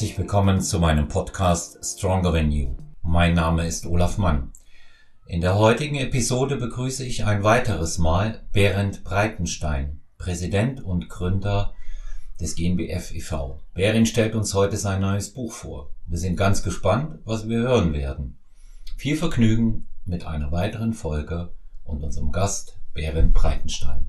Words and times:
Herzlich 0.00 0.16
willkommen 0.16 0.62
zu 0.62 0.78
meinem 0.78 1.08
Podcast 1.08 1.78
Stronger 1.84 2.32
Than 2.32 2.50
You. 2.50 2.74
Mein 3.02 3.34
Name 3.34 3.66
ist 3.66 3.84
Olaf 3.84 4.16
Mann. 4.16 4.50
In 5.26 5.42
der 5.42 5.56
heutigen 5.56 5.96
Episode 5.96 6.56
begrüße 6.56 7.04
ich 7.04 7.26
ein 7.26 7.44
weiteres 7.44 7.98
Mal 7.98 8.42
Berend 8.54 9.04
Breitenstein, 9.04 10.00
Präsident 10.16 10.82
und 10.82 11.10
Gründer 11.10 11.74
des 12.40 12.54
GmbF 12.54 13.14
e.V. 13.14 13.60
Berend 13.74 14.08
stellt 14.08 14.34
uns 14.34 14.54
heute 14.54 14.78
sein 14.78 15.02
neues 15.02 15.34
Buch 15.34 15.52
vor. 15.52 15.90
Wir 16.06 16.16
sind 16.16 16.36
ganz 16.36 16.62
gespannt, 16.62 17.18
was 17.26 17.46
wir 17.46 17.58
hören 17.58 17.92
werden. 17.92 18.38
Viel 18.96 19.18
Vergnügen 19.18 19.86
mit 20.06 20.24
einer 20.24 20.50
weiteren 20.50 20.94
Folge 20.94 21.52
und 21.84 22.02
unserem 22.02 22.32
Gast 22.32 22.78
Berend 22.94 23.34
Breitenstein. 23.34 24.08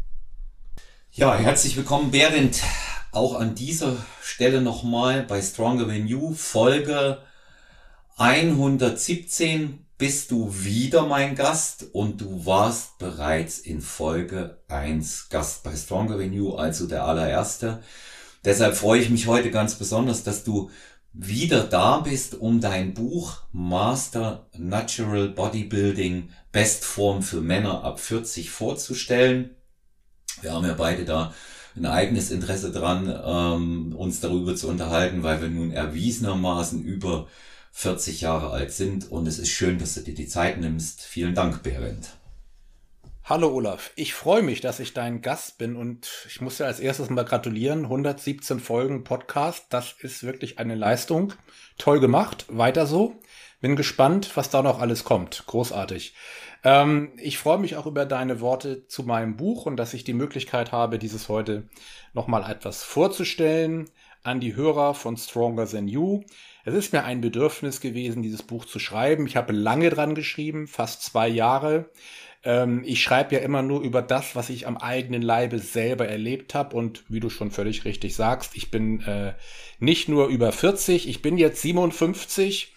Ja, 1.11 1.35
herzlich 1.35 1.75
willkommen, 1.75 2.11
Berend. 2.11 2.61
Auch 3.13 3.35
an 3.35 3.55
dieser 3.55 3.97
Stelle 4.21 4.61
nochmal 4.61 5.23
bei 5.23 5.41
Stronger 5.41 5.85
Than 5.85 6.07
You, 6.07 6.33
Folge 6.33 7.21
117 8.15 9.85
bist 9.97 10.31
du 10.31 10.55
wieder 10.63 11.05
mein 11.05 11.35
Gast 11.35 11.87
und 11.91 12.21
du 12.21 12.45
warst 12.45 12.99
bereits 12.99 13.59
in 13.59 13.81
Folge 13.81 14.59
1 14.69 15.27
Gast 15.27 15.61
bei 15.63 15.75
Stronger 15.75 16.19
Than 16.19 16.31
You, 16.31 16.53
also 16.53 16.87
der 16.87 17.03
allererste. 17.03 17.83
Deshalb 18.45 18.77
freue 18.77 19.01
ich 19.01 19.09
mich 19.09 19.27
heute 19.27 19.51
ganz 19.51 19.75
besonders, 19.75 20.23
dass 20.23 20.45
du 20.45 20.69
wieder 21.11 21.65
da 21.65 21.99
bist, 21.99 22.35
um 22.35 22.61
dein 22.61 22.93
Buch 22.93 23.41
Master 23.51 24.47
Natural 24.57 25.27
Bodybuilding 25.27 26.29
Bestform 26.53 27.23
für 27.23 27.41
Männer 27.41 27.83
ab 27.83 27.99
40 27.99 28.49
vorzustellen. 28.49 29.49
Wir 30.41 30.53
haben 30.53 30.65
ja 30.65 30.75
beide 30.75 31.03
da 31.03 31.33
ein 31.75 31.85
eigenes 31.85 32.31
Interesse 32.31 32.71
dran, 32.71 33.07
ähm, 33.25 33.95
uns 33.95 34.19
darüber 34.19 34.55
zu 34.55 34.67
unterhalten, 34.67 35.23
weil 35.23 35.41
wir 35.41 35.49
nun 35.49 35.71
erwiesenermaßen 35.71 36.83
über 36.83 37.27
40 37.71 38.21
Jahre 38.21 38.51
alt 38.51 38.71
sind 38.71 39.09
und 39.11 39.27
es 39.27 39.39
ist 39.39 39.49
schön, 39.49 39.79
dass 39.79 39.93
du 39.93 40.01
dir 40.01 40.13
die 40.13 40.27
Zeit 40.27 40.59
nimmst. 40.59 41.01
Vielen 41.01 41.33
Dank, 41.33 41.63
Berend. 41.63 42.09
Hallo 43.23 43.49
Olaf, 43.53 43.91
ich 43.95 44.13
freue 44.13 44.41
mich, 44.41 44.59
dass 44.59 44.79
ich 44.81 44.93
dein 44.93 45.21
Gast 45.21 45.57
bin 45.57 45.77
und 45.77 46.09
ich 46.27 46.41
muss 46.41 46.57
ja 46.57 46.65
als 46.65 46.81
erstes 46.81 47.09
mal 47.09 47.23
gratulieren. 47.23 47.85
117 47.85 48.59
Folgen 48.59 49.03
Podcast, 49.05 49.67
das 49.69 49.95
ist 49.99 50.23
wirklich 50.23 50.59
eine 50.59 50.75
Leistung. 50.75 51.33
Toll 51.77 52.01
gemacht, 52.01 52.45
weiter 52.49 52.85
so. 52.85 53.15
Bin 53.61 53.75
gespannt, 53.75 54.31
was 54.35 54.49
da 54.49 54.63
noch 54.63 54.79
alles 54.79 55.03
kommt. 55.03 55.43
Großartig. 55.45 56.15
Ähm, 56.63 57.11
ich 57.17 57.37
freue 57.37 57.57
mich 57.57 57.75
auch 57.75 57.85
über 57.85 58.05
deine 58.05 58.39
Worte 58.39 58.87
zu 58.87 59.03
meinem 59.03 59.37
Buch 59.37 59.65
und 59.65 59.77
dass 59.77 59.93
ich 59.93 60.03
die 60.03 60.13
Möglichkeit 60.13 60.71
habe, 60.71 60.99
dieses 60.99 61.29
heute 61.29 61.67
nochmal 62.13 62.49
etwas 62.49 62.83
vorzustellen 62.83 63.89
an 64.23 64.39
die 64.39 64.55
Hörer 64.55 64.93
von 64.93 65.17
Stronger 65.17 65.67
Than 65.67 65.87
You. 65.87 66.21
Es 66.63 66.75
ist 66.75 66.93
mir 66.93 67.03
ein 67.03 67.21
Bedürfnis 67.21 67.81
gewesen, 67.81 68.21
dieses 68.21 68.43
Buch 68.43 68.65
zu 68.65 68.77
schreiben. 68.77 69.25
Ich 69.25 69.35
habe 69.35 69.53
lange 69.53 69.89
dran 69.89 70.13
geschrieben, 70.13 70.67
fast 70.67 71.01
zwei 71.01 71.27
Jahre. 71.27 71.89
Ähm, 72.43 72.83
ich 72.85 73.01
schreibe 73.01 73.35
ja 73.35 73.41
immer 73.41 73.63
nur 73.63 73.81
über 73.81 74.03
das, 74.03 74.35
was 74.35 74.49
ich 74.49 74.67
am 74.67 74.77
eigenen 74.77 75.23
Leibe 75.23 75.57
selber 75.57 76.07
erlebt 76.07 76.53
habe. 76.53 76.75
Und 76.75 77.03
wie 77.09 77.19
du 77.19 77.31
schon 77.31 77.49
völlig 77.49 77.85
richtig 77.85 78.15
sagst, 78.15 78.55
ich 78.55 78.69
bin 78.69 79.01
äh, 79.01 79.33
nicht 79.79 80.07
nur 80.07 80.27
über 80.27 80.51
40, 80.51 81.09
ich 81.09 81.23
bin 81.23 81.37
jetzt 81.37 81.61
57 81.63 82.73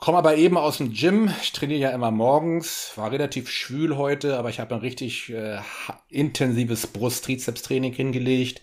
Komme 0.00 0.16
aber 0.16 0.36
eben 0.36 0.56
aus 0.56 0.78
dem 0.78 0.94
Gym. 0.94 1.30
Ich 1.42 1.52
trainiere 1.52 1.80
ja 1.80 1.90
immer 1.90 2.10
morgens. 2.10 2.92
War 2.96 3.12
relativ 3.12 3.50
schwül 3.50 3.98
heute, 3.98 4.38
aber 4.38 4.48
ich 4.48 4.58
habe 4.58 4.74
ein 4.74 4.80
richtig 4.80 5.28
äh, 5.28 5.58
intensives 6.08 6.86
Brust-Trizeps-Training 6.86 7.92
hingelegt. 7.92 8.62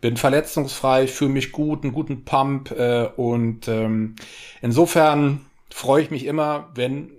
Bin 0.00 0.16
verletzungsfrei, 0.16 1.06
fühle 1.06 1.32
mich 1.32 1.52
gut, 1.52 1.84
einen 1.84 1.92
guten 1.92 2.24
Pump 2.24 2.70
äh, 2.70 3.04
und 3.14 3.68
ähm, 3.68 4.16
insofern 4.62 5.44
freue 5.68 6.02
ich 6.02 6.10
mich 6.10 6.24
immer, 6.24 6.70
wenn 6.74 7.12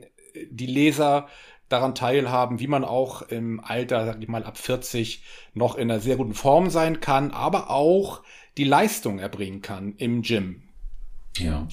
die 0.49 0.65
Leser 0.65 1.27
daran 1.69 1.93
teilhaben, 1.93 2.59
wie 2.59 2.67
man 2.67 2.83
auch 2.83 3.21
im 3.21 3.59
Alter, 3.59 4.07
sag 4.07 4.21
ich 4.23 4.27
mal, 4.27 4.43
ab 4.43 4.57
40 4.57 5.23
noch 5.53 5.75
in 5.75 5.91
einer 5.91 5.99
sehr 5.99 6.15
guten 6.15 6.33
Form 6.33 6.71
sein 6.71 6.99
kann, 6.99 7.29
aber 7.29 7.69
auch 7.69 8.23
die 8.57 8.63
Leistung 8.63 9.19
erbringen 9.19 9.61
kann 9.61 9.93
im 9.97 10.23
Gym. 10.23 10.63
Ja. 11.37 11.67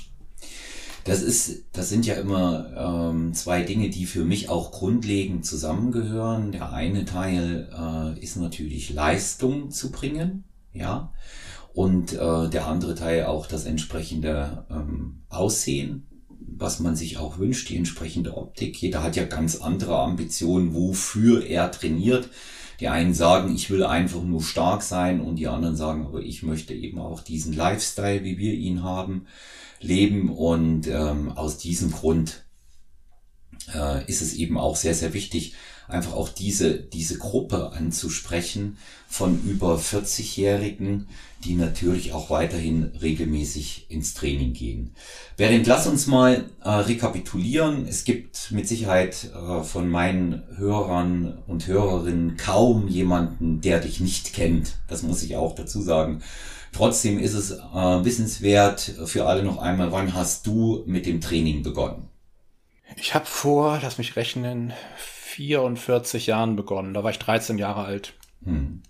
Das 1.09 1.23
ist, 1.23 1.65
das 1.73 1.89
sind 1.89 2.05
ja 2.05 2.17
immer 2.17 3.11
ähm, 3.11 3.33
zwei 3.33 3.63
Dinge, 3.63 3.89
die 3.89 4.05
für 4.05 4.27
mich 4.27 4.51
auch 4.51 4.73
grundlegend 4.73 5.47
zusammengehören. 5.47 6.53
Der 6.53 6.75
eine 6.75 7.07
Teil 7.07 7.71
äh, 7.73 8.23
ist 8.23 8.37
natürlich 8.37 8.93
Leistung 8.93 9.71
zu 9.71 9.91
bringen, 9.91 10.45
ja, 10.75 11.11
und 11.73 12.13
äh, 12.13 12.51
der 12.51 12.67
andere 12.67 12.95
Teil 12.95 13.25
auch 13.25 13.47
das 13.47 13.65
entsprechende 13.65 14.67
ähm, 14.71 15.23
Aussehen, 15.31 16.07
was 16.41 16.79
man 16.79 16.95
sich 16.95 17.17
auch 17.17 17.39
wünscht, 17.39 17.71
die 17.71 17.79
entsprechende 17.79 18.37
Optik. 18.37 18.77
Jeder 18.77 19.03
hat 19.03 19.17
ja 19.17 19.25
ganz 19.25 19.57
andere 19.57 19.97
Ambitionen, 19.99 20.75
wofür 20.75 21.43
er 21.43 21.71
trainiert. 21.71 22.29
Die 22.81 22.89
einen 22.89 23.15
sagen, 23.15 23.55
ich 23.55 23.71
will 23.71 23.83
einfach 23.83 24.23
nur 24.23 24.43
stark 24.43 24.83
sein 24.83 25.23
und 25.23 25.37
die 25.37 25.49
anderen 25.49 25.75
sagen, 25.75 26.05
aber 26.05 26.21
ich 26.21 26.43
möchte 26.43 26.75
eben 26.75 26.99
auch 26.99 27.23
diesen 27.23 27.55
Lifestyle, 27.55 28.25
wie 28.25 28.37
wir 28.37 28.53
ihn 28.53 28.83
haben 28.83 29.27
leben. 29.81 30.31
Und 30.31 30.87
ähm, 30.87 31.33
aus 31.33 31.59
diesem 31.59 31.93
Grund 31.93 32.45
äh, 33.75 34.05
ist 34.07 34.23
es 34.23 34.35
eben 34.35 34.59
auch 34.59 34.77
sehr, 34.77 34.95
sehr 34.95 35.13
wichtig, 35.15 35.55
einfach 35.89 36.13
auch 36.13 36.29
diese, 36.29 36.75
diese 36.75 37.19
Gruppe 37.19 37.73
anzusprechen 37.73 38.77
von 39.09 39.43
über 39.45 39.77
40-Jährigen, 39.77 41.09
die 41.45 41.55
natürlich 41.55 42.13
auch 42.13 42.31
weiterhin 42.31 42.93
regelmäßig 43.01 43.87
ins 43.89 44.13
Training 44.13 44.53
gehen. 44.53 44.95
Während 45.37 45.67
lass 45.67 45.87
uns 45.87 46.07
mal 46.07 46.51
äh, 46.63 46.69
rekapitulieren. 46.69 47.87
Es 47.87 48.05
gibt 48.05 48.51
mit 48.51 48.69
Sicherheit 48.69 49.31
äh, 49.35 49.63
von 49.63 49.89
meinen 49.89 50.43
Hörern 50.57 51.39
und 51.47 51.67
Hörerinnen 51.67 52.37
kaum 52.37 52.89
jemanden, 52.89 53.61
der 53.61 53.81
dich 53.81 54.01
nicht 54.01 54.35
kennt. 54.35 54.75
Das 54.89 55.03
muss 55.03 55.23
ich 55.23 55.37
auch 55.37 55.55
dazu 55.55 55.81
sagen. 55.81 56.23
Trotzdem 56.79 57.19
ist 57.19 57.35
es 57.35 57.51
äh, 57.51 58.05
wissenswert 58.05 58.81
für 59.05 59.27
alle 59.27 59.43
noch 59.43 59.59
einmal, 59.59 59.91
wann 59.91 60.15
hast 60.15 60.47
du 60.47 60.85
mit 60.87 61.07
dem 61.07 61.21
Training 61.21 61.65
begonnen? 61.65 62.07
Ich 62.95 63.17
habe 63.17 63.27
vor, 63.27 63.81
lass 63.83 63.99
mich 63.99 64.15
rechnen, 64.15 64.73
44 64.97 66.29
Jahren 66.29 66.55
begonnen. 66.55 66.95
Da 66.95 67.03
war 67.03 67.11
ich 67.11 67.19
13 67.19 67.59
Jahre 67.59 67.83
alt. 67.83 68.15
Hm. 68.45 68.85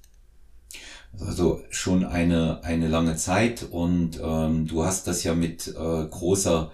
Also 1.19 1.63
schon 1.71 2.05
eine, 2.05 2.63
eine 2.63 2.89
lange 2.89 3.17
Zeit 3.17 3.63
und 3.71 4.21
ähm, 4.23 4.67
du 4.67 4.85
hast 4.85 5.07
das 5.07 5.25
ja 5.25 5.33
mit 5.33 5.69
äh, 5.69 5.73
großer, 5.73 6.71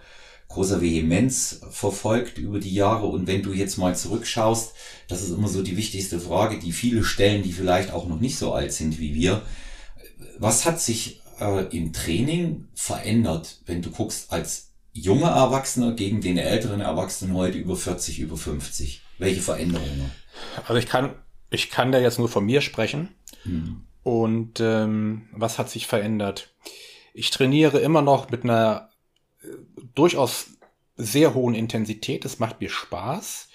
großer 0.49 0.81
Vehemenz 0.81 1.61
verfolgt 1.71 2.39
über 2.39 2.59
die 2.59 2.75
Jahre. 2.75 3.07
Und 3.07 3.29
wenn 3.29 3.45
du 3.45 3.53
jetzt 3.53 3.79
mal 3.79 3.95
zurückschaust, 3.95 4.73
das 5.07 5.23
ist 5.23 5.31
immer 5.31 5.47
so 5.47 5.63
die 5.63 5.77
wichtigste 5.77 6.19
Frage, 6.19 6.59
die 6.59 6.73
viele 6.73 7.05
stellen, 7.05 7.45
die 7.45 7.53
vielleicht 7.53 7.93
auch 7.93 8.09
noch 8.09 8.19
nicht 8.19 8.37
so 8.37 8.53
alt 8.53 8.73
sind 8.73 8.99
wie 8.99 9.15
wir 9.15 9.43
was 10.39 10.65
hat 10.65 10.81
sich 10.81 11.23
äh, 11.41 11.65
im 11.77 11.93
Training 11.93 12.69
verändert, 12.75 13.61
wenn 13.67 13.83
du 13.83 13.91
guckst 13.91 14.33
als 14.33 14.73
junger 14.93 15.31
Erwachsener 15.31 15.93
gegen 15.93 16.21
den 16.21 16.39
älteren 16.39 16.81
Erwachsenen 16.81 17.35
heute 17.35 17.59
über 17.59 17.77
40, 17.77 18.21
über 18.21 18.37
50? 18.37 19.03
Welche 19.19 19.43
Veränderungen? 19.43 20.11
Also 20.67 20.77
ich 20.77 20.87
kann, 20.87 21.15
ich 21.51 21.71
kann 21.71 21.93
da 21.93 21.99
jetzt 21.99 22.19
nur 22.19 22.29
von 22.29 22.45
mir 22.45 22.61
sprechen. 22.61 23.11
Hm. 23.43 23.85
Und 24.03 24.61
ähm, 24.61 25.29
was 25.33 25.59
hat 25.59 25.71
sich 25.71 25.87
verändert? 25.87 26.55
Ich 27.15 27.31
trainiere 27.31 27.79
immer 27.79 28.03
noch 28.03 28.31
mit 28.31 28.45
einer 28.45 28.91
äh, 29.43 29.47
durchaus 29.95 30.49
sehr 30.97 31.35
hohen 31.35 31.55
Intensität. 31.55 32.25
Es 32.25 32.39
macht 32.39 32.61
mir 32.61 32.71
Spaß. 32.71 33.49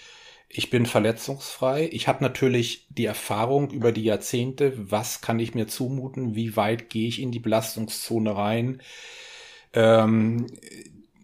Ich 0.51 0.71
bin 0.71 0.87
verletzungsfrei. 0.87 1.89
Ich 1.91 2.07
habe 2.07 2.23
natürlich 2.23 2.87
die 2.89 3.05
Erfahrung 3.05 3.69
über 3.69 3.91
die 3.91 4.03
Jahrzehnte, 4.03 4.73
was 4.75 5.21
kann 5.21 5.39
ich 5.39 5.53
mir 5.53 5.67
zumuten, 5.67 6.33
wie 6.35 6.55
weit 6.55 6.89
gehe 6.89 7.07
ich 7.07 7.21
in 7.21 7.31
die 7.31 7.39
Belastungszone 7.39 8.35
rein. 8.35 8.81
Ähm, 9.73 10.47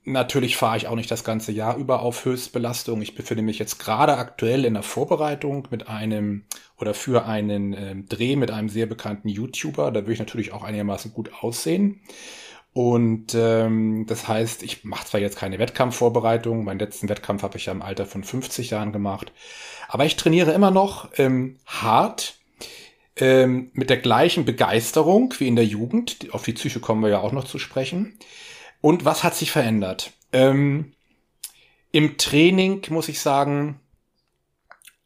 natürlich 0.04 0.58
fahre 0.58 0.78
ich 0.78 0.88
auch 0.88 0.96
nicht 0.96 1.10
das 1.10 1.24
ganze 1.24 1.52
Jahr 1.52 1.76
über 1.78 2.02
auf 2.02 2.24
Höchstbelastung. 2.24 3.02
Ich 3.02 3.16
befinde 3.16 3.42
mich 3.42 3.58
jetzt 3.58 3.80
gerade 3.80 4.16
aktuell 4.18 4.64
in 4.64 4.76
der 4.76 4.84
Vorbereitung 4.84 5.68
mit 5.72 5.88
einem 5.88 6.46
oder 6.78 6.94
für 6.94 7.26
einen 7.26 7.74
äh, 7.74 7.96
Dreh 7.96 8.36
mit 8.36 8.52
einem 8.52 8.70
sehr 8.70 8.86
bekannten 8.86 9.28
YouTuber. 9.28 9.92
Da 9.92 10.02
würde 10.02 10.14
ich 10.14 10.20
natürlich 10.20 10.52
auch 10.54 10.64
einigermaßen 10.64 11.14
gut 11.14 11.32
aussehen. 11.42 12.02
Und 12.76 13.34
ähm, 13.36 14.06
das 14.06 14.28
heißt, 14.28 14.62
ich 14.62 14.84
mache 14.84 15.08
zwar 15.08 15.22
jetzt 15.22 15.38
keine 15.38 15.60
Wettkampfvorbereitung, 15.60 16.66
meinen 16.66 16.80
letzten 16.80 17.08
Wettkampf 17.08 17.42
habe 17.42 17.58
ich 17.58 17.68
ja 17.68 17.72
im 17.72 17.82
Alter 17.82 18.06
von 18.06 18.22
50 18.22 18.72
Jahren 18.72 18.92
gemacht, 18.92 19.32
aber 19.88 20.04
ich 20.04 20.18
trainiere 20.18 20.52
immer 20.52 20.72
noch 20.72 21.10
ähm, 21.18 21.58
hart, 21.66 22.38
ähm, 23.16 23.72
mit 23.72 23.90
der 23.90 23.96
gleichen 23.96 24.44
Begeisterung 24.44 25.34
wie 25.38 25.48
in 25.48 25.56
der 25.56 25.66
Jugend. 25.66 26.28
Auf 26.34 26.44
die 26.44 26.52
Psyche 26.52 26.82
kommen 26.82 27.02
wir 27.02 27.08
ja 27.08 27.22
auch 27.22 27.32
noch 27.32 27.46
zu 27.46 27.60
sprechen. 27.60 28.20
Und 28.82 29.06
was 29.06 29.24
hat 29.24 29.36
sich 29.36 29.52
verändert? 29.52 30.12
Ähm, 30.34 30.92
Im 31.94 32.18
Training 32.18 32.82
muss 32.90 33.08
ich 33.08 33.22
sagen, 33.22 33.80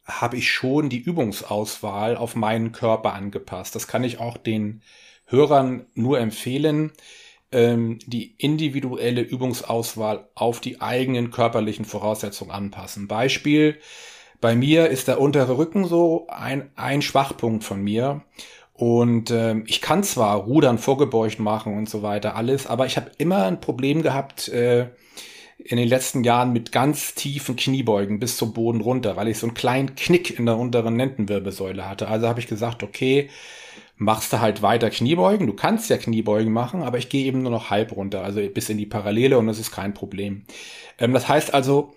habe 0.04 0.38
ich 0.38 0.50
schon 0.50 0.88
die 0.88 0.98
Übungsauswahl 0.98 2.16
auf 2.16 2.34
meinen 2.34 2.72
Körper 2.72 3.12
angepasst. 3.12 3.76
Das 3.76 3.86
kann 3.86 4.02
ich 4.02 4.18
auch 4.18 4.38
den 4.38 4.82
Hörern 5.26 5.86
nur 5.94 6.18
empfehlen 6.18 6.90
ähm, 7.52 7.98
die 8.06 8.34
individuelle 8.38 9.22
Übungsauswahl 9.22 10.28
auf 10.34 10.60
die 10.60 10.80
eigenen 10.80 11.30
körperlichen 11.30 11.84
Voraussetzungen 11.84 12.50
anpassen. 12.50 13.08
Beispiel, 13.08 13.78
bei 14.40 14.54
mir 14.54 14.88
ist 14.88 15.08
der 15.08 15.20
untere 15.20 15.58
Rücken 15.58 15.86
so 15.86 16.26
ein, 16.28 16.70
ein 16.76 17.02
Schwachpunkt 17.02 17.64
von 17.64 17.82
mir. 17.82 18.22
Und 18.72 19.30
ähm, 19.30 19.64
ich 19.66 19.82
kann 19.82 20.02
zwar 20.02 20.36
Rudern 20.38 20.78
vorgebeugt 20.78 21.38
machen 21.38 21.76
und 21.76 21.90
so 21.90 22.02
weiter, 22.02 22.34
alles, 22.34 22.66
aber 22.66 22.86
ich 22.86 22.96
habe 22.96 23.10
immer 23.18 23.44
ein 23.44 23.60
Problem 23.60 24.00
gehabt 24.00 24.48
äh, 24.48 24.88
in 25.58 25.76
den 25.76 25.88
letzten 25.88 26.24
Jahren 26.24 26.54
mit 26.54 26.72
ganz 26.72 27.14
tiefen 27.14 27.56
Kniebeugen 27.56 28.18
bis 28.18 28.38
zum 28.38 28.54
Boden 28.54 28.80
runter, 28.80 29.16
weil 29.16 29.28
ich 29.28 29.38
so 29.38 29.46
einen 29.46 29.54
kleinen 29.54 29.94
Knick 29.96 30.38
in 30.38 30.46
der 30.46 30.56
unteren 30.56 30.96
Lendenwirbelsäule 30.96 31.86
hatte. 31.86 32.08
Also 32.08 32.26
habe 32.26 32.40
ich 32.40 32.46
gesagt, 32.46 32.82
okay, 32.82 33.28
machst 34.00 34.32
du 34.32 34.40
halt 34.40 34.62
weiter 34.62 34.88
Kniebeugen. 34.88 35.46
Du 35.46 35.52
kannst 35.52 35.90
ja 35.90 35.98
Kniebeugen 35.98 36.52
machen, 36.52 36.82
aber 36.82 36.96
ich 36.96 37.10
gehe 37.10 37.26
eben 37.26 37.42
nur 37.42 37.52
noch 37.52 37.68
halb 37.68 37.94
runter, 37.94 38.24
also 38.24 38.40
bis 38.48 38.70
in 38.70 38.78
die 38.78 38.86
Parallele 38.86 39.38
und 39.38 39.46
das 39.46 39.58
ist 39.58 39.72
kein 39.72 39.92
Problem. 39.92 40.44
Ähm, 40.98 41.12
das 41.12 41.28
heißt 41.28 41.52
also, 41.52 41.92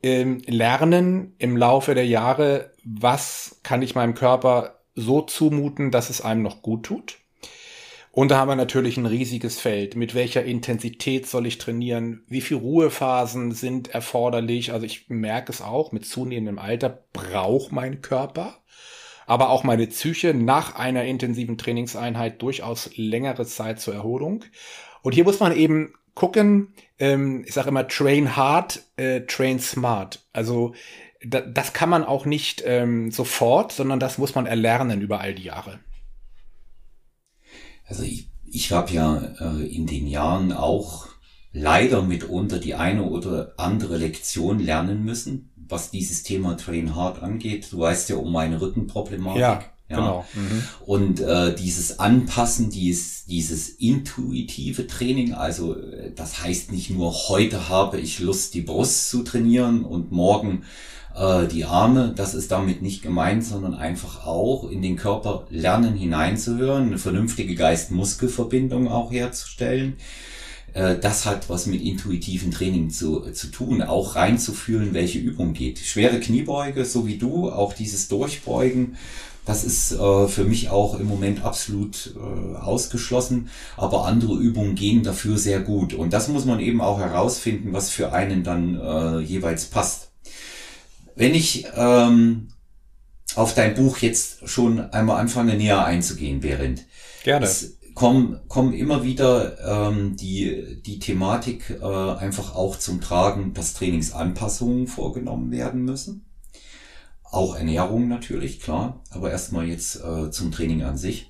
ähm, 0.00 0.40
lernen 0.46 1.34
im 1.38 1.56
Laufe 1.56 1.96
der 1.96 2.06
Jahre, 2.06 2.70
was 2.84 3.58
kann 3.64 3.82
ich 3.82 3.96
meinem 3.96 4.14
Körper 4.14 4.78
so 4.94 5.20
zumuten, 5.22 5.90
dass 5.90 6.10
es 6.10 6.20
einem 6.20 6.42
noch 6.42 6.62
gut 6.62 6.84
tut. 6.84 7.18
Und 8.12 8.30
da 8.30 8.38
haben 8.38 8.48
wir 8.48 8.56
natürlich 8.56 8.96
ein 8.96 9.06
riesiges 9.06 9.58
Feld. 9.58 9.96
Mit 9.96 10.14
welcher 10.14 10.44
Intensität 10.44 11.26
soll 11.26 11.46
ich 11.46 11.58
trainieren? 11.58 12.22
Wie 12.28 12.40
viele 12.40 12.60
Ruhephasen 12.60 13.50
sind 13.50 13.88
erforderlich? 13.88 14.72
Also 14.72 14.86
ich 14.86 15.08
merke 15.08 15.50
es 15.50 15.60
auch, 15.60 15.90
mit 15.90 16.06
zunehmendem 16.06 16.58
Alter 16.60 17.02
braucht 17.12 17.72
mein 17.72 18.00
Körper, 18.00 18.58
aber 19.28 19.50
auch 19.50 19.62
meine 19.62 19.86
Psyche 19.86 20.32
nach 20.32 20.74
einer 20.74 21.04
intensiven 21.04 21.58
Trainingseinheit 21.58 22.40
durchaus 22.40 22.90
längere 22.96 23.44
Zeit 23.44 23.78
zur 23.78 23.92
Erholung. 23.92 24.42
Und 25.02 25.12
hier 25.12 25.24
muss 25.24 25.38
man 25.38 25.54
eben 25.54 25.92
gucken, 26.14 26.72
ähm, 26.98 27.44
ich 27.46 27.52
sage 27.52 27.68
immer, 27.68 27.86
train 27.86 28.36
hard, 28.36 28.82
äh, 28.96 29.20
train 29.26 29.60
smart. 29.60 30.26
Also 30.32 30.74
da, 31.22 31.42
das 31.42 31.74
kann 31.74 31.90
man 31.90 32.04
auch 32.04 32.24
nicht 32.24 32.62
ähm, 32.64 33.10
sofort, 33.10 33.72
sondern 33.72 34.00
das 34.00 34.16
muss 34.16 34.34
man 34.34 34.46
erlernen 34.46 35.02
über 35.02 35.20
all 35.20 35.34
die 35.34 35.44
Jahre. 35.44 35.78
Also 37.84 38.04
ich, 38.04 38.30
ich 38.50 38.72
habe 38.72 38.90
ja 38.92 39.18
äh, 39.40 39.66
in 39.66 39.86
den 39.86 40.06
Jahren 40.06 40.54
auch 40.54 41.06
leider 41.52 42.00
mitunter 42.00 42.58
die 42.58 42.74
eine 42.74 43.02
oder 43.02 43.52
andere 43.58 43.98
Lektion 43.98 44.58
lernen 44.58 45.04
müssen, 45.04 45.50
was 45.68 45.90
dieses 45.90 46.22
Thema 46.22 46.56
Train 46.56 46.94
Hard 46.94 47.22
angeht. 47.22 47.68
Du 47.70 47.80
weißt 47.80 48.08
ja 48.10 48.16
um 48.16 48.32
meine 48.32 48.60
Rückenproblematik. 48.60 49.40
Ja. 49.40 49.64
Ja. 49.90 49.96
Genau. 49.96 50.26
Mhm. 50.34 50.62
Und 50.84 51.20
äh, 51.20 51.54
dieses 51.54 51.98
Anpassen, 51.98 52.68
dieses, 52.68 53.24
dieses 53.24 53.70
intuitive 53.70 54.86
Training, 54.86 55.32
also 55.32 55.76
äh, 55.76 56.12
das 56.14 56.42
heißt 56.42 56.72
nicht 56.72 56.90
nur 56.90 57.12
heute 57.28 57.70
habe 57.70 57.98
ich 57.98 58.18
Lust, 58.18 58.52
die 58.52 58.60
Brust 58.60 59.08
zu 59.08 59.22
trainieren 59.22 59.84
und 59.84 60.12
morgen 60.12 60.64
äh, 61.16 61.46
die 61.46 61.64
Arme, 61.64 62.12
das 62.14 62.34
ist 62.34 62.50
damit 62.50 62.82
nicht 62.82 63.02
gemeint, 63.02 63.44
sondern 63.44 63.74
einfach 63.74 64.26
auch 64.26 64.70
in 64.70 64.82
den 64.82 64.96
Körper 64.96 65.46
lernen 65.48 65.94
hineinzuhören, 65.94 66.88
eine 66.88 66.98
vernünftige 66.98 67.54
Geist-Muskel-Verbindung 67.54 68.88
auch 68.88 69.10
herzustellen. 69.10 69.96
Äh, 70.78 70.98
das 70.98 71.26
hat 71.26 71.48
was 71.48 71.66
mit 71.66 71.82
intuitiven 71.82 72.52
Training 72.52 72.90
zu, 72.90 73.20
zu 73.32 73.48
tun, 73.48 73.82
auch 73.82 74.14
reinzufühlen, 74.14 74.94
welche 74.94 75.18
Übung 75.18 75.52
geht. 75.52 75.78
Schwere 75.80 76.20
Kniebeuge, 76.20 76.84
so 76.84 77.06
wie 77.06 77.18
du, 77.18 77.50
auch 77.50 77.72
dieses 77.72 78.06
Durchbeugen, 78.06 78.96
das 79.44 79.64
ist 79.64 79.92
äh, 79.92 80.28
für 80.28 80.44
mich 80.44 80.68
auch 80.68 81.00
im 81.00 81.06
Moment 81.06 81.42
absolut 81.42 82.14
äh, 82.16 82.56
ausgeschlossen, 82.58 83.48
aber 83.76 84.04
andere 84.04 84.36
Übungen 84.36 84.74
gehen 84.74 85.02
dafür 85.02 85.38
sehr 85.38 85.60
gut. 85.60 85.94
Und 85.94 86.12
das 86.12 86.28
muss 86.28 86.44
man 86.44 86.60
eben 86.60 86.80
auch 86.80 87.00
herausfinden, 87.00 87.72
was 87.72 87.90
für 87.90 88.12
einen 88.12 88.44
dann 88.44 88.78
äh, 88.78 89.18
jeweils 89.20 89.64
passt. 89.66 90.10
Wenn 91.16 91.34
ich 91.34 91.66
ähm, 91.74 92.48
auf 93.34 93.54
dein 93.54 93.74
Buch 93.74 93.98
jetzt 93.98 94.48
schon 94.48 94.80
einmal 94.92 95.18
anfange 95.18 95.54
näher 95.54 95.84
einzugehen, 95.84 96.40
Berend. 96.40 96.84
Gerne. 97.24 97.46
Es 97.46 97.77
kommen, 97.98 98.38
kommen 98.46 98.74
immer 98.74 99.02
wieder 99.02 99.88
ähm, 99.90 100.14
die, 100.14 100.80
die 100.86 101.00
Thematik 101.00 101.78
äh, 101.82 101.84
einfach 101.84 102.54
auch 102.54 102.78
zum 102.78 103.00
Tragen, 103.00 103.54
dass 103.54 103.74
Trainingsanpassungen 103.74 104.86
vorgenommen 104.86 105.50
werden 105.50 105.84
müssen. 105.84 106.24
Auch 107.24 107.56
Ernährung 107.56 108.06
natürlich, 108.06 108.60
klar, 108.60 109.02
aber 109.10 109.32
erstmal 109.32 109.66
jetzt 109.66 109.96
äh, 109.96 110.30
zum 110.30 110.52
Training 110.52 110.84
an 110.84 110.96
sich. 110.96 111.28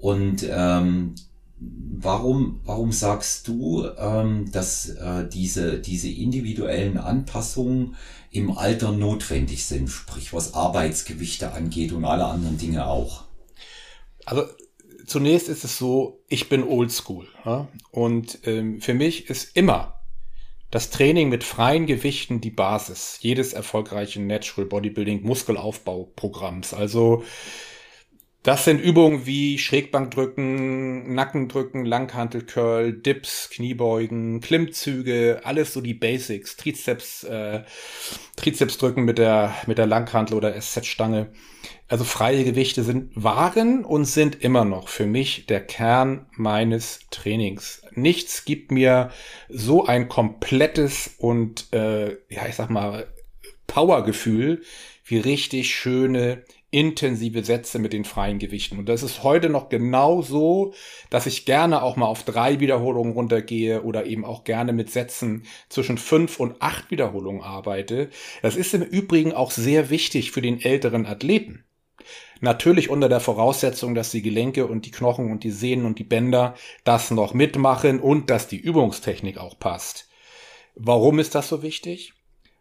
Und 0.00 0.44
ähm, 0.50 1.14
warum, 1.60 2.62
warum 2.64 2.90
sagst 2.90 3.46
du, 3.46 3.86
ähm, 3.96 4.50
dass 4.50 4.88
äh, 4.88 5.28
diese, 5.28 5.78
diese 5.78 6.10
individuellen 6.10 6.98
Anpassungen 6.98 7.94
im 8.32 8.50
Alter 8.50 8.90
notwendig 8.90 9.66
sind, 9.66 9.88
sprich 9.88 10.32
was 10.32 10.54
Arbeitsgewichte 10.54 11.52
angeht 11.52 11.92
und 11.92 12.04
alle 12.04 12.26
anderen 12.26 12.58
Dinge 12.58 12.88
auch? 12.88 13.22
Also 14.26 14.42
zunächst 15.08 15.48
ist 15.48 15.64
es 15.64 15.78
so, 15.78 16.22
ich 16.28 16.48
bin 16.48 16.62
oldschool. 16.62 17.26
Ja? 17.44 17.68
Und 17.90 18.38
ähm, 18.44 18.80
für 18.80 18.94
mich 18.94 19.28
ist 19.30 19.56
immer 19.56 19.94
das 20.70 20.90
Training 20.90 21.28
mit 21.30 21.44
freien 21.44 21.86
Gewichten 21.86 22.40
die 22.40 22.50
Basis 22.50 23.18
jedes 23.20 23.52
erfolgreichen 23.52 24.26
Natural 24.26 24.66
Bodybuilding 24.68 25.22
Muskelaufbauprogramms. 25.22 26.74
Also 26.74 27.24
das 28.42 28.64
sind 28.64 28.80
Übungen 28.80 29.26
wie 29.26 29.58
Schrägbankdrücken, 29.58 31.12
Nackendrücken, 31.14 31.84
Langhantelcurl, 31.84 32.92
Dips, 32.92 33.50
Kniebeugen, 33.50 34.40
Klimmzüge, 34.40 35.40
alles 35.44 35.72
so 35.72 35.80
die 35.80 35.94
Basics, 35.94 36.56
Trizeps, 36.56 37.24
äh, 37.24 37.64
Trizepsdrücken 38.36 39.04
mit 39.04 39.18
der 39.18 39.54
mit 39.66 39.78
der 39.78 39.86
Langhantel 39.86 40.36
oder 40.36 40.58
SZ-Stange. 40.58 41.32
Also 41.88 42.04
freie 42.04 42.44
Gewichte 42.44 42.82
sind 42.82 43.10
waren 43.14 43.82
und 43.82 44.04
sind 44.04 44.42
immer 44.42 44.66
noch 44.66 44.88
für 44.88 45.06
mich 45.06 45.46
der 45.46 45.60
Kern 45.60 46.26
meines 46.36 47.00
Trainings. 47.10 47.82
Nichts 47.94 48.44
gibt 48.44 48.70
mir 48.70 49.10
so 49.48 49.86
ein 49.86 50.08
komplettes 50.08 51.14
und 51.18 51.72
äh, 51.72 52.10
ja 52.28 52.46
ich 52.46 52.56
sag 52.56 52.68
mal 52.68 53.06
Powergefühl 53.66 54.62
wie 55.04 55.18
richtig 55.18 55.74
schöne 55.74 56.42
intensive 56.70 57.42
Sätze 57.42 57.78
mit 57.78 57.94
den 57.94 58.04
freien 58.04 58.38
Gewichten. 58.38 58.78
Und 58.78 58.90
das 58.90 59.02
ist 59.02 59.22
heute 59.22 59.48
noch 59.48 59.70
genau 59.70 60.20
so, 60.20 60.74
dass 61.08 61.26
ich 61.26 61.46
gerne 61.46 61.82
auch 61.82 61.96
mal 61.96 62.06
auf 62.06 62.24
drei 62.24 62.60
Wiederholungen 62.60 63.14
runtergehe 63.14 63.82
oder 63.82 64.04
eben 64.04 64.26
auch 64.26 64.44
gerne 64.44 64.74
mit 64.74 64.90
Sätzen 64.90 65.44
zwischen 65.70 65.96
fünf 65.96 66.38
und 66.38 66.60
acht 66.60 66.90
Wiederholungen 66.90 67.40
arbeite. 67.40 68.10
Das 68.42 68.56
ist 68.56 68.74
im 68.74 68.82
Übrigen 68.82 69.32
auch 69.32 69.50
sehr 69.50 69.88
wichtig 69.88 70.30
für 70.32 70.42
den 70.42 70.60
älteren 70.60 71.06
Athleten. 71.06 71.64
Natürlich 72.40 72.88
unter 72.90 73.08
der 73.08 73.20
Voraussetzung, 73.20 73.94
dass 73.94 74.10
die 74.10 74.22
Gelenke 74.22 74.66
und 74.66 74.86
die 74.86 74.90
Knochen 74.90 75.30
und 75.30 75.44
die 75.44 75.50
Sehnen 75.50 75.84
und 75.84 75.98
die 75.98 76.04
Bänder 76.04 76.54
das 76.84 77.10
noch 77.10 77.34
mitmachen 77.34 78.00
und 78.00 78.30
dass 78.30 78.48
die 78.48 78.58
Übungstechnik 78.58 79.38
auch 79.38 79.58
passt. 79.58 80.08
Warum 80.74 81.18
ist 81.18 81.34
das 81.34 81.48
so 81.48 81.62
wichtig? 81.62 82.12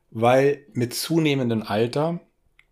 Weil 0.10 0.66
mit 0.74 0.94
zunehmendem 0.94 1.62
Alter 1.62 2.20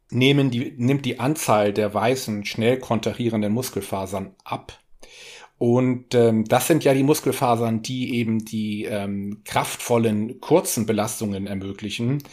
nehmen 0.09 0.49
die, 0.49 0.73
nimmt 0.77 1.05
die 1.05 1.19
Anzahl 1.19 1.73
der 1.73 1.93
weißen, 1.93 2.45
schnell 2.45 2.79
kontrahierenden 2.79 3.53
Muskelfasern 3.53 4.35
ab. 4.43 4.79
Und 5.57 6.13
ähm, 6.15 6.45
das 6.45 6.67
sind 6.67 6.83
ja 6.83 6.93
die 6.93 7.03
Muskelfasern, 7.03 7.81
die 7.81 8.15
eben 8.15 8.43
die 8.43 8.85
ähm, 8.85 9.41
kraftvollen, 9.45 10.41
kurzen 10.41 10.85
Belastungen 10.85 11.47
ermöglichen. 11.47 12.23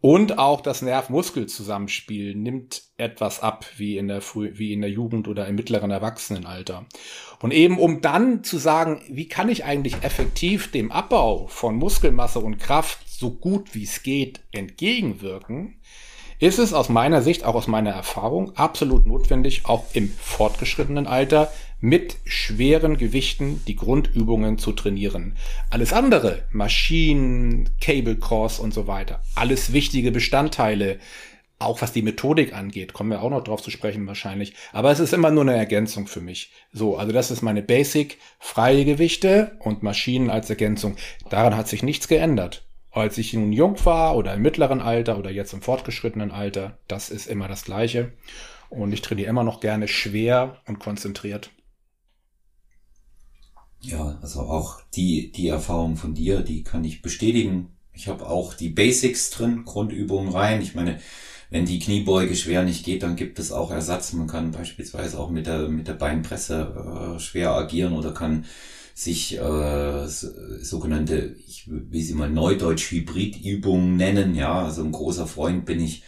Und 0.00 0.38
auch 0.38 0.60
das 0.60 0.80
Nerv-Muskel-Zusammenspiel 0.82 2.36
nimmt 2.36 2.82
etwas 2.98 3.42
ab, 3.42 3.66
wie 3.76 3.98
in 3.98 4.06
der 4.06 4.20
Früh 4.20 4.52
wie 4.54 4.72
in 4.72 4.80
der 4.80 4.90
Jugend 4.90 5.26
oder 5.26 5.48
im 5.48 5.56
mittleren 5.56 5.90
Erwachsenenalter. 5.90 6.86
Und 7.40 7.52
eben 7.52 7.78
um 7.78 8.00
dann 8.00 8.44
zu 8.44 8.58
sagen, 8.58 9.00
wie 9.08 9.26
kann 9.26 9.48
ich 9.48 9.64
eigentlich 9.64 10.02
effektiv 10.02 10.70
dem 10.70 10.92
Abbau 10.92 11.48
von 11.48 11.74
Muskelmasse 11.74 12.38
und 12.38 12.58
Kraft 12.58 13.08
so 13.08 13.32
gut 13.32 13.74
wie 13.74 13.82
es 13.82 14.04
geht 14.04 14.40
entgegenwirken, 14.52 15.80
ist 16.38 16.60
es 16.60 16.72
aus 16.72 16.88
meiner 16.88 17.20
Sicht, 17.20 17.44
auch 17.44 17.56
aus 17.56 17.66
meiner 17.66 17.90
Erfahrung, 17.90 18.54
absolut 18.56 19.06
notwendig, 19.06 19.62
auch 19.64 19.86
im 19.92 20.08
fortgeschrittenen 20.08 21.08
Alter 21.08 21.50
mit 21.80 22.16
schweren 22.24 22.96
Gewichten 22.96 23.62
die 23.66 23.76
Grundübungen 23.76 24.58
zu 24.58 24.72
trainieren. 24.72 25.36
Alles 25.70 25.92
andere, 25.92 26.42
Maschinen, 26.50 27.70
Cable 27.80 28.16
Cross 28.16 28.58
und 28.58 28.74
so 28.74 28.86
weiter, 28.86 29.22
alles 29.34 29.72
wichtige 29.72 30.10
Bestandteile, 30.10 30.98
auch 31.60 31.82
was 31.82 31.92
die 31.92 32.02
Methodik 32.02 32.54
angeht, 32.54 32.92
kommen 32.92 33.10
wir 33.10 33.22
auch 33.22 33.30
noch 33.30 33.42
drauf 33.42 33.62
zu 33.62 33.70
sprechen 33.70 34.06
wahrscheinlich. 34.06 34.54
Aber 34.72 34.92
es 34.92 35.00
ist 35.00 35.12
immer 35.12 35.30
nur 35.30 35.42
eine 35.42 35.56
Ergänzung 35.56 36.06
für 36.06 36.20
mich. 36.20 36.52
So, 36.72 36.96
also 36.96 37.12
das 37.12 37.30
ist 37.30 37.42
meine 37.42 37.62
Basic, 37.62 38.18
freie 38.38 38.84
Gewichte 38.84 39.56
und 39.58 39.82
Maschinen 39.82 40.30
als 40.30 40.50
Ergänzung. 40.50 40.96
Daran 41.30 41.56
hat 41.56 41.66
sich 41.68 41.82
nichts 41.82 42.06
geändert. 42.06 42.64
Als 42.92 43.18
ich 43.18 43.34
nun 43.34 43.52
jung 43.52 43.84
war 43.84 44.16
oder 44.16 44.34
im 44.34 44.42
mittleren 44.42 44.80
Alter 44.80 45.18
oder 45.18 45.30
jetzt 45.30 45.52
im 45.52 45.60
fortgeschrittenen 45.60 46.30
Alter, 46.30 46.78
das 46.86 47.10
ist 47.10 47.26
immer 47.26 47.48
das 47.48 47.64
Gleiche. 47.64 48.12
Und 48.70 48.92
ich 48.92 49.02
trainiere 49.02 49.28
immer 49.28 49.44
noch 49.44 49.60
gerne 49.60 49.88
schwer 49.88 50.58
und 50.66 50.78
konzentriert. 50.78 51.50
Ja, 53.80 54.18
also 54.22 54.40
auch 54.40 54.80
die, 54.94 55.30
die 55.32 55.48
Erfahrung 55.48 55.96
von 55.96 56.14
dir, 56.14 56.40
die 56.40 56.62
kann 56.64 56.84
ich 56.84 57.02
bestätigen. 57.02 57.68
Ich 57.92 58.08
habe 58.08 58.26
auch 58.28 58.54
die 58.54 58.68
Basics 58.70 59.30
drin, 59.30 59.64
Grundübungen 59.64 60.32
rein. 60.32 60.60
Ich 60.62 60.74
meine, 60.74 61.00
wenn 61.50 61.64
die 61.64 61.78
Kniebeuge 61.78 62.34
schwer 62.36 62.64
nicht 62.64 62.84
geht, 62.84 63.02
dann 63.02 63.16
gibt 63.16 63.38
es 63.38 63.52
auch 63.52 63.70
Ersatz. 63.70 64.12
Man 64.12 64.26
kann 64.26 64.50
beispielsweise 64.50 65.18
auch 65.18 65.30
mit 65.30 65.46
der, 65.46 65.68
mit 65.68 65.88
der 65.88 65.94
Beinpresse 65.94 67.14
äh, 67.16 67.20
schwer 67.20 67.52
agieren 67.52 67.92
oder 67.94 68.12
kann 68.12 68.44
sich 68.94 69.38
äh, 69.38 70.06
sogenannte, 70.08 71.36
ich 71.46 71.68
will 71.68 72.02
sie 72.02 72.14
mal 72.14 72.30
neudeutsch 72.30 72.90
Hybridübungen 72.90 73.96
nennen. 73.96 74.34
Ja, 74.34 74.64
also 74.64 74.82
ein 74.82 74.92
großer 74.92 75.26
Freund 75.28 75.64
bin 75.66 75.80
ich 75.80 76.02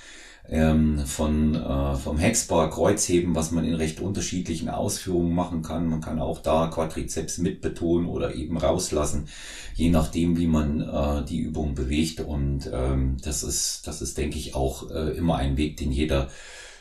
ähm, 0.51 0.99
von 1.07 1.55
äh, 1.55 1.95
vom 1.95 2.19
Hexbar 2.19 2.71
Kreuzheben, 2.71 3.35
was 3.37 3.53
man 3.53 3.65
in 3.65 3.75
recht 3.75 4.01
unterschiedlichen 4.01 4.69
Ausführungen 4.69 5.33
machen 5.35 5.63
kann. 5.63 5.89
Man 5.89 6.01
kann 6.01 6.19
auch 6.19 6.41
da 6.41 6.67
Quadrizeps 6.67 7.39
mitbetonen 7.39 8.09
oder 8.09 8.35
eben 8.35 8.57
rauslassen, 8.57 9.29
je 9.75 9.91
nachdem, 9.91 10.37
wie 10.37 10.49
man 10.49 10.81
äh, 10.81 11.25
die 11.25 11.39
Übung 11.39 11.75
bewegt. 11.75 12.21
Und 12.21 12.69
ähm, 12.73 13.17
das 13.23 13.45
ist, 13.45 13.87
das 13.87 14.03
ist, 14.03 14.19
denke 14.19 14.39
ich, 14.39 14.57
auch 14.57 14.91
äh, 14.91 15.17
immer 15.17 15.37
ein 15.37 15.57
Weg, 15.57 15.77
den 15.77 15.93
jeder 15.93 16.29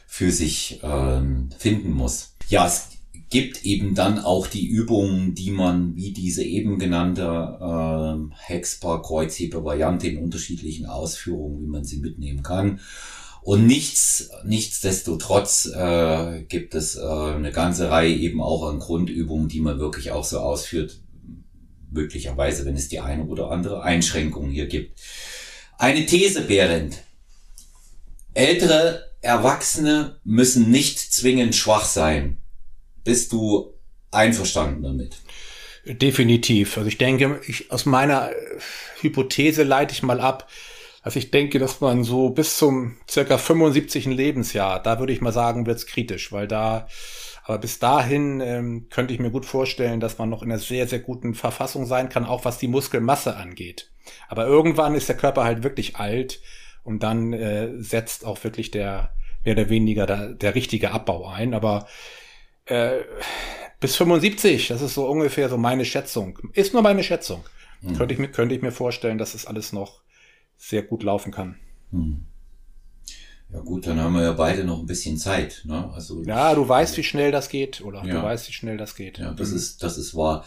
für 0.08 0.32
sich 0.32 0.80
ähm, 0.82 1.50
finden 1.56 1.92
muss. 1.92 2.34
Ja, 2.50 2.66
es 2.66 2.90
gibt 3.30 3.64
eben 3.66 3.94
dann 3.94 4.18
auch 4.18 4.48
die 4.48 4.66
Übungen, 4.66 5.36
die 5.36 5.52
man, 5.52 5.96
wie 5.96 6.12
diese 6.12 6.44
eben 6.44 6.80
genannte 6.80 7.22
äh, 7.62 8.36
Hexbar 8.36 9.04
Kreuzhebe 9.04 9.64
Variante 9.64 10.08
in 10.08 10.18
unterschiedlichen 10.18 10.88
Ausführungen, 10.88 11.62
wie 11.62 11.68
man 11.68 11.84
sie 11.84 12.00
mitnehmen 12.00 12.42
kann. 12.42 12.80
Und 13.50 13.66
nichts, 13.66 14.30
nichtsdestotrotz 14.44 15.66
äh, 15.74 16.44
gibt 16.44 16.76
es 16.76 16.96
äh, 16.98 17.02
eine 17.02 17.52
ganze 17.52 17.90
Reihe 17.90 18.14
eben 18.14 18.44
auch 18.44 18.70
an 18.70 18.78
Grundübungen, 18.78 19.48
die 19.48 19.60
man 19.60 19.80
wirklich 19.80 20.12
auch 20.12 20.24
so 20.24 20.38
ausführt, 20.38 21.00
möglicherweise, 21.90 22.64
wenn 22.66 22.76
es 22.76 22.90
die 22.90 23.00
eine 23.00 23.26
oder 23.26 23.50
andere 23.50 23.82
Einschränkung 23.82 24.52
hier 24.52 24.68
gibt. 24.68 25.02
Eine 25.80 26.06
These, 26.06 26.42
Behrend. 26.42 27.00
Ältere 28.36 29.10
Erwachsene 29.22 30.20
müssen 30.24 30.70
nicht 30.70 31.00
zwingend 31.00 31.56
schwach 31.56 31.86
sein. 31.86 32.38
Bist 33.04 33.32
du 33.32 33.74
einverstanden 34.12 34.84
damit? 34.84 35.18
Definitiv. 35.88 36.78
Also 36.78 36.88
ich 36.88 37.00
denke, 37.00 37.42
ich, 37.48 37.72
aus 37.72 37.88
meiner 37.88 38.30
Hypothese 39.02 39.64
leite 39.64 39.94
ich 39.94 40.04
mal 40.04 40.20
ab, 40.20 40.48
also 41.02 41.18
ich 41.20 41.32
denke, 41.32 41.60
dass 41.60 41.82
man 41.82 42.04
so 42.04 42.30
bis 42.30 42.58
zum 42.58 42.98
circa 43.10 43.38
75. 43.38 44.06
Lebensjahr, 44.06 44.82
da 44.82 45.00
würde 45.00 45.14
ich 45.14 45.22
mal 45.22 45.32
sagen, 45.32 45.66
wird's 45.66 45.86
kritisch, 45.86 46.32
weil 46.32 46.48
da, 46.48 46.88
aber 47.44 47.58
bis 47.58 47.80
dahin 47.80 48.42
ähm, 48.42 48.88
könnte 48.90 49.14
ich 49.14 49.20
mir 49.20 49.32
gut 49.32 49.46
vorstellen, 49.46 50.00
dass 50.00 50.18
man 50.18 50.30
noch 50.30 50.44
in 50.44 50.52
einer 50.52 50.60
sehr, 50.60 50.88
sehr 50.88 51.00
guten 51.00 51.36
Verfassung 51.36 51.86
sein 51.86 52.10
kann, 52.10 52.26
auch 52.26 52.46
was 52.46 52.58
die 52.58 52.68
Muskelmasse 52.68 53.38
angeht. 53.38 53.92
Aber 54.28 54.46
irgendwann 54.46 54.96
ist 54.96 55.08
der 55.08 55.18
Körper 55.18 55.44
halt 55.44 55.64
wirklich 55.64 55.96
alt 55.96 56.42
und 56.84 57.04
dann 57.04 57.34
äh, 57.34 57.82
setzt 57.82 58.26
auch 58.26 58.44
wirklich 58.44 58.72
der 58.72 59.14
mehr 59.46 59.54
oder 59.54 59.70
weniger 59.70 60.06
der, 60.06 60.34
der 60.34 60.56
richtige 60.56 60.92
Abbau 60.92 61.28
ein. 61.28 61.54
Aber 61.54 61.88
äh, 62.66 63.00
bis 63.80 63.96
75, 63.96 64.68
das 64.68 64.82
ist 64.82 64.96
so 64.96 65.08
ungefähr 65.08 65.50
so 65.50 65.58
meine 65.58 65.86
Schätzung. 65.86 66.40
Ist 66.54 66.74
nur 66.74 66.82
meine 66.82 67.04
Schätzung. 67.04 67.46
Mhm. 67.82 67.98
Könnte, 67.98 68.14
ich 68.14 68.20
mir, 68.20 68.28
könnte 68.28 68.56
ich 68.56 68.62
mir 68.62 68.72
vorstellen, 68.72 69.18
dass 69.18 69.34
es 69.34 69.44
das 69.44 69.48
alles 69.48 69.72
noch 69.72 70.02
sehr 70.60 70.84
gut 70.84 71.02
laufen 71.02 71.32
kann. 71.32 71.56
Hm. 71.92 72.26
Ja 73.52 73.62
gut, 73.62 73.88
dann 73.88 74.00
haben 74.00 74.14
wir 74.14 74.22
ja 74.22 74.34
beide 74.34 74.64
noch 74.64 74.80
ein 74.80 74.86
bisschen 74.86 75.18
Zeit. 75.18 75.64
Ne? 75.64 75.90
Also 75.92 76.22
ja, 76.24 76.54
du 76.54 76.70
weißt, 76.70 76.96
wie 76.98 77.04
schnell 77.04 77.32
das 77.32 77.50
geht, 77.50 77.82
oder? 77.82 78.06
Ja. 78.06 78.18
Du 78.18 78.24
weißt, 78.24 78.48
wie 78.48 78.54
schnell 78.54 78.78
das 78.78 78.94
geht. 78.94 79.18
Ja, 79.18 79.34
das 79.34 79.50
mhm. 79.50 79.56
ist, 79.56 79.82
das 79.82 79.98
ist 79.98 80.14
wahr. 80.14 80.46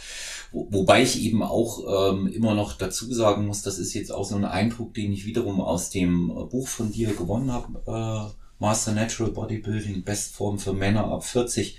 Wo, 0.52 0.68
wobei 0.70 1.02
ich 1.02 1.20
eben 1.20 1.42
auch 1.42 2.12
ähm, 2.12 2.28
immer 2.28 2.54
noch 2.54 2.74
dazu 2.74 3.12
sagen 3.12 3.46
muss, 3.46 3.62
das 3.62 3.80
ist 3.80 3.94
jetzt 3.94 4.12
auch 4.12 4.24
so 4.24 4.36
ein 4.36 4.44
Eindruck, 4.44 4.94
den 4.94 5.12
ich 5.12 5.26
wiederum 5.26 5.60
aus 5.60 5.90
dem 5.90 6.30
äh, 6.30 6.44
Buch 6.44 6.68
von 6.68 6.92
dir 6.92 7.12
gewonnen 7.12 7.50
habe, 7.50 7.82
äh, 8.30 8.34
Master 8.60 8.92
Natural 8.92 9.32
Bodybuilding, 9.32 10.04
Bestform 10.04 10.60
für 10.60 10.72
Männer 10.72 11.06
ab 11.06 11.24
40. 11.24 11.76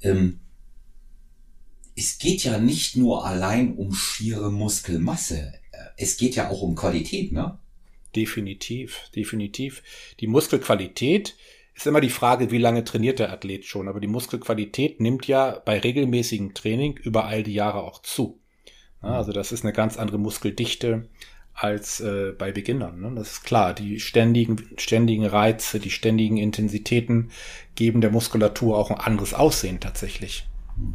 Ähm, 0.00 0.40
es 1.94 2.18
geht 2.18 2.42
ja 2.42 2.58
nicht 2.58 2.96
nur 2.96 3.24
allein 3.24 3.76
um 3.76 3.94
schiere 3.94 4.50
Muskelmasse 4.50 5.59
es 5.96 6.16
geht 6.16 6.34
ja 6.36 6.50
auch 6.50 6.62
um 6.62 6.74
Qualität, 6.74 7.32
ne? 7.32 7.58
Definitiv, 8.14 9.08
definitiv. 9.14 9.82
Die 10.18 10.26
Muskelqualität 10.26 11.36
ist 11.74 11.86
immer 11.86 12.00
die 12.00 12.10
Frage, 12.10 12.50
wie 12.50 12.58
lange 12.58 12.84
trainiert 12.84 13.18
der 13.20 13.32
Athlet 13.32 13.64
schon. 13.64 13.88
Aber 13.88 14.00
die 14.00 14.08
Muskelqualität 14.08 15.00
nimmt 15.00 15.26
ja 15.26 15.60
bei 15.64 15.78
regelmäßigem 15.78 16.54
Training 16.54 16.96
über 16.96 17.26
all 17.26 17.42
die 17.42 17.54
Jahre 17.54 17.82
auch 17.82 18.02
zu. 18.02 18.40
Ja, 19.02 19.10
also 19.10 19.32
das 19.32 19.52
ist 19.52 19.64
eine 19.64 19.72
ganz 19.72 19.96
andere 19.96 20.18
Muskeldichte 20.18 21.08
als 21.54 22.00
äh, 22.00 22.32
bei 22.36 22.52
Beginnern. 22.52 23.00
Ne? 23.00 23.12
Das 23.14 23.32
ist 23.32 23.44
klar. 23.44 23.74
Die 23.74 24.00
ständigen, 24.00 24.70
ständigen 24.76 25.26
Reize, 25.26 25.78
die 25.78 25.90
ständigen 25.90 26.36
Intensitäten 26.36 27.30
geben 27.76 28.00
der 28.00 28.10
Muskulatur 28.10 28.76
auch 28.76 28.90
ein 28.90 28.98
anderes 28.98 29.34
Aussehen 29.34 29.80
tatsächlich. 29.80 30.46
Hm. 30.76 30.94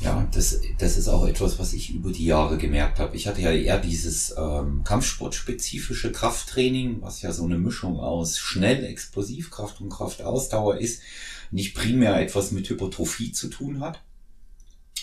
Ja, 0.00 0.28
das, 0.32 0.60
das 0.78 0.96
ist 0.96 1.08
auch 1.08 1.26
etwas, 1.26 1.58
was 1.58 1.72
ich 1.72 1.90
über 1.90 2.12
die 2.12 2.24
Jahre 2.24 2.56
gemerkt 2.56 2.98
habe. 2.98 3.16
Ich 3.16 3.26
hatte 3.26 3.42
ja 3.42 3.50
eher 3.50 3.78
dieses 3.78 4.34
ähm, 4.36 4.82
kampfsportspezifische 4.84 6.12
Krafttraining, 6.12 7.02
was 7.02 7.22
ja 7.22 7.32
so 7.32 7.44
eine 7.44 7.58
Mischung 7.58 7.98
aus 7.98 8.38
schnell 8.38 8.84
Explosivkraft 8.84 9.80
und 9.80 9.90
Kraftausdauer 9.90 10.78
ist, 10.78 11.02
nicht 11.50 11.74
primär 11.74 12.20
etwas 12.20 12.52
mit 12.52 12.68
Hypertrophie 12.68 13.32
zu 13.32 13.48
tun 13.48 13.80
hat. 13.80 14.00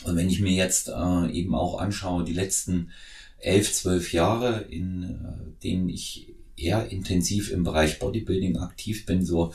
Und 0.04 0.16
wenn 0.16 0.30
ich 0.30 0.40
mir 0.40 0.54
jetzt 0.54 0.90
äh, 0.90 1.32
eben 1.32 1.56
auch 1.56 1.80
anschaue, 1.80 2.24
die 2.24 2.34
letzten 2.34 2.92
elf, 3.40 3.74
zwölf 3.74 4.14
Jahre, 4.14 4.62
in 4.70 5.04
äh, 5.04 5.62
denen 5.64 5.90
ich 5.90 6.34
eher 6.58 6.90
intensiv 6.90 7.52
im 7.52 7.64
Bereich 7.64 8.00
Bodybuilding 8.00 8.58
aktiv 8.58 9.06
bin, 9.06 9.26
so 9.26 9.54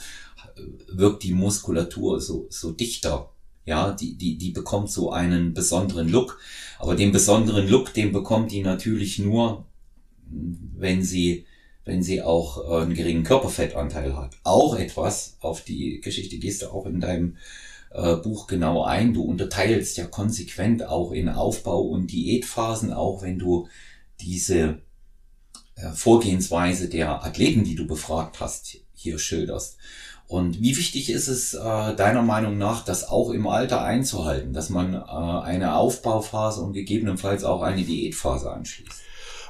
äh, 0.55 0.61
wirkt 0.87 1.23
die 1.23 1.33
Muskulatur 1.33 2.21
so, 2.21 2.47
so 2.49 2.71
dichter 2.71 3.31
ja, 3.71 3.93
die, 3.93 4.17
die, 4.17 4.37
die 4.37 4.49
bekommt 4.51 4.89
so 4.89 5.11
einen 5.11 5.53
besonderen 5.53 6.09
Look. 6.09 6.39
Aber 6.77 6.93
den 6.93 7.13
besonderen 7.13 7.69
Look, 7.69 7.93
den 7.93 8.11
bekommt 8.11 8.51
die 8.51 8.61
natürlich 8.61 9.17
nur, 9.17 9.65
wenn 10.27 11.01
sie, 11.03 11.45
wenn 11.85 12.03
sie 12.03 12.21
auch 12.21 12.69
äh, 12.69 12.81
einen 12.81 12.93
geringen 12.93 13.23
Körperfettanteil 13.23 14.17
hat. 14.17 14.35
Auch 14.43 14.75
etwas, 14.75 15.37
auf 15.39 15.63
die 15.63 16.01
Geschichte 16.01 16.37
gehst 16.37 16.63
du 16.63 16.67
auch 16.67 16.85
in 16.85 16.99
deinem 16.99 17.37
äh, 17.91 18.17
Buch 18.17 18.47
genau 18.47 18.83
ein. 18.83 19.13
Du 19.13 19.23
unterteilst 19.23 19.95
ja 19.95 20.05
konsequent 20.05 20.85
auch 20.85 21.13
in 21.13 21.29
Aufbau- 21.29 21.87
und 21.87 22.11
Diätphasen, 22.11 22.91
auch 22.91 23.21
wenn 23.21 23.39
du 23.39 23.69
diese 24.19 24.81
äh, 25.75 25.91
Vorgehensweise 25.93 26.89
der 26.89 27.23
Athleten, 27.23 27.63
die 27.63 27.75
du 27.75 27.87
befragt 27.87 28.41
hast, 28.41 28.79
hier 28.93 29.17
schilderst. 29.17 29.77
Und 30.31 30.61
wie 30.61 30.77
wichtig 30.77 31.09
ist 31.09 31.27
es 31.27 31.53
äh, 31.53 31.93
deiner 31.95 32.21
Meinung 32.21 32.57
nach, 32.57 32.85
das 32.85 33.09
auch 33.09 33.31
im 33.31 33.47
Alter 33.47 33.83
einzuhalten, 33.83 34.53
dass 34.53 34.69
man 34.69 34.93
äh, 34.93 34.97
eine 34.97 35.75
Aufbauphase 35.75 36.61
und 36.61 36.71
gegebenenfalls 36.71 37.43
auch 37.43 37.61
eine 37.61 37.81
Diätphase 37.83 38.49
anschließt? 38.49 39.01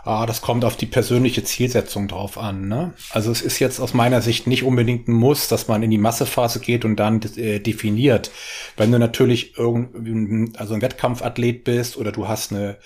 Ah, 0.04 0.26
das 0.26 0.42
kommt 0.42 0.66
auf 0.66 0.76
die 0.76 0.88
persönliche 0.88 1.44
Zielsetzung 1.44 2.08
drauf 2.08 2.40
an. 2.40 2.68
Ne? 2.68 2.96
Also 3.12 3.32
es 3.32 3.44
ist 3.44 3.60
jetzt 3.60 3.80
aus 3.80 3.94
meiner 3.94 4.24
Sicht 4.24 4.48
nicht 4.48 4.64
unbedingt 4.64 5.08
ein 5.08 5.14
Muss, 5.14 5.48
dass 5.48 5.68
man 5.68 5.84
in 5.84 5.92
die 5.92 6.00
Massephase 6.00 6.60
geht 6.60 6.84
und 6.84 6.96
dann 6.96 7.22
äh, 7.38 7.60
definiert. 7.60 8.32
Wenn 8.76 8.92
du 8.92 8.98
natürlich 8.98 9.60
irgend, 9.60 10.60
also 10.60 10.74
ein 10.74 10.82
Wettkampfathlet 10.82 11.64
bist 11.64 11.96
oder 11.96 12.12
du 12.12 12.28
hast 12.28 12.52
eine, 12.52 12.80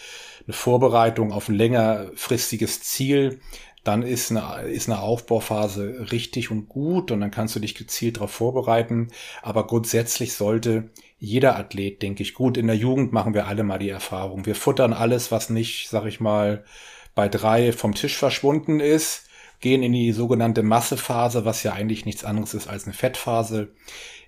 eine 0.46 0.54
Vorbereitung 0.54 1.32
auf 1.32 1.48
ein 1.48 1.56
längerfristiges 1.56 2.82
Ziel, 2.82 3.40
dann 3.86 4.02
ist 4.02 4.32
eine, 4.32 4.68
ist 4.68 4.90
eine 4.90 5.00
Aufbauphase 5.00 6.08
richtig 6.12 6.50
und 6.50 6.68
gut 6.68 7.12
und 7.12 7.22
dann 7.22 7.30
kannst 7.30 7.56
du 7.56 7.60
dich 7.60 7.76
gezielt 7.76 8.18
darauf 8.18 8.32
vorbereiten. 8.32 9.10
Aber 9.44 9.68
grundsätzlich 9.68 10.34
sollte 10.34 10.90
jeder 11.20 11.56
Athlet, 11.56 12.02
denke 12.02 12.24
ich, 12.24 12.34
gut, 12.34 12.58
in 12.58 12.66
der 12.66 12.76
Jugend 12.76 13.14
machen 13.14 13.36
wir 13.36 13.46
alle 13.46 13.64
mal 13.64 13.78
die 13.78 13.90
Erfahrung. 13.90 14.48
Wir 14.48 14.56
futtern 14.56 14.92
alles, 14.92 15.32
was 15.32 15.52
nicht, 15.52 15.88
sag 15.88 16.06
ich 16.08 16.20
mal, 16.20 16.66
bei 17.14 17.30
drei 17.30 17.72
vom 17.72 17.94
Tisch 17.94 18.18
verschwunden 18.18 18.80
ist, 18.80 19.28
gehen 19.60 19.84
in 19.84 19.94
die 19.94 20.14
sogenannte 20.14 20.64
Massephase, 20.64 21.46
was 21.46 21.62
ja 21.62 21.74
eigentlich 21.74 22.08
nichts 22.08 22.26
anderes 22.26 22.56
ist 22.56 22.68
als 22.68 22.86
eine 22.86 22.94
Fettphase. 22.94 23.72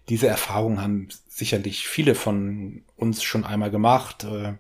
Diese 0.07 0.27
Erfahrung 0.27 0.79
haben 0.79 1.09
sicherlich 1.27 1.87
viele 1.87 2.13
von 2.13 2.83
uns 2.95 3.23
schon 3.23 3.43
einmal 3.43 3.71
gemacht. 3.71 4.23
Äh, 4.23 4.53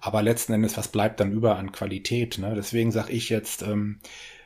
aber 0.00 0.22
letzten 0.22 0.54
Endes, 0.54 0.78
was 0.78 0.88
bleibt 0.88 1.20
dann 1.20 1.32
über 1.32 1.56
an 1.56 1.70
Qualität? 1.70 2.38
Ne? 2.38 2.54
Deswegen 2.56 2.92
sage 2.92 3.12
ich 3.12 3.28
jetzt, 3.28 3.60
ähm, 3.62 4.00
äh, 4.02 4.37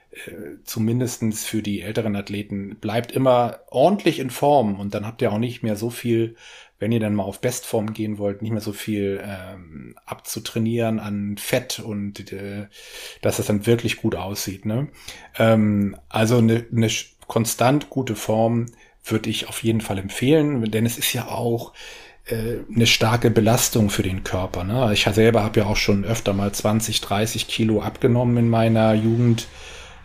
zumindestens 0.64 1.46
für 1.46 1.62
die 1.62 1.80
älteren 1.80 2.16
Athleten, 2.16 2.76
bleibt 2.80 3.12
immer 3.12 3.60
ordentlich 3.70 4.18
in 4.18 4.30
Form 4.30 4.78
und 4.78 4.94
dann 4.94 5.06
habt 5.06 5.22
ihr 5.22 5.32
auch 5.32 5.38
nicht 5.38 5.62
mehr 5.62 5.76
so 5.76 5.88
viel, 5.88 6.36
wenn 6.78 6.92
ihr 6.92 7.00
dann 7.00 7.14
mal 7.14 7.22
auf 7.22 7.40
Bestform 7.40 7.94
gehen 7.94 8.18
wollt, 8.18 8.42
nicht 8.42 8.50
mehr 8.50 8.60
so 8.60 8.72
viel 8.72 9.22
ähm, 9.24 9.94
abzutrainieren 10.04 10.98
an 10.98 11.36
Fett 11.38 11.78
und 11.78 12.32
äh, 12.32 12.66
dass 13.22 13.38
es 13.38 13.46
dann 13.46 13.66
wirklich 13.66 13.96
gut 13.96 14.14
aussieht. 14.14 14.66
Ne? 14.66 14.88
Ähm, 15.38 15.96
also 16.08 16.38
eine, 16.38 16.66
eine 16.70 16.90
konstant 17.26 17.88
gute 17.88 18.14
Form 18.14 18.66
würde 19.04 19.30
ich 19.30 19.48
auf 19.48 19.62
jeden 19.62 19.80
Fall 19.80 19.98
empfehlen, 19.98 20.70
denn 20.70 20.84
es 20.84 20.98
ist 20.98 21.12
ja 21.12 21.28
auch 21.28 21.72
äh, 22.26 22.58
eine 22.74 22.86
starke 22.86 23.30
Belastung 23.30 23.88
für 23.88 24.02
den 24.02 24.24
Körper. 24.24 24.64
Ne? 24.64 24.92
Ich 24.92 25.04
selber 25.04 25.42
habe 25.42 25.60
ja 25.60 25.66
auch 25.66 25.76
schon 25.76 26.04
öfter 26.04 26.34
mal 26.34 26.52
20, 26.52 27.00
30 27.00 27.48
Kilo 27.48 27.80
abgenommen 27.80 28.36
in 28.36 28.48
meiner 28.50 28.92
Jugend 28.92 29.46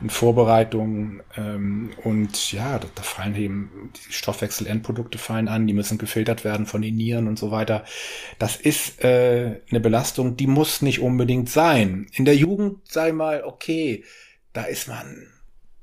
in 0.01 0.09
Vorbereitung 0.09 1.21
ähm, 1.35 1.91
und 2.03 2.51
ja, 2.51 2.77
da, 2.77 2.87
da 2.93 3.01
fallen 3.01 3.35
eben 3.35 3.91
die 3.95 4.13
Stoffwechselendprodukte 4.13 5.17
fallen 5.17 5.47
an, 5.47 5.65
die 5.65 5.73
müssen 5.73 5.97
gefiltert 5.97 6.43
werden 6.43 6.65
von 6.65 6.81
den 6.81 6.95
Nieren 6.95 7.27
und 7.27 7.39
so 7.39 7.49
weiter. 7.51 7.83
Das 8.37 8.55
ist 8.57 9.03
äh, 9.03 9.61
eine 9.69 9.79
Belastung, 9.79 10.37
die 10.37 10.47
muss 10.47 10.81
nicht 10.81 10.99
unbedingt 10.99 11.49
sein. 11.49 12.07
In 12.13 12.25
der 12.25 12.35
Jugend 12.35 12.91
sei 12.91 13.11
mal 13.11 13.43
okay, 13.43 14.03
da 14.53 14.63
ist 14.63 14.87
man 14.87 15.27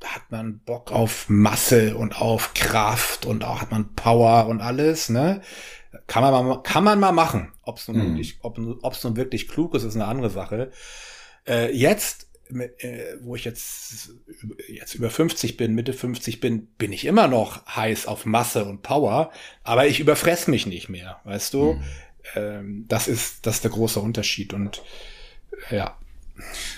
da 0.04 0.10
hat 0.10 0.30
man 0.30 0.58
Bock 0.58 0.92
auf 0.92 1.30
Masse 1.30 1.96
und 1.96 2.20
auf 2.20 2.52
Kraft 2.52 3.24
und 3.24 3.42
auch 3.42 3.62
hat 3.62 3.70
man 3.70 3.94
Power 3.94 4.46
und 4.48 4.60
alles, 4.60 5.08
ne? 5.08 5.40
Kann 6.06 6.22
man 6.22 6.46
mal, 6.46 6.62
kann 6.62 6.84
man 6.84 7.00
mal 7.00 7.12
machen. 7.12 7.52
Ob 7.62 7.78
es 7.78 7.88
nun, 7.88 7.96
mhm. 7.96 8.02
wirklich, 8.08 8.38
ob, 8.42 8.58
ob's 8.82 9.02
nun 9.02 9.16
wirklich 9.16 9.48
klug 9.48 9.74
ist, 9.74 9.84
ist 9.84 9.94
eine 9.94 10.04
andere 10.04 10.28
Sache. 10.28 10.70
Äh, 11.46 11.74
jetzt 11.74 12.28
wo 13.22 13.36
ich 13.36 13.44
jetzt, 13.44 14.10
jetzt 14.68 14.94
über 14.94 15.10
50 15.10 15.56
bin, 15.56 15.74
Mitte 15.74 15.92
50 15.92 16.40
bin, 16.40 16.66
bin 16.78 16.92
ich 16.92 17.04
immer 17.04 17.28
noch 17.28 17.66
heiß 17.66 18.06
auf 18.06 18.26
Masse 18.26 18.64
und 18.64 18.82
Power, 18.82 19.32
aber 19.62 19.86
ich 19.86 20.00
überfress 20.00 20.46
mich 20.46 20.66
nicht 20.66 20.88
mehr, 20.88 21.20
weißt 21.24 21.54
du? 21.54 21.80
Ähm, 22.34 22.84
das 22.88 23.08
ist, 23.08 23.46
das 23.46 23.56
ist 23.56 23.64
der 23.64 23.70
große 23.70 24.00
Unterschied 24.00 24.54
und 24.54 24.82
ja. 25.70 25.96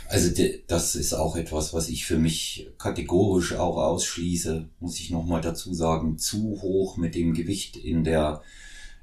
Also 0.08 0.30
das 0.66 0.94
ist 0.94 1.14
auch 1.14 1.36
etwas, 1.36 1.72
was 1.72 1.88
ich 1.88 2.04
für 2.04 2.18
mich 2.18 2.68
kategorisch 2.78 3.54
auch 3.54 3.78
ausschließe, 3.78 4.68
muss 4.80 5.00
ich 5.00 5.10
nochmal 5.10 5.40
dazu 5.40 5.72
sagen, 5.72 6.18
zu 6.18 6.60
hoch 6.60 6.96
mit 6.96 7.14
dem 7.14 7.32
Gewicht 7.32 7.76
in 7.76 8.04
der 8.04 8.42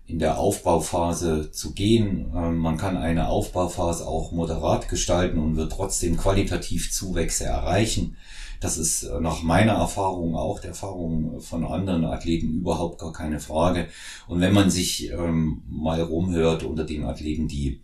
in 0.05 0.19
der 0.19 0.37
Aufbauphase 0.37 1.51
zu 1.51 1.73
gehen. 1.73 2.31
Ähm, 2.35 2.57
man 2.57 2.77
kann 2.77 2.97
eine 2.97 3.29
Aufbauphase 3.29 4.05
auch 4.07 4.31
moderat 4.31 4.89
gestalten 4.89 5.39
und 5.39 5.55
wird 5.55 5.71
trotzdem 5.71 6.17
qualitativ 6.17 6.91
Zuwächse 6.91 7.45
erreichen. 7.45 8.17
Das 8.59 8.77
ist 8.77 9.03
äh, 9.03 9.19
nach 9.19 9.43
meiner 9.43 9.73
Erfahrung 9.73 10.35
auch 10.35 10.59
der 10.59 10.71
Erfahrung 10.71 11.39
von 11.39 11.65
anderen 11.65 12.05
Athleten 12.05 12.53
überhaupt 12.53 12.99
gar 12.99 13.13
keine 13.13 13.39
Frage. 13.39 13.87
Und 14.27 14.41
wenn 14.41 14.53
man 14.53 14.69
sich 14.69 15.11
ähm, 15.11 15.63
mal 15.69 16.01
rumhört 16.01 16.63
unter 16.63 16.83
den 16.83 17.05
Athleten, 17.05 17.47
die 17.47 17.81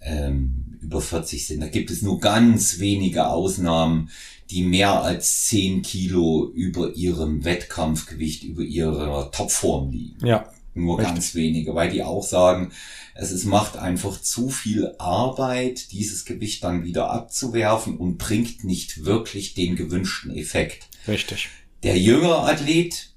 ähm, 0.00 0.78
über 0.80 1.00
40 1.00 1.46
sind, 1.46 1.60
da 1.60 1.68
gibt 1.68 1.90
es 1.90 2.02
nur 2.02 2.20
ganz 2.20 2.78
wenige 2.78 3.28
Ausnahmen, 3.28 4.10
die 4.50 4.62
mehr 4.62 5.02
als 5.02 5.46
10 5.46 5.82
Kilo 5.82 6.50
über 6.52 6.94
ihrem 6.94 7.44
Wettkampfgewicht, 7.44 8.44
über 8.44 8.62
ihrer 8.62 9.30
Topform 9.30 9.90
liegen. 9.90 10.26
Ja. 10.26 10.48
Nur 10.74 10.98
Richtig. 10.98 11.14
ganz 11.14 11.34
wenige, 11.34 11.74
weil 11.74 11.90
die 11.90 12.02
auch 12.02 12.24
sagen, 12.24 12.72
es 13.14 13.30
ist, 13.30 13.44
macht 13.44 13.76
einfach 13.76 14.20
zu 14.20 14.48
viel 14.48 14.94
Arbeit, 14.98 15.92
dieses 15.92 16.24
Gewicht 16.24 16.64
dann 16.64 16.84
wieder 16.84 17.10
abzuwerfen 17.10 17.96
und 17.96 18.18
bringt 18.18 18.64
nicht 18.64 19.04
wirklich 19.04 19.54
den 19.54 19.76
gewünschten 19.76 20.34
Effekt. 20.34 20.88
Richtig. 21.06 21.48
Der 21.84 21.96
jüngere 21.96 22.44
Athlet, 22.44 23.10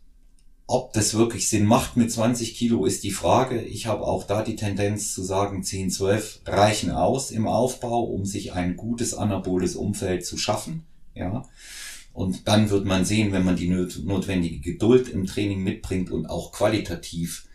ob 0.67 0.93
das 0.93 1.15
wirklich 1.15 1.49
Sinn 1.49 1.65
macht 1.65 1.97
mit 1.97 2.11
20 2.11 2.55
Kilo, 2.55 2.85
ist 2.85 3.03
die 3.03 3.11
Frage. 3.11 3.61
Ich 3.61 3.87
habe 3.87 4.03
auch 4.03 4.25
da 4.25 4.43
die 4.43 4.55
Tendenz 4.55 5.13
zu 5.13 5.23
sagen, 5.23 5.63
10, 5.63 5.89
12 5.89 6.41
reichen 6.45 6.91
aus 6.91 7.31
im 7.31 7.47
Aufbau, 7.47 8.03
um 8.03 8.25
sich 8.25 8.53
ein 8.53 8.77
gutes 8.77 9.15
anaboles 9.15 9.75
Umfeld 9.75 10.25
zu 10.25 10.37
schaffen. 10.37 10.85
Ja. 11.15 11.43
Und 12.13 12.47
dann 12.47 12.69
wird 12.69 12.85
man 12.85 13.05
sehen, 13.05 13.31
wenn 13.31 13.45
man 13.45 13.55
die 13.55 13.69
notwendige 13.69 14.59
Geduld 14.59 15.07
im 15.07 15.25
Training 15.25 15.63
mitbringt 15.63 16.11
und 16.11 16.25
auch 16.27 16.51
qualitativ 16.51 17.47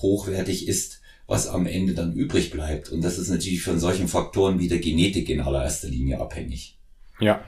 hochwertig 0.00 0.68
ist, 0.68 1.00
was 1.26 1.46
am 1.46 1.66
Ende 1.66 1.94
dann 1.94 2.12
übrig 2.12 2.50
bleibt. 2.50 2.90
Und 2.90 3.02
das 3.02 3.18
ist 3.18 3.28
natürlich 3.28 3.62
von 3.62 3.78
solchen 3.78 4.08
Faktoren 4.08 4.58
wie 4.58 4.68
der 4.68 4.78
Genetik 4.78 5.28
in 5.28 5.40
allererster 5.40 5.88
Linie 5.88 6.20
abhängig. 6.20 6.76
Ja. 7.20 7.44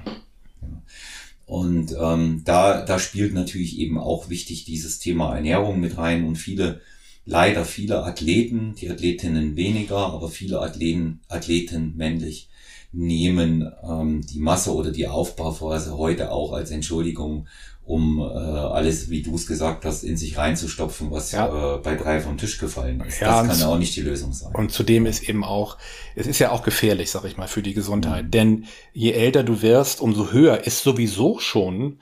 Und 1.47 1.95
ähm, 2.01 2.43
da, 2.45 2.85
da 2.85 2.99
spielt 2.99 3.35
natürlich 3.35 3.79
eben 3.79 3.99
auch 3.99 4.31
wichtig 4.31 4.65
dieses 4.65 4.99
Thema 4.99 5.35
Ernährung 5.35 5.81
mit 5.81 5.99
rein 5.99 6.25
und 6.25 6.37
viele, 6.37 6.81
leider 7.27 7.65
viele 7.65 8.03
Athleten, 8.05 8.75
die 8.81 8.91
Athletinnen 8.91 9.57
weniger, 9.57 9.99
aber 9.99 10.31
viele 10.31 10.61
Athleten, 10.61 11.21
Athleten 11.29 11.95
männlich, 11.97 12.49
nehmen 12.93 13.71
ähm, 13.83 14.23
die 14.25 14.39
Masse 14.39 14.73
oder 14.75 14.93
die 14.93 15.09
Aufbauphase 15.09 15.99
heute 15.99 16.31
auch 16.31 16.53
als 16.53 16.71
Entschuldigung, 16.71 17.49
um 17.87 18.19
äh, 18.19 18.23
alles, 18.23 19.11
wie 19.11 19.23
du 19.23 19.35
es 19.35 19.47
gesagt 19.47 19.85
hast, 19.85 20.05
in 20.05 20.17
sich 20.17 20.39
reinzustopfen, 20.39 21.11
was 21.11 21.33
ja. 21.33 21.75
äh, 21.75 21.79
bei 21.79 21.97
drei 21.97 22.21
vom 22.21 22.39
Tisch 22.39 22.59
gefallen 22.59 23.01
ist. 23.01 23.21
Ja, 23.21 23.43
das 23.43 23.49
kann 23.49 23.61
ja 23.61 23.75
auch 23.75 23.79
nicht 23.79 23.95
die 23.95 24.01
Lösung 24.01 24.33
sein. 24.33 24.55
Und 24.55 24.73
zudem 24.73 25.05
ist 25.05 25.29
eben 25.29 25.45
auch, 25.45 25.77
es 26.15 26.27
ist 26.27 26.39
ja 26.39 26.51
auch 26.51 26.63
gefährlich, 26.63 27.11
sag 27.11 27.25
ich 27.25 27.37
mal, 27.37 27.47
für 27.47 27.63
die 27.63 27.75
Gesundheit. 27.75 28.27
Mhm. 28.27 28.31
Denn 28.31 28.65
je 28.95 29.13
älter 29.13 29.43
du 29.43 29.61
wirst, 29.61 30.01
umso 30.01 30.33
höher 30.33 30.67
ist 30.67 30.83
sowieso 30.83 31.39
schon 31.39 31.99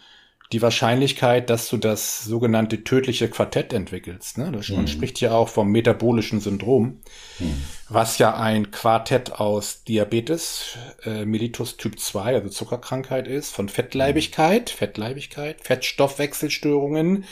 die 0.52 0.60
Wahrscheinlichkeit, 0.60 1.48
dass 1.48 1.70
du 1.70 1.78
das 1.78 2.24
sogenannte 2.24 2.84
tödliche 2.84 3.30
Quartett 3.30 3.72
entwickelst. 3.72 4.36
Ne? 4.36 4.52
Das, 4.52 4.68
man 4.68 4.82
mhm. 4.82 4.88
spricht 4.88 5.18
ja 5.20 5.32
auch 5.32 5.48
vom 5.48 5.70
metabolischen 5.70 6.40
Syndrom, 6.40 6.98
mhm. 7.38 7.62
was 7.88 8.18
ja 8.18 8.36
ein 8.36 8.70
Quartett 8.70 9.32
aus 9.32 9.84
Diabetes, 9.84 10.76
äh, 11.04 11.24
Mellitus 11.24 11.78
Typ 11.78 11.98
2, 11.98 12.34
also 12.34 12.50
Zuckerkrankheit 12.50 13.26
ist, 13.26 13.50
von 13.50 13.70
Fettleibigkeit, 13.70 14.68
Fettleibigkeit, 14.68 15.62
Fettstoffwechselstörungen, 15.62 17.24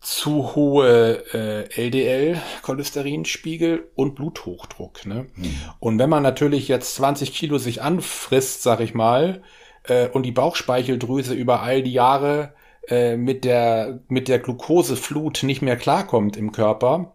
zu 0.00 0.56
hohe 0.56 1.22
äh, 1.32 1.68
LDL-Cholesterinspiegel 1.80 3.88
und 3.94 4.16
Bluthochdruck. 4.16 5.06
Ne? 5.06 5.26
Mhm. 5.36 5.54
Und 5.78 6.00
wenn 6.00 6.10
man 6.10 6.24
natürlich 6.24 6.66
jetzt 6.66 6.96
20 6.96 7.32
Kilo 7.32 7.58
sich 7.58 7.82
anfrisst, 7.82 8.64
sag 8.64 8.80
ich 8.80 8.94
mal, 8.94 9.44
äh, 9.84 10.08
und 10.08 10.24
die 10.24 10.32
Bauchspeicheldrüse 10.32 11.34
über 11.34 11.62
all 11.62 11.82
die 11.82 11.92
Jahre 11.92 12.54
äh, 12.88 13.16
mit 13.16 13.44
der 13.44 14.00
mit 14.08 14.28
der 14.28 14.38
Glukoseflut 14.38 15.42
nicht 15.42 15.62
mehr 15.62 15.76
klarkommt 15.76 16.36
im 16.36 16.52
Körper, 16.52 17.14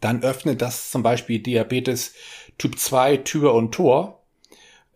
dann 0.00 0.22
öffnet 0.22 0.62
das 0.62 0.90
zum 0.90 1.02
Beispiel 1.02 1.40
Diabetes 1.40 2.14
Typ 2.58 2.78
2 2.78 3.18
Tür 3.18 3.54
und 3.54 3.72
Tor. 3.72 4.22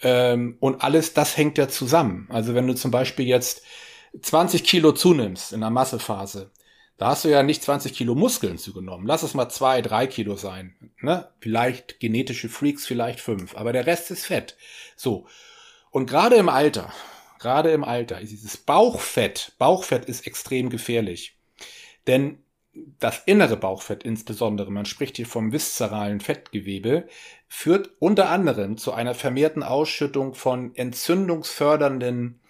Ähm, 0.03 0.57
und 0.61 0.83
alles 0.83 1.15
das 1.15 1.37
hängt 1.37 1.59
ja 1.59 1.69
zusammen. 1.69 2.27
Also 2.31 2.55
wenn 2.55 2.67
du 2.67 2.75
zum 2.75 2.91
Beispiel 2.91 3.27
jetzt 3.27 3.63
20 4.21 4.65
Kilo 4.65 4.93
zunimmst 4.93 5.53
in 5.53 5.61
der 5.61 5.71
Massephase, 5.71 6.51
da 6.99 7.09
hast 7.09 7.25
du 7.25 7.29
ja 7.29 7.43
nicht 7.43 7.63
20 7.63 7.93
Kilo 7.93 8.15
Muskeln 8.15 8.57
zugenommen. 8.57 9.07
Lass 9.07 9.23
es 9.23 9.35
mal 9.35 9.51
zwei, 9.51 9.83
drei 9.83 10.07
Kilo 10.07 10.37
sein. 10.37 10.75
Ne? 11.01 11.29
Vielleicht 11.41 12.01
genetische 12.01 12.49
Freaks, 12.49 12.87
vielleicht 12.87 13.21
fünf. 13.21 13.57
Aber 13.57 13.73
der 13.73 13.87
Rest 13.87 14.11
ist 14.11 14.27
Fett. 14.27 14.57
So. 14.97 15.27
Und 15.97 16.05
gerade 16.05 16.37
im 16.37 16.51
Alter, 16.51 16.93
gerade 17.39 17.71
im 17.71 17.83
Alter, 17.83 18.21
ist 18.21 18.31
dieses 18.31 18.59
Bauchfett, 18.59 19.55
Bauchfett 19.57 20.05
ist 20.05 20.27
extrem 20.27 20.69
gefährlich. 20.69 21.39
Denn 22.07 22.43
das 22.99 23.23
innere 23.25 23.57
Bauchfett 23.57 24.05
insbesondere, 24.05 24.71
man 24.71 24.85
spricht 24.85 25.17
hier 25.17 25.25
vom 25.27 25.53
viszeralen 25.53 26.21
Fettgewebe, 26.21 27.09
führt 27.49 27.93
unter 27.99 28.29
anderem 28.29 28.77
zu 28.77 28.93
einer 28.93 29.15
vermehrten 29.15 29.63
Ausschüttung 29.63 30.35
von 30.35 30.77
entzündungsfördernden 30.77 32.41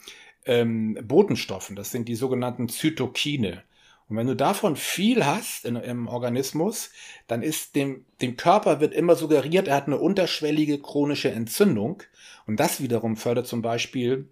ähm, 0.45 0.99
Botenstoffen. 1.05 1.77
Das 1.77 1.93
sind 1.93 2.09
die 2.09 2.17
sogenannten 2.17 2.69
Zytokine. 2.69 3.63
Und 4.09 4.17
wenn 4.17 4.27
du 4.27 4.37
davon 4.37 4.77
viel 4.77 5.27
hast 5.27 5.65
in, 5.65 5.77
im 5.77 6.07
Organismus, 6.07 6.91
dann 7.27 7.43
ist 7.43 7.75
dem, 7.75 8.05
dem 8.21 8.37
Körper 8.37 8.81
wird 8.81 8.95
immer 8.95 9.17
suggeriert, 9.17 9.69
er 9.69 9.77
hat 9.77 9.87
eine 9.87 9.99
unterschwellige 9.99 10.79
chronische 10.79 11.31
Entzündung. 11.31 12.03
Und 12.47 12.61
das 12.61 12.81
wiederum 12.81 13.17
fördert 13.17 13.49
zum 13.49 13.63
Beispiel 13.63 14.29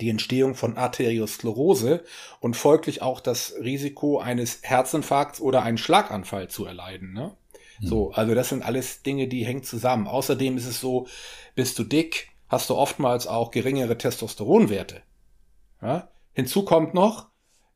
die 0.00 0.10
Entstehung 0.10 0.54
von 0.54 0.76
Arteriosklerose 0.76 2.04
und 2.40 2.56
folglich 2.56 3.02
auch 3.02 3.20
das 3.20 3.54
Risiko 3.60 4.18
eines 4.18 4.60
Herzinfarkts 4.62 5.40
oder 5.40 5.62
einen 5.62 5.78
Schlaganfall 5.78 6.48
zu 6.48 6.64
erleiden. 6.64 7.12
Ne? 7.12 7.34
Mhm. 7.80 7.86
So, 7.86 8.12
also 8.12 8.34
das 8.34 8.48
sind 8.48 8.62
alles 8.62 9.02
Dinge, 9.02 9.28
die 9.28 9.44
hängen 9.44 9.62
zusammen. 9.62 10.06
Außerdem 10.06 10.56
ist 10.56 10.66
es 10.66 10.80
so, 10.80 11.06
bist 11.54 11.78
du 11.78 11.84
dick, 11.84 12.28
hast 12.48 12.70
du 12.70 12.74
oftmals 12.74 13.26
auch 13.26 13.50
geringere 13.50 13.98
Testosteronwerte. 13.98 15.02
Ja? 15.80 16.08
Hinzu 16.34 16.64
kommt 16.64 16.94
noch, 16.94 17.28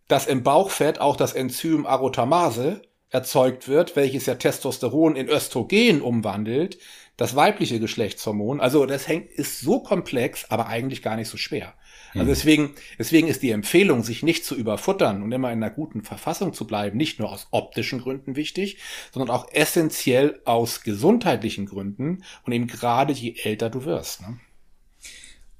dass 0.08 0.26
im 0.26 0.42
Bauchfett 0.42 1.00
auch 1.00 1.16
das 1.16 1.32
Enzym 1.32 1.86
Arotamase 1.86 2.82
erzeugt 3.10 3.68
wird, 3.68 3.96
welches 3.96 4.26
ja 4.26 4.34
Testosteron 4.34 5.16
in 5.16 5.28
Östrogen 5.28 6.02
umwandelt, 6.02 6.78
das 7.16 7.34
weibliche 7.34 7.80
Geschlechtshormon. 7.80 8.60
Also 8.60 8.84
das 8.84 9.08
hängt, 9.08 9.30
ist 9.30 9.60
so 9.60 9.80
komplex, 9.80 10.50
aber 10.50 10.66
eigentlich 10.66 11.02
gar 11.02 11.16
nicht 11.16 11.28
so 11.28 11.36
schwer. 11.36 11.74
Also 12.12 12.24
mhm. 12.24 12.28
deswegen, 12.28 12.74
deswegen 12.98 13.28
ist 13.28 13.42
die 13.42 13.50
Empfehlung, 13.50 14.02
sich 14.02 14.22
nicht 14.22 14.44
zu 14.44 14.54
überfuttern 14.54 15.22
und 15.22 15.32
immer 15.32 15.52
in 15.52 15.62
einer 15.62 15.72
guten 15.72 16.02
Verfassung 16.02 16.52
zu 16.52 16.66
bleiben, 16.66 16.96
nicht 16.96 17.18
nur 17.18 17.30
aus 17.30 17.48
optischen 17.50 18.00
Gründen 18.00 18.36
wichtig, 18.36 18.78
sondern 19.12 19.34
auch 19.34 19.50
essentiell 19.52 20.40
aus 20.44 20.82
gesundheitlichen 20.82 21.66
Gründen 21.66 22.22
und 22.44 22.52
eben 22.52 22.66
gerade 22.66 23.12
je 23.12 23.36
älter 23.42 23.70
du 23.70 23.84
wirst. 23.84 24.22
Ne? 24.22 24.38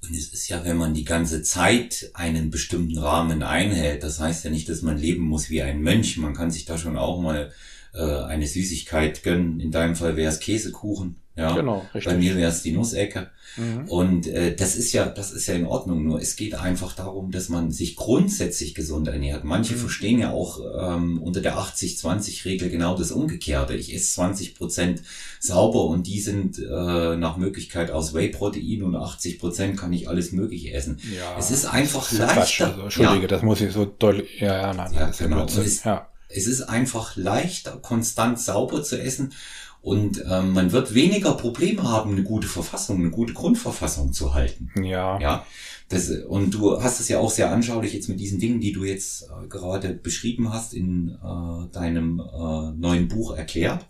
Und 0.03 0.15
es 0.15 0.31
ist 0.33 0.47
ja, 0.47 0.63
wenn 0.63 0.77
man 0.77 0.93
die 0.93 1.05
ganze 1.05 1.41
Zeit 1.41 2.11
einen 2.13 2.49
bestimmten 2.49 2.97
Rahmen 2.97 3.43
einhält, 3.43 4.03
das 4.03 4.19
heißt 4.19 4.45
ja 4.45 4.51
nicht, 4.51 4.69
dass 4.69 4.81
man 4.81 4.97
leben 4.97 5.23
muss 5.23 5.49
wie 5.49 5.61
ein 5.61 5.81
Mönch. 5.81 6.17
Man 6.17 6.35
kann 6.35 6.51
sich 6.51 6.65
da 6.65 6.77
schon 6.77 6.97
auch 6.97 7.19
mal 7.19 7.51
äh, 7.93 8.01
eine 8.01 8.47
Süßigkeit 8.47 9.23
gönnen. 9.23 9.59
In 9.59 9.71
deinem 9.71 9.95
Fall 9.95 10.15
wäre 10.15 10.31
es 10.31 10.39
Käsekuchen. 10.39 11.15
Ja, 11.37 11.55
genau, 11.55 11.85
richtig. 11.93 12.11
Bei 12.11 12.17
mir 12.17 12.35
wäre 12.35 12.49
es 12.49 12.63
die 12.63 12.71
Nussecke. 12.71 13.29
Mhm. 13.57 13.87
Und 13.87 14.27
äh, 14.27 14.55
das 14.55 14.75
ist 14.75 14.91
ja, 14.93 15.05
das 15.05 15.31
ist 15.31 15.47
ja 15.47 15.53
in 15.53 15.65
Ordnung. 15.65 16.03
Nur 16.03 16.19
es 16.19 16.35
geht 16.35 16.55
einfach 16.55 16.93
darum, 16.93 17.31
dass 17.31 17.49
man 17.49 17.71
sich 17.71 17.95
grundsätzlich 17.95 18.73
gesund 18.73 19.07
ernährt. 19.07 19.43
Manche 19.43 19.73
mhm. 19.73 19.79
verstehen 19.79 20.19
ja 20.19 20.31
auch 20.31 20.59
ähm, 20.59 21.21
unter 21.21 21.41
der 21.41 21.57
80-20-Regel 21.57 22.69
genau 22.69 22.97
das 22.97 23.11
Umgekehrte. 23.11 23.75
Ich 23.75 23.93
esse 23.93 24.13
20 24.15 24.55
Prozent 24.55 25.03
sauber 25.39 25.85
und 25.85 26.07
die 26.07 26.19
sind 26.19 26.57
äh, 26.59 27.15
nach 27.17 27.37
Möglichkeit 27.37 27.91
aus 27.91 28.13
Whey-Protein 28.13 28.83
und 28.83 28.95
80 28.95 29.39
Prozent 29.39 29.77
kann 29.77 29.93
ich 29.93 30.09
alles 30.09 30.31
Mögliche 30.31 30.73
essen. 30.73 30.99
Ja, 31.15 31.37
es 31.37 31.51
ist 31.51 31.65
einfach 31.65 32.11
ist 32.11 32.17
leichter. 32.17 32.67
Also, 32.67 32.81
Entschuldige, 32.83 33.21
ja. 33.21 33.27
das 33.27 33.43
muss 33.43 33.61
ich 33.61 33.73
so 33.73 33.85
deutlich. 33.85 34.39
Ja, 34.39 34.57
ja, 34.57 34.73
nein, 34.73 34.91
ja, 34.93 35.11
genau. 35.17 35.45
Es, 35.45 35.83
ja. 35.83 36.07
es 36.29 36.47
ist 36.47 36.63
einfach 36.63 37.15
leichter, 37.15 37.77
konstant 37.77 38.39
sauber 38.39 38.83
zu 38.83 38.99
essen. 38.99 39.33
Und 39.81 40.23
ähm, 40.29 40.53
man 40.53 40.71
wird 40.71 40.93
weniger 40.93 41.33
Probleme 41.33 41.83
haben, 41.83 42.11
eine 42.11 42.23
gute 42.23 42.47
Verfassung, 42.47 42.99
eine 42.99 43.11
gute 43.11 43.33
Grundverfassung 43.33 44.11
zu 44.11 44.33
halten. 44.33 44.69
Ja. 44.83 45.19
Ja. 45.19 45.45
Das, 45.89 46.09
und 46.09 46.53
du 46.53 46.81
hast 46.81 46.99
es 46.99 47.07
ja 47.07 47.19
auch 47.19 47.31
sehr 47.31 47.51
anschaulich 47.51 47.93
jetzt 47.93 48.09
mit 48.09 48.19
diesen 48.19 48.39
Dingen, 48.39 48.59
die 48.59 48.73
du 48.73 48.83
jetzt 48.83 49.23
äh, 49.23 49.47
gerade 49.47 49.93
beschrieben 49.93 50.51
hast 50.51 50.73
in 50.73 51.11
äh, 51.23 51.71
deinem 51.71 52.19
äh, 52.19 52.71
neuen 52.77 53.07
Buch 53.07 53.35
erklärt. 53.35 53.85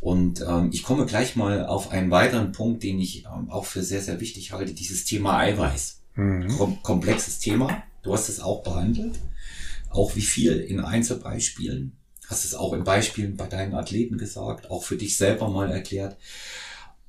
Und 0.00 0.44
ähm, 0.46 0.70
ich 0.72 0.84
komme 0.84 1.06
gleich 1.06 1.34
mal 1.34 1.66
auf 1.66 1.90
einen 1.90 2.10
weiteren 2.10 2.52
Punkt, 2.52 2.84
den 2.84 3.00
ich 3.00 3.24
ähm, 3.24 3.50
auch 3.50 3.64
für 3.64 3.82
sehr, 3.82 4.02
sehr 4.02 4.20
wichtig 4.20 4.52
halte, 4.52 4.72
dieses 4.72 5.04
Thema 5.04 5.38
Eiweiß. 5.38 6.02
Mhm. 6.14 6.48
Kom 6.56 6.82
komplexes 6.82 7.40
Thema. 7.40 7.82
Du 8.02 8.12
hast 8.12 8.28
es 8.28 8.38
auch 8.38 8.62
behandelt. 8.62 9.18
Auch 9.90 10.14
wie 10.14 10.20
viel 10.22 10.58
in 10.58 10.80
Einzelbeispielen 10.80 11.96
hast 12.28 12.44
es 12.44 12.54
auch 12.54 12.72
in 12.72 12.84
Beispielen 12.84 13.36
bei 13.36 13.46
deinen 13.46 13.74
Athleten 13.74 14.18
gesagt, 14.18 14.70
auch 14.70 14.84
für 14.84 14.96
dich 14.96 15.16
selber 15.16 15.48
mal 15.48 15.70
erklärt. 15.70 16.16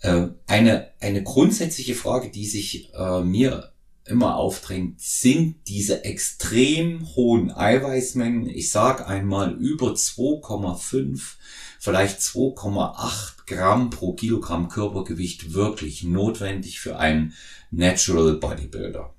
Äh, 0.02 0.28
eine, 0.46 0.92
eine 1.00 1.24
grundsätzliche 1.24 1.96
Frage, 1.96 2.30
die 2.30 2.46
sich 2.46 2.94
äh, 2.94 3.22
mir 3.22 3.72
immer 4.06 4.38
aufdrängt, 4.38 5.02
sind 5.02 5.68
diese 5.68 6.06
extrem 6.06 7.16
hohen 7.16 7.52
Eiweißmengen, 7.52 8.50
ich 8.50 8.72
sag 8.72 9.08
einmal 9.08 9.54
über 9.54 9.94
2,5, 9.94 11.36
vielleicht 11.80 12.20
2,8 12.20 13.46
Gramm 13.48 13.90
pro 13.90 14.14
Kilogramm 14.14 14.70
Körpergewicht 14.70 15.54
wirklich 15.54 16.04
notwendig 16.04 16.80
für 16.80 16.98
einen 16.98 17.34
Natural 17.72 18.36
Bodybuilder? 18.36 19.14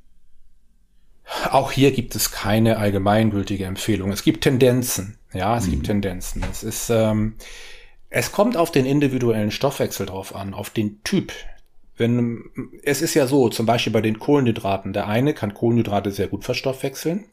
Auch 1.50 1.72
hier 1.72 1.92
gibt 1.92 2.14
es 2.14 2.30
keine 2.30 2.78
allgemeingültige 2.78 3.64
Empfehlung. 3.64 4.10
Es 4.12 4.22
gibt 4.22 4.42
Tendenzen. 4.42 5.18
Ja, 5.32 5.56
es 5.56 5.66
mhm. 5.66 5.70
gibt 5.72 5.86
Tendenzen. 5.86 6.44
Es 6.50 6.62
ist, 6.62 6.90
ähm, 6.90 7.34
es 8.08 8.32
kommt 8.32 8.56
auf 8.56 8.72
den 8.72 8.86
individuellen 8.86 9.50
Stoffwechsel 9.50 10.06
drauf 10.06 10.34
an, 10.34 10.54
auf 10.54 10.70
den 10.70 11.02
Typ. 11.04 11.32
Wenn, 11.96 12.50
es 12.82 13.02
ist 13.02 13.14
ja 13.14 13.26
so, 13.26 13.48
zum 13.48 13.66
Beispiel 13.66 13.92
bei 13.92 14.00
den 14.00 14.18
Kohlenhydraten. 14.18 14.92
Der 14.92 15.08
eine 15.08 15.34
kann 15.34 15.52
Kohlenhydrate 15.52 16.12
sehr 16.12 16.28
gut 16.28 16.44
verstoffwechseln. 16.44 17.26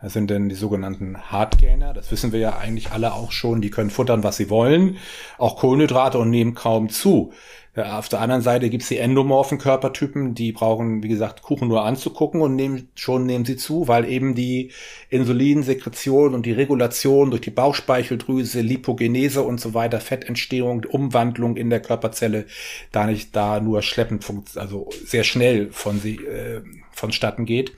Das 0.00 0.12
sind 0.12 0.30
dann 0.30 0.48
die 0.48 0.54
sogenannten 0.54 1.16
Hardgainer. 1.30 1.94
Das 1.94 2.10
wissen 2.10 2.32
wir 2.32 2.40
ja 2.40 2.58
eigentlich 2.58 2.90
alle 2.90 3.14
auch 3.14 3.32
schon. 3.32 3.60
Die 3.60 3.70
können 3.70 3.90
futtern, 3.90 4.22
was 4.22 4.36
sie 4.36 4.50
wollen. 4.50 4.98
Auch 5.38 5.56
Kohlenhydrate 5.56 6.18
und 6.18 6.30
nehmen 6.30 6.54
kaum 6.54 6.90
zu. 6.90 7.32
Auf 7.76 8.08
der 8.08 8.20
anderen 8.20 8.42
Seite 8.42 8.70
gibt's 8.70 8.86
die 8.86 8.98
endomorphen 8.98 9.58
Körpertypen, 9.58 10.36
die 10.36 10.52
brauchen, 10.52 11.02
wie 11.02 11.08
gesagt, 11.08 11.42
Kuchen 11.42 11.66
nur 11.66 11.84
anzugucken 11.84 12.40
und 12.40 12.54
nehmen, 12.54 12.88
schon 12.94 13.26
nehmen 13.26 13.44
sie 13.44 13.56
zu, 13.56 13.88
weil 13.88 14.08
eben 14.08 14.36
die 14.36 14.70
Insulinsekretion 15.10 16.34
und 16.34 16.46
die 16.46 16.52
Regulation 16.52 17.30
durch 17.30 17.42
die 17.42 17.50
Bauchspeicheldrüse, 17.50 18.60
Lipogenese 18.60 19.42
und 19.42 19.60
so 19.60 19.74
weiter, 19.74 19.98
Fettentstehung, 19.98 20.84
Umwandlung 20.84 21.56
in 21.56 21.68
der 21.68 21.80
Körperzelle 21.80 22.46
da 22.92 23.06
nicht 23.06 23.34
da 23.34 23.58
nur 23.58 23.82
schleppend, 23.82 24.24
also 24.54 24.88
sehr 25.04 25.24
schnell 25.24 25.72
von 25.72 25.98
sie 25.98 26.14
äh, 26.16 26.62
vonstatten 26.92 27.44
geht. 27.44 27.72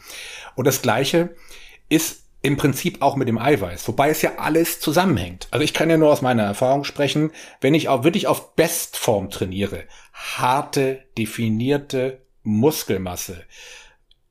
Und 0.56 0.66
das 0.66 0.82
Gleiche 0.82 1.30
ist 1.88 2.22
im 2.42 2.56
Prinzip 2.56 3.02
auch 3.02 3.16
mit 3.16 3.28
dem 3.28 3.38
Eiweiß, 3.38 3.88
wobei 3.88 4.10
es 4.10 4.22
ja 4.22 4.36
alles 4.36 4.78
zusammenhängt. 4.78 5.48
Also 5.50 5.64
ich 5.64 5.74
kann 5.74 5.90
ja 5.90 5.96
nur 5.96 6.12
aus 6.12 6.22
meiner 6.22 6.44
Erfahrung 6.44 6.84
sprechen, 6.84 7.32
wenn 7.60 7.74
ich 7.74 7.88
auch 7.88 8.04
wirklich 8.04 8.28
auf 8.28 8.54
Bestform 8.54 9.30
trainiere, 9.30 9.84
harte, 10.12 11.02
definierte 11.18 12.22
Muskelmasse, 12.44 13.42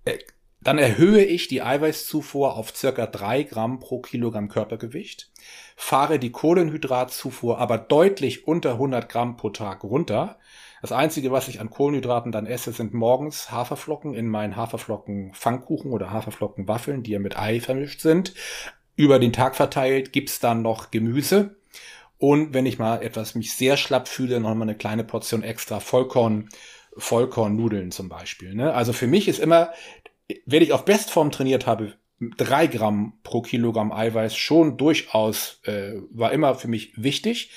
äh, 0.05 0.17
dann 0.61 0.77
erhöhe 0.79 1.23
ich 1.23 1.47
die 1.47 1.61
Eiweißzufuhr 1.61 2.55
auf 2.55 2.75
circa 2.75 3.05
drei 3.05 3.43
Gramm 3.43 3.79
pro 3.79 3.99
Kilogramm 3.99 4.49
Körpergewicht, 4.49 5.29
fahre 5.75 6.17
die 6.17 6.31
Kohlenhydratzufuhr 6.31 7.59
aber 7.59 7.77
deutlich 7.77 8.47
unter 8.47 8.71
100 8.71 9.09
Gramm 9.09 9.37
pro 9.37 9.49
Tag 9.49 9.83
runter, 9.83 10.39
das 10.85 10.91
Einzige, 10.91 11.31
was 11.31 11.47
ich 11.47 11.59
an 11.59 11.71
Kohlenhydraten 11.71 12.31
dann 12.31 12.45
esse, 12.45 12.71
sind 12.71 12.93
morgens 12.93 13.49
Haferflocken 13.49 14.13
in 14.13 14.27
meinen 14.27 14.55
Haferflocken-Pfannkuchen 14.55 15.91
oder 15.91 16.11
Haferflocken-Waffeln, 16.11 17.01
die 17.01 17.09
ja 17.09 17.17
mit 17.17 17.39
Ei 17.39 17.59
vermischt 17.59 18.01
sind. 18.01 18.35
Über 18.95 19.17
den 19.17 19.33
Tag 19.33 19.55
verteilt 19.55 20.13
gibt's 20.13 20.39
dann 20.39 20.61
noch 20.61 20.91
Gemüse. 20.91 21.55
Und 22.19 22.53
wenn 22.53 22.67
ich 22.67 22.77
mal 22.77 23.01
etwas 23.01 23.33
mich 23.33 23.55
sehr 23.55 23.77
schlapp 23.77 24.07
fühle, 24.07 24.39
noch 24.39 24.53
mal 24.53 24.61
eine 24.61 24.75
kleine 24.75 25.03
Portion 25.03 25.41
extra 25.41 25.79
Vollkorn, 25.79 26.49
Vollkornnudeln 26.95 27.89
zum 27.89 28.07
Beispiel. 28.07 28.53
Ne? 28.53 28.71
Also 28.71 28.93
für 28.93 29.07
mich 29.07 29.27
ist 29.27 29.39
immer, 29.39 29.71
wenn 30.45 30.61
ich 30.61 30.71
auf 30.71 30.85
Bestform 30.85 31.31
trainiert 31.31 31.65
habe, 31.65 31.93
drei 32.37 32.67
Gramm 32.67 33.13
pro 33.23 33.41
Kilogramm 33.41 33.91
Eiweiß 33.91 34.35
schon 34.35 34.77
durchaus 34.77 35.61
äh, 35.63 35.93
war 36.11 36.31
immer 36.31 36.53
für 36.53 36.67
mich 36.67 36.93
wichtig. 36.95 37.49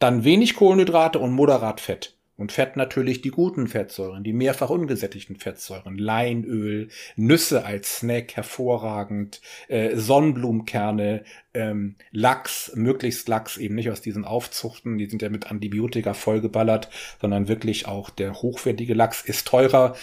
Dann 0.00 0.24
wenig 0.24 0.56
Kohlenhydrate 0.56 1.20
und 1.20 1.30
moderat 1.30 1.80
Fett. 1.80 2.16
Und 2.42 2.50
Fett 2.50 2.76
natürlich 2.76 3.22
die 3.22 3.30
guten 3.30 3.68
Fettsäuren, 3.68 4.24
die 4.24 4.32
mehrfach 4.32 4.68
ungesättigten 4.68 5.36
Fettsäuren. 5.36 5.96
Leinöl, 5.96 6.88
Nüsse 7.14 7.64
als 7.64 7.98
Snack 7.98 8.34
hervorragend, 8.34 9.40
äh, 9.68 9.94
Sonnenblumenkerne, 9.94 11.22
ähm, 11.54 11.94
Lachs, 12.10 12.72
möglichst 12.74 13.28
Lachs 13.28 13.58
eben 13.58 13.76
nicht 13.76 13.92
aus 13.92 14.00
diesen 14.00 14.24
Aufzuchten, 14.24 14.98
die 14.98 15.06
sind 15.06 15.22
ja 15.22 15.28
mit 15.28 15.52
Antibiotika 15.52 16.14
vollgeballert, 16.14 16.88
sondern 17.20 17.46
wirklich 17.46 17.86
auch 17.86 18.10
der 18.10 18.34
hochwertige 18.34 18.94
Lachs 18.94 19.22
ist 19.22 19.46
teurer, 19.46 19.94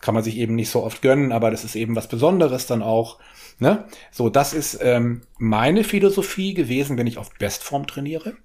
kann 0.00 0.14
man 0.14 0.22
sich 0.22 0.36
eben 0.36 0.54
nicht 0.54 0.70
so 0.70 0.84
oft 0.84 1.02
gönnen, 1.02 1.32
aber 1.32 1.50
das 1.50 1.64
ist 1.64 1.74
eben 1.74 1.96
was 1.96 2.06
Besonderes 2.06 2.68
dann 2.68 2.80
auch. 2.80 3.18
Ne? 3.60 3.84
So, 4.12 4.28
das 4.28 4.52
ist 4.52 4.78
ähm, 4.82 5.22
meine 5.38 5.82
Philosophie 5.82 6.54
gewesen, 6.54 6.96
wenn 6.96 7.08
ich 7.08 7.18
auf 7.18 7.30
Bestform 7.34 7.86
trainiere. 7.86 8.36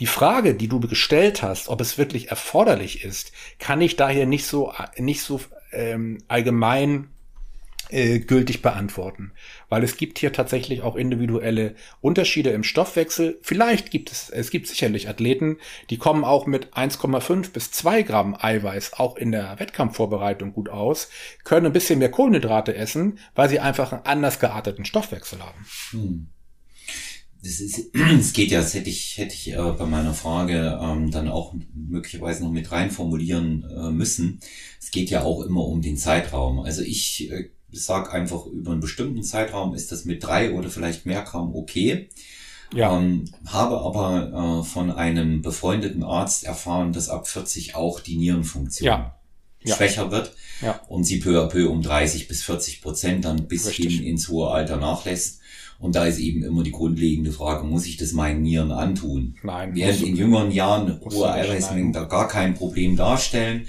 Die 0.00 0.06
Frage, 0.06 0.54
die 0.54 0.68
du 0.68 0.80
gestellt 0.80 1.42
hast, 1.42 1.68
ob 1.68 1.80
es 1.80 1.98
wirklich 1.98 2.30
erforderlich 2.30 3.04
ist, 3.04 3.32
kann 3.58 3.82
ich 3.82 3.96
daher 3.96 4.24
nicht 4.24 4.46
so 4.46 4.72
nicht 4.96 5.22
so 5.22 5.40
ähm, 5.72 6.18
allgemein 6.28 7.08
äh, 7.90 8.18
gültig 8.18 8.62
beantworten, 8.62 9.32
weil 9.68 9.84
es 9.84 9.96
gibt 9.96 10.18
hier 10.18 10.32
tatsächlich 10.32 10.82
auch 10.82 10.96
individuelle 10.96 11.74
Unterschiede 12.00 12.50
im 12.50 12.64
Stoffwechsel. 12.64 13.38
Vielleicht 13.42 13.90
gibt 13.90 14.10
es, 14.10 14.30
es 14.30 14.50
gibt 14.50 14.66
sicherlich 14.66 15.08
Athleten, 15.08 15.58
die 15.90 15.98
kommen 15.98 16.24
auch 16.24 16.46
mit 16.46 16.74
1,5 16.74 17.52
bis 17.52 17.70
2 17.70 18.02
Gramm 18.02 18.36
Eiweiß 18.38 18.94
auch 18.94 19.16
in 19.16 19.32
der 19.32 19.58
Wettkampfvorbereitung 19.58 20.52
gut 20.52 20.68
aus, 20.68 21.08
können 21.44 21.66
ein 21.66 21.72
bisschen 21.72 21.98
mehr 21.98 22.10
Kohlenhydrate 22.10 22.74
essen, 22.74 23.18
weil 23.34 23.48
sie 23.48 23.60
einfach 23.60 23.92
einen 23.92 24.04
anders 24.04 24.40
gearteten 24.40 24.84
Stoffwechsel 24.84 25.40
haben. 25.40 25.66
Hm. 25.90 26.26
Geht 28.32 28.50
ja, 28.50 28.60
das 28.60 28.74
hätte 28.74 28.90
ich, 28.90 29.18
hätte 29.18 29.34
ich 29.34 29.52
äh, 29.52 29.56
bei 29.56 29.86
meiner 29.86 30.14
Frage 30.14 30.80
ähm, 30.82 31.10
dann 31.10 31.28
auch 31.28 31.54
möglicherweise 31.74 32.42
noch 32.42 32.50
mit 32.50 32.72
rein 32.72 32.90
formulieren 32.90 33.64
äh, 33.70 33.90
müssen. 33.90 34.40
Es 34.80 34.90
geht 34.90 35.10
ja 35.10 35.22
auch 35.22 35.42
immer 35.42 35.64
um 35.64 35.80
den 35.80 35.96
Zeitraum. 35.96 36.60
Also 36.60 36.82
ich 36.82 37.30
äh, 37.30 37.50
sag 37.84 38.12
einfach, 38.12 38.46
über 38.46 38.72
einen 38.72 38.80
bestimmten 38.80 39.22
Zeitraum 39.22 39.74
ist 39.74 39.92
das 39.92 40.04
mit 40.04 40.24
drei 40.24 40.52
oder 40.52 40.70
vielleicht 40.70 41.06
mehr 41.06 41.22
Gramm 41.22 41.54
okay. 41.54 42.08
Ja. 42.74 42.96
Ähm, 42.96 43.24
habe 43.46 43.78
aber 43.80 44.60
äh, 44.60 44.64
von 44.64 44.90
einem 44.90 45.42
befreundeten 45.42 46.02
Arzt 46.02 46.44
erfahren, 46.44 46.92
dass 46.92 47.08
ab 47.08 47.28
40 47.28 47.74
auch 47.76 48.00
die 48.00 48.16
Nierenfunktion 48.16 48.86
ja. 48.86 49.14
Ja. 49.62 49.76
schwächer 49.76 50.10
wird 50.10 50.34
ja. 50.62 50.80
und 50.88 51.04
sie 51.04 51.20
peu 51.20 51.40
à 51.40 51.46
peu 51.46 51.68
um 51.68 51.82
30 51.82 52.28
bis 52.28 52.42
40 52.42 52.82
Prozent 52.82 53.24
dann 53.24 53.46
bis 53.46 53.68
hin 53.70 54.02
ins 54.02 54.28
hohe 54.28 54.50
Alter 54.50 54.76
nachlässt. 54.76 55.40
Und 55.78 55.94
da 55.94 56.06
ist 56.06 56.18
eben 56.18 56.42
immer 56.42 56.62
die 56.62 56.72
grundlegende 56.72 57.32
Frage, 57.32 57.64
muss 57.66 57.86
ich 57.86 57.98
das 57.98 58.12
meinen 58.12 58.42
Nieren 58.42 58.72
antun? 58.72 59.36
Nein. 59.42 59.74
Während 59.74 60.02
in 60.02 60.16
jüngeren 60.16 60.50
Jahren 60.50 61.00
hohe 61.04 61.30
Eiweißmengen 61.30 61.92
da 61.92 62.04
gar 62.04 62.28
kein 62.28 62.54
Problem 62.54 62.96
darstellen, 62.96 63.66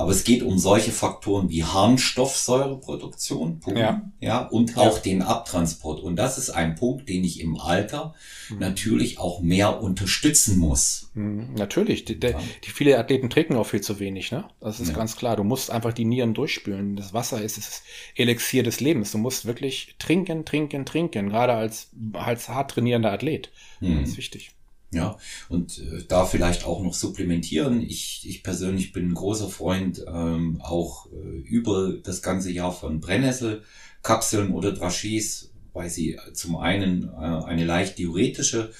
aber 0.00 0.12
es 0.12 0.24
geht 0.24 0.42
um 0.42 0.58
solche 0.58 0.92
Faktoren 0.92 1.50
wie 1.50 1.62
Harnstoffsäureproduktion, 1.62 3.60
Punkt, 3.60 3.78
ja. 3.78 4.10
ja, 4.18 4.38
und 4.46 4.78
auch 4.78 4.96
ja. 4.96 5.02
den 5.02 5.20
Abtransport. 5.20 6.00
Und 6.00 6.16
das 6.16 6.38
ist 6.38 6.48
ein 6.48 6.74
Punkt, 6.74 7.06
den 7.10 7.22
ich 7.22 7.38
im 7.38 7.60
Alter 7.60 8.14
mhm. 8.48 8.60
natürlich 8.60 9.18
auch 9.18 9.42
mehr 9.42 9.82
unterstützen 9.82 10.56
muss. 10.58 11.10
Mhm, 11.12 11.52
natürlich. 11.54 12.06
Die, 12.06 12.18
ja. 12.18 12.40
die, 12.64 12.70
viele 12.70 12.98
Athleten 12.98 13.28
trinken 13.28 13.56
auch 13.56 13.66
viel 13.66 13.82
zu 13.82 14.00
wenig, 14.00 14.32
ne? 14.32 14.48
Das 14.58 14.80
ist 14.80 14.88
ja. 14.88 14.94
ganz 14.94 15.16
klar. 15.16 15.36
Du 15.36 15.44
musst 15.44 15.70
einfach 15.70 15.92
die 15.92 16.06
Nieren 16.06 16.32
durchspülen. 16.32 16.96
Das 16.96 17.12
Wasser 17.12 17.42
ist 17.42 17.58
das 17.58 17.82
Elixier 18.14 18.62
des 18.62 18.80
Lebens. 18.80 19.12
Du 19.12 19.18
musst 19.18 19.44
wirklich 19.44 19.96
trinken, 19.98 20.46
trinken, 20.46 20.86
trinken. 20.86 21.28
Gerade 21.28 21.52
als, 21.52 21.90
als 22.14 22.48
hart 22.48 22.70
trainierender 22.70 23.12
Athlet. 23.12 23.50
Mhm. 23.80 24.00
Das 24.00 24.08
ist 24.08 24.16
wichtig. 24.16 24.52
Ja, 24.92 25.18
und 25.48 25.78
äh, 25.78 26.04
da 26.08 26.24
vielleicht 26.24 26.64
auch 26.64 26.82
noch 26.82 26.94
supplementieren. 26.94 27.80
Ich, 27.80 28.28
ich 28.28 28.42
persönlich 28.42 28.92
bin 28.92 29.10
ein 29.10 29.14
großer 29.14 29.48
Freund 29.48 30.04
ähm, 30.08 30.60
auch 30.60 31.06
äh, 31.12 31.38
über 31.48 31.92
das 31.92 32.22
ganze 32.22 32.50
Jahr 32.50 32.72
von 32.72 32.98
Brennnesselkapseln 32.98 34.52
oder 34.52 34.72
Drachis, 34.72 35.52
weil 35.72 35.90
sie 35.90 36.18
zum 36.32 36.56
einen 36.56 37.04
äh, 37.04 37.16
eine 37.16 37.64
leicht 37.64 37.98
diuretische 37.98 38.72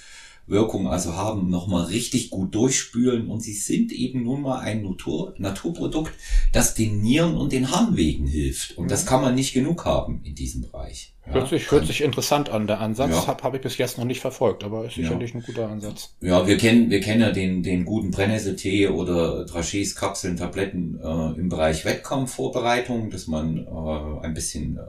Wirkung 0.51 0.89
also 0.89 1.17
haben, 1.17 1.49
nochmal 1.49 1.85
richtig 1.85 2.31
gut 2.31 2.55
durchspülen 2.55 3.29
und 3.29 3.41
sie 3.41 3.53
sind 3.53 3.93
eben 3.93 4.25
nun 4.25 4.43
mal 4.43 4.61
ein 4.61 4.83
Natur, 4.83 5.35
Naturprodukt, 5.39 6.13
das 6.53 6.75
den 6.75 7.01
Nieren 7.01 7.37
und 7.37 7.53
den 7.53 7.71
Harnwegen 7.71 8.27
hilft. 8.27 8.77
Und 8.77 8.91
das 8.91 9.05
mhm. 9.05 9.09
kann 9.09 9.23
man 9.23 9.35
nicht 9.35 9.53
genug 9.53 9.85
haben 9.85 10.21
in 10.25 10.35
diesem 10.35 10.63
Bereich. 10.63 11.15
Ja, 11.27 11.35
hört, 11.35 11.49
sich, 11.51 11.71
hört 11.71 11.87
sich 11.87 12.01
interessant 12.01 12.49
an. 12.49 12.67
Der 12.67 12.81
Ansatz 12.81 13.11
ja. 13.11 13.27
habe 13.27 13.43
hab 13.45 13.55
ich 13.55 13.61
bis 13.61 13.79
jetzt 13.79 13.99
noch 13.99 14.05
nicht 14.05 14.21
verfolgt, 14.21 14.65
aber 14.65 14.87
ist 14.87 14.95
sicherlich 14.95 15.31
ja. 15.31 15.37
ein 15.37 15.43
guter 15.43 15.69
Ansatz. 15.69 16.17
Ja, 16.21 16.47
wir 16.47 16.57
kennen, 16.57 16.91
wir 16.91 17.01
kennen 17.01 17.21
ja 17.21 17.31
den, 17.31 17.63
den 17.63 17.85
guten 17.85 18.11
Brennnesseltee 18.11 18.89
oder 18.89 19.45
Drachés 19.45 19.95
Kapseln, 19.95 20.37
Tabletten 20.37 20.99
äh, 21.03 21.39
im 21.39 21.49
Bereich 21.49 21.85
Wettkampfvorbereitung, 21.85 23.11
dass 23.11 23.27
man 23.27 23.59
äh, 23.59 24.27
ein 24.27 24.35
bisschen 24.35 24.79
äh, 24.79 24.81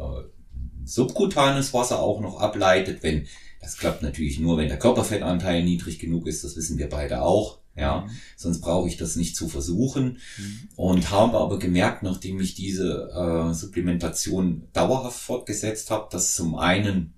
subkutanes 0.86 1.74
Wasser 1.74 2.00
auch 2.00 2.22
noch 2.22 2.40
ableitet, 2.40 3.04
wenn 3.04 3.28
das 3.62 3.78
klappt 3.78 4.02
natürlich 4.02 4.40
nur, 4.40 4.58
wenn 4.58 4.68
der 4.68 4.80
Körperfettanteil 4.80 5.64
niedrig 5.64 6.00
genug 6.00 6.28
ist, 6.28 6.44
das 6.44 6.56
wissen 6.56 6.78
wir 6.78 6.90
beide 6.90 7.22
auch. 7.22 7.60
Ja, 7.74 8.02
mhm. 8.02 8.10
sonst 8.36 8.60
brauche 8.60 8.90
ich 8.90 8.98
das 8.98 9.16
nicht 9.16 9.38
zu 9.38 9.48
versuchen. 9.48 10.18
Mhm. 10.38 10.70
Und 10.76 11.12
habe 11.12 11.38
aber 11.38 11.58
gemerkt, 11.58 12.04
nachdem 12.04 12.42
ich 12.42 12.54
diese 12.54 13.10
äh, 13.12 13.54
Supplementation 13.54 14.68
dauerhaft 14.74 15.20
fortgesetzt 15.20 15.90
habe, 15.90 16.10
dass 16.12 16.36
zum 16.36 16.56
einen 16.56 17.14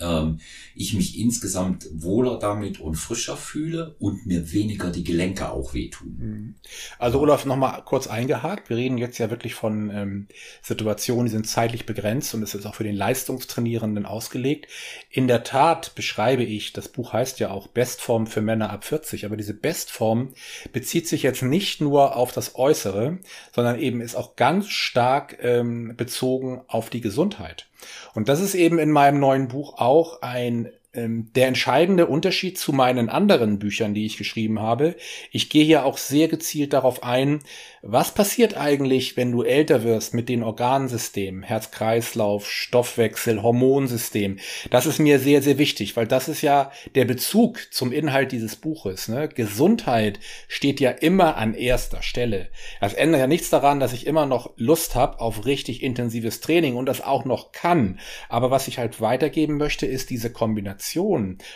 ähm, 0.00 0.40
ich 0.74 0.94
mich 0.94 1.18
insgesamt 1.18 1.88
wohler 1.92 2.38
damit 2.38 2.80
und 2.80 2.96
frischer 2.96 3.36
fühle 3.36 3.96
und 3.98 4.26
mir 4.26 4.52
weniger 4.52 4.90
die 4.90 5.04
Gelenke 5.04 5.50
auch 5.50 5.74
wehtun. 5.74 6.16
Mhm. 6.18 6.54
Also 6.98 7.20
Olaf, 7.20 7.44
nochmal 7.44 7.82
kurz 7.84 8.06
eingehakt. 8.06 8.68
Wir 8.68 8.76
reden 8.76 8.98
jetzt 8.98 9.18
ja 9.18 9.30
wirklich 9.30 9.54
von 9.54 9.90
ähm, 9.90 10.28
Situationen, 10.62 11.26
die 11.26 11.32
sind 11.32 11.46
zeitlich 11.46 11.86
begrenzt 11.86 12.34
und 12.34 12.42
es 12.42 12.54
ist 12.54 12.66
auch 12.66 12.74
für 12.74 12.84
den 12.84 12.96
Leistungstrainierenden 12.96 14.06
ausgelegt. 14.06 14.68
In 15.10 15.28
der 15.28 15.44
Tat 15.44 15.94
beschreibe 15.94 16.44
ich, 16.44 16.72
das 16.72 16.88
Buch 16.88 17.12
heißt 17.12 17.40
ja 17.40 17.50
auch 17.50 17.68
Bestform 17.68 18.26
für 18.26 18.40
Männer 18.40 18.70
ab 18.70 18.84
40, 18.84 19.24
aber 19.24 19.36
diese 19.36 19.54
Bestform 19.54 20.34
bezieht 20.72 21.08
sich 21.08 21.22
jetzt 21.22 21.42
nicht 21.42 21.80
nur 21.80 22.16
auf 22.16 22.32
das 22.32 22.54
Äußere, 22.54 23.18
sondern 23.54 23.78
eben 23.78 24.00
ist 24.00 24.14
auch 24.14 24.36
ganz 24.36 24.68
stark 24.68 25.38
ähm, 25.40 25.94
bezogen 25.96 26.62
auf 26.66 26.90
die 26.90 27.00
Gesundheit. 27.00 27.68
Und 28.14 28.28
das 28.28 28.40
ist 28.40 28.54
eben 28.54 28.78
in 28.78 28.90
meinem 28.90 29.20
neuen 29.20 29.48
Buch 29.48 29.78
auch 29.78 30.22
ein 30.22 30.72
der 30.94 31.46
entscheidende 31.46 32.06
Unterschied 32.06 32.56
zu 32.56 32.72
meinen 32.72 33.10
anderen 33.10 33.58
Büchern, 33.58 33.92
die 33.92 34.06
ich 34.06 34.16
geschrieben 34.16 34.58
habe. 34.58 34.96
Ich 35.30 35.50
gehe 35.50 35.64
hier 35.64 35.84
auch 35.84 35.98
sehr 35.98 36.28
gezielt 36.28 36.72
darauf 36.72 37.02
ein, 37.02 37.40
was 37.82 38.14
passiert 38.14 38.56
eigentlich, 38.56 39.18
wenn 39.18 39.30
du 39.30 39.42
älter 39.42 39.84
wirst 39.84 40.14
mit 40.14 40.30
den 40.30 40.42
Organsystemen, 40.42 41.42
Herz-Kreislauf, 41.42 42.50
Stoffwechsel, 42.50 43.42
Hormonsystem. 43.42 44.38
Das 44.70 44.86
ist 44.86 44.98
mir 44.98 45.18
sehr, 45.18 45.42
sehr 45.42 45.58
wichtig, 45.58 45.94
weil 45.94 46.06
das 46.06 46.26
ist 46.26 46.40
ja 46.40 46.72
der 46.94 47.04
Bezug 47.04 47.68
zum 47.70 47.92
Inhalt 47.92 48.32
dieses 48.32 48.56
Buches. 48.56 49.08
Ne? 49.08 49.28
Gesundheit 49.28 50.18
steht 50.48 50.80
ja 50.80 50.90
immer 50.90 51.36
an 51.36 51.52
erster 51.52 52.02
Stelle. 52.02 52.48
Das 52.80 52.94
ändert 52.94 53.20
ja 53.20 53.26
nichts 53.26 53.50
daran, 53.50 53.78
dass 53.78 53.92
ich 53.92 54.06
immer 54.06 54.24
noch 54.24 54.54
Lust 54.56 54.94
habe 54.94 55.20
auf 55.20 55.44
richtig 55.44 55.82
intensives 55.82 56.40
Training 56.40 56.76
und 56.76 56.86
das 56.86 57.02
auch 57.02 57.26
noch 57.26 57.52
kann. 57.52 58.00
Aber 58.30 58.50
was 58.50 58.68
ich 58.68 58.78
halt 58.78 59.02
weitergeben 59.02 59.58
möchte, 59.58 59.84
ist 59.84 60.08
diese 60.08 60.32
Kombination 60.32 60.77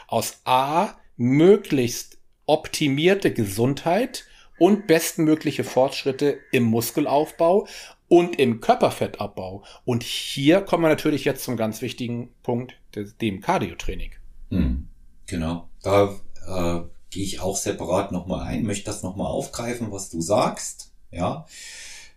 aus 0.07 0.41
A, 0.45 0.97
möglichst 1.17 2.19
optimierte 2.47 3.33
Gesundheit, 3.33 4.27
und 4.63 4.87
bestmögliche 4.87 5.65
Fortschritte 5.65 6.39
im 6.53 6.63
Muskelaufbau 6.63 7.67
und 8.07 8.39
im 8.39 8.61
Körperfettabbau. 8.61 9.65
Und 9.85 10.05
hier 10.05 10.61
kommen 10.61 10.85
wir 10.85 10.89
natürlich 10.89 11.25
jetzt 11.25 11.43
zum 11.43 11.57
ganz 11.57 11.83
wichtigen 11.83 12.29
Punkt, 12.45 12.75
dem 13.21 13.41
Cardiotraining. 13.41 14.13
Hm, 14.51 14.87
genau. 15.27 15.69
Da 15.83 16.15
äh, 16.47 16.83
gehe 17.11 17.25
ich 17.25 17.41
auch 17.41 17.57
separat 17.57 18.13
nochmal 18.13 18.47
ein, 18.47 18.63
möchte 18.63 18.85
das 18.85 19.03
nochmal 19.03 19.27
aufgreifen, 19.27 19.91
was 19.91 20.11
du 20.11 20.21
sagst. 20.21 20.93
Ja. 21.11 21.47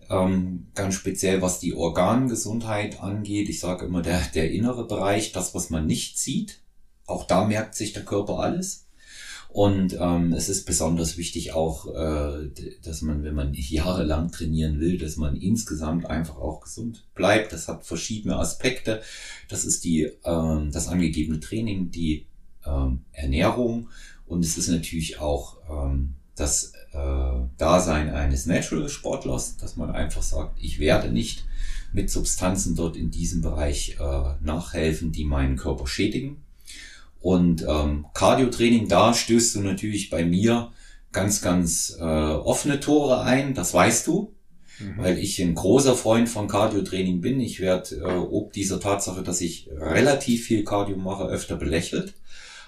Ähm, 0.08 0.68
ganz 0.76 0.94
speziell, 0.94 1.42
was 1.42 1.60
die 1.60 1.74
Organgesundheit 1.74 3.02
angeht. 3.02 3.50
Ich 3.50 3.60
sage 3.60 3.86
immer, 3.86 4.04
der, 4.04 4.22
der 4.36 4.52
innere 4.52 4.86
Bereich, 4.86 5.32
das, 5.32 5.56
was 5.56 5.72
man 5.72 5.88
nicht 5.88 6.20
sieht, 6.20 6.62
auch 7.06 7.26
da 7.26 7.46
merkt 7.46 7.76
sich 7.76 7.94
der 7.94 8.06
Körper 8.06 8.40
alles. 8.40 8.86
Und 9.50 9.96
ähm, 10.02 10.34
es 10.34 10.50
ist 10.50 10.66
besonders 10.66 11.16
wichtig 11.16 11.54
auch, 11.54 11.88
äh, 11.88 12.50
dass 12.84 13.02
man, 13.02 13.24
wenn 13.24 13.36
man 13.36 13.54
jahrelang 13.54 14.30
trainieren 14.30 14.82
will, 14.82 14.98
dass 14.98 15.16
man 15.16 15.38
insgesamt 15.38 16.08
einfach 16.08 16.36
auch 16.36 16.60
gesund 16.60 17.06
bleibt. 17.16 17.54
Das 17.54 17.70
hat 17.70 17.86
verschiedene 17.86 18.36
Aspekte. 18.36 19.02
Das 19.48 19.64
ist 19.64 19.86
die, 19.86 20.12
ähm, 20.26 20.72
das 20.74 20.90
angegebene 20.90 21.40
Training, 21.40 21.90
die 21.90 22.26
ähm, 22.66 23.06
Ernährung 23.14 23.88
und 24.26 24.44
es 24.44 24.58
ist 24.58 24.68
natürlich 24.68 25.20
auch 25.20 25.58
ähm, 25.70 26.16
das 26.36 26.74
äh, 26.92 27.48
Dasein 27.58 28.10
eines 28.10 28.46
Natural-Sportlers, 28.46 29.58
dass 29.58 29.78
man 29.78 29.92
einfach 29.92 30.24
sagt, 30.24 30.58
ich 30.62 30.80
werde 30.80 31.10
nicht 31.10 31.46
mit 31.94 32.10
Substanzen 32.10 32.76
dort 32.76 32.98
in 32.98 33.10
diesem 33.10 33.42
Bereich 33.42 33.98
äh, 34.00 34.34
nachhelfen, 34.42 35.14
die 35.14 35.24
meinen 35.24 35.56
Körper 35.56 35.88
schädigen 35.88 36.45
und 37.20 37.66
ähm, 37.68 38.06
Cardio-Training, 38.14 38.88
da 38.88 39.14
stößt 39.14 39.56
du 39.56 39.62
natürlich 39.62 40.10
bei 40.10 40.26
mir 40.26 40.72
ganz, 41.12 41.42
ganz 41.42 41.96
äh, 42.00 42.04
offene 42.04 42.80
Tore 42.80 43.22
ein, 43.22 43.54
das 43.54 43.74
weißt 43.74 44.08
du, 44.08 44.36
mhm. 44.80 44.98
weil 44.98 45.18
ich 45.18 45.42
ein 45.42 45.56
großer 45.56 45.96
Freund 45.96 46.30
von 46.30 46.48
Cardio-Training 46.48 47.22
bin. 47.22 47.40
Ich 47.40 47.60
werde 47.60 47.96
äh, 47.96 48.04
ob 48.04 48.54
dieser 48.54 48.80
Tatsache, 48.80 49.24
dass 49.24 49.42
ich 49.42 49.70
relativ 49.72 50.46
viel 50.46 50.64
Cardio 50.64 50.98
mache, 50.98 51.26
öfter 51.26 51.56
belächelt, 51.56 52.14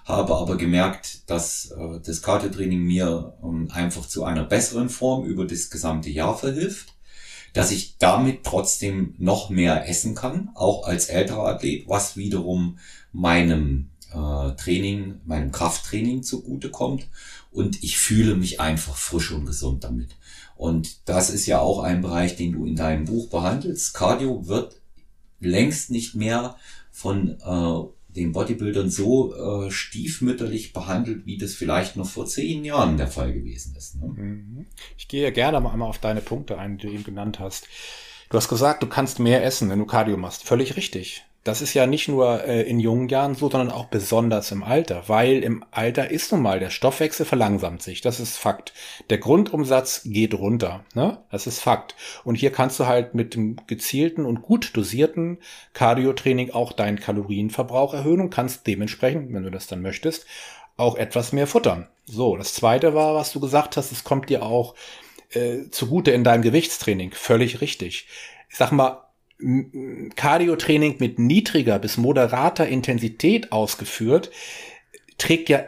habe 0.06 0.36
aber 0.36 0.58
gemerkt, 0.58 1.30
dass 1.30 1.72
äh, 1.72 2.00
das 2.04 2.22
Cardio-Training 2.22 2.82
mir 2.82 3.34
ähm, 3.44 3.70
einfach 3.72 4.08
zu 4.08 4.24
einer 4.24 4.44
besseren 4.44 4.90
Form 4.90 5.26
über 5.26 5.46
das 5.46 5.70
gesamte 5.70 6.10
Jahr 6.10 6.38
verhilft 6.38 6.98
dass 7.58 7.72
ich 7.72 7.98
damit 7.98 8.44
trotzdem 8.44 9.16
noch 9.18 9.50
mehr 9.50 9.90
essen 9.90 10.14
kann, 10.14 10.50
auch 10.54 10.86
als 10.86 11.08
älterer 11.08 11.48
Athlet, 11.48 11.88
was 11.88 12.16
wiederum 12.16 12.78
meinem 13.12 13.90
äh, 14.13 14.56
Training, 14.56 15.22
meinem 15.26 15.52
Krafttraining 15.52 16.24
zugutekommt 16.24 17.08
und 17.52 17.84
ich 17.84 17.98
fühle 17.98 18.36
mich 18.36 18.60
einfach 18.60 18.96
frisch 18.96 19.32
und 19.32 19.46
gesund 19.46 19.84
damit. 19.84 20.15
Und 20.56 21.08
das 21.08 21.30
ist 21.30 21.46
ja 21.46 21.60
auch 21.60 21.80
ein 21.80 22.02
Bereich, 22.02 22.36
den 22.36 22.54
du 22.54 22.65
in 22.65 22.76
deinem 22.76 23.06
Buch 23.06 23.30
behandelst. 23.30 23.93
Cardio 23.93 24.48
wird 24.48 24.82
längst 25.39 25.91
nicht 25.91 26.15
mehr 26.15 26.56
von 26.91 27.38
äh, 27.41 27.98
den 28.17 28.32
Bodybuildern 28.32 28.89
so 28.89 29.36
äh, 29.36 29.72
stiefmütterlich 29.72 30.74
behandelt, 30.74 31.26
wie 31.26 31.38
das 31.38 31.54
vielleicht 31.54 31.96
noch 31.96 32.10
vor 32.10 32.26
zehn 32.26 32.65
Jahren 32.65 32.98
der 32.98 33.08
Fall 33.08 33.32
gewesen 33.32 33.76
ist. 33.76 33.96
Ne? 33.96 34.08
Mhm. 34.08 34.65
Ich 34.98 35.08
gehe 35.08 35.32
gerne 35.32 35.60
mal 35.60 35.72
einmal 35.72 35.89
auf 35.89 36.00
deine 36.00 36.22
Punkte 36.22 36.58
ein, 36.58 36.78
die 36.78 36.88
du 36.88 36.93
eben 36.93 37.04
genannt 37.04 37.39
hast. 37.39 37.67
Du 38.30 38.38
hast 38.38 38.50
gesagt, 38.50 38.82
du 38.82 38.88
kannst 38.88 39.20
mehr 39.20 39.46
essen, 39.46 39.70
wenn 39.70 39.80
du 39.80 39.86
Cardio 39.86 40.17
machst. 40.17 40.43
Völlig 40.43 40.76
richtig. 40.76 41.24
Das 41.48 41.62
ist 41.62 41.74
ja 41.74 41.88
nicht 41.88 42.10
nur 42.10 42.44
äh, 42.44 42.64
in 42.64 42.82
jungen 42.82 43.08
Jahren 43.08 43.34
so, 43.34 43.50
sondern 43.50 43.72
auch 43.72 43.86
besonders 43.86 44.52
im 44.52 44.64
Alter, 44.64 45.04
weil 45.08 45.44
im 45.44 45.64
Alter 45.72 46.12
ist 46.12 46.34
nun 46.34 46.42
mal 46.42 46.60
der 46.60 46.70
Stoffwechsel 46.70 47.26
verlangsamt 47.26 47.82
sich. 47.82 48.02
Das 48.02 48.20
ist 48.20 48.36
Fakt. 48.36 48.74
Der 49.10 49.18
Grundumsatz 49.18 50.02
geht 50.04 50.34
runter. 50.34 50.84
Ne? 50.94 51.20
Das 51.32 51.48
ist 51.48 51.62
Fakt. 51.62 51.96
Und 52.26 52.36
hier 52.36 52.52
kannst 52.52 52.82
du 52.82 52.86
halt 52.86 53.16
mit 53.16 53.34
dem 53.34 53.56
gezielten 53.66 54.26
und 54.26 54.42
gut 54.42 54.76
dosierten 54.76 55.38
Cardio-Training 55.72 56.52
auch 56.52 56.74
deinen 56.74 57.00
Kalorienverbrauch 57.00 57.94
erhöhen 57.94 58.20
und 58.20 58.30
kannst 58.30 58.68
dementsprechend, 58.68 59.34
wenn 59.34 59.44
du 59.44 59.50
das 59.50 59.68
dann 59.68 59.82
möchtest, 59.82 60.26
auch 60.76 60.98
etwas 60.98 61.32
mehr 61.32 61.48
futtern. 61.48 61.88
So, 62.06 62.36
das 62.36 62.56
zweite 62.56 62.94
war, 62.94 63.16
was 63.16 63.32
du 63.32 63.40
gesagt 63.40 63.78
hast, 63.78 63.94
es 63.94 64.04
kommt 64.04 64.30
dir 64.30 64.44
auch 64.44 64.76
äh, 65.30 65.70
zugute 65.72 66.12
in 66.12 66.26
deinem 66.26 66.42
Gewichtstraining. 66.42 67.14
Völlig 67.14 67.62
richtig. 67.62 68.08
Ich 68.50 68.58
sag 68.58 68.74
mal, 68.74 69.07
Cardio-Training 69.39 70.95
mit 71.00 71.19
niedriger 71.19 71.80
bis 71.80 71.97
moderater 71.97 72.67
Intensität 72.67 73.52
ausgeführt, 73.52 74.32
trägt 75.17 75.50
ja 75.50 75.63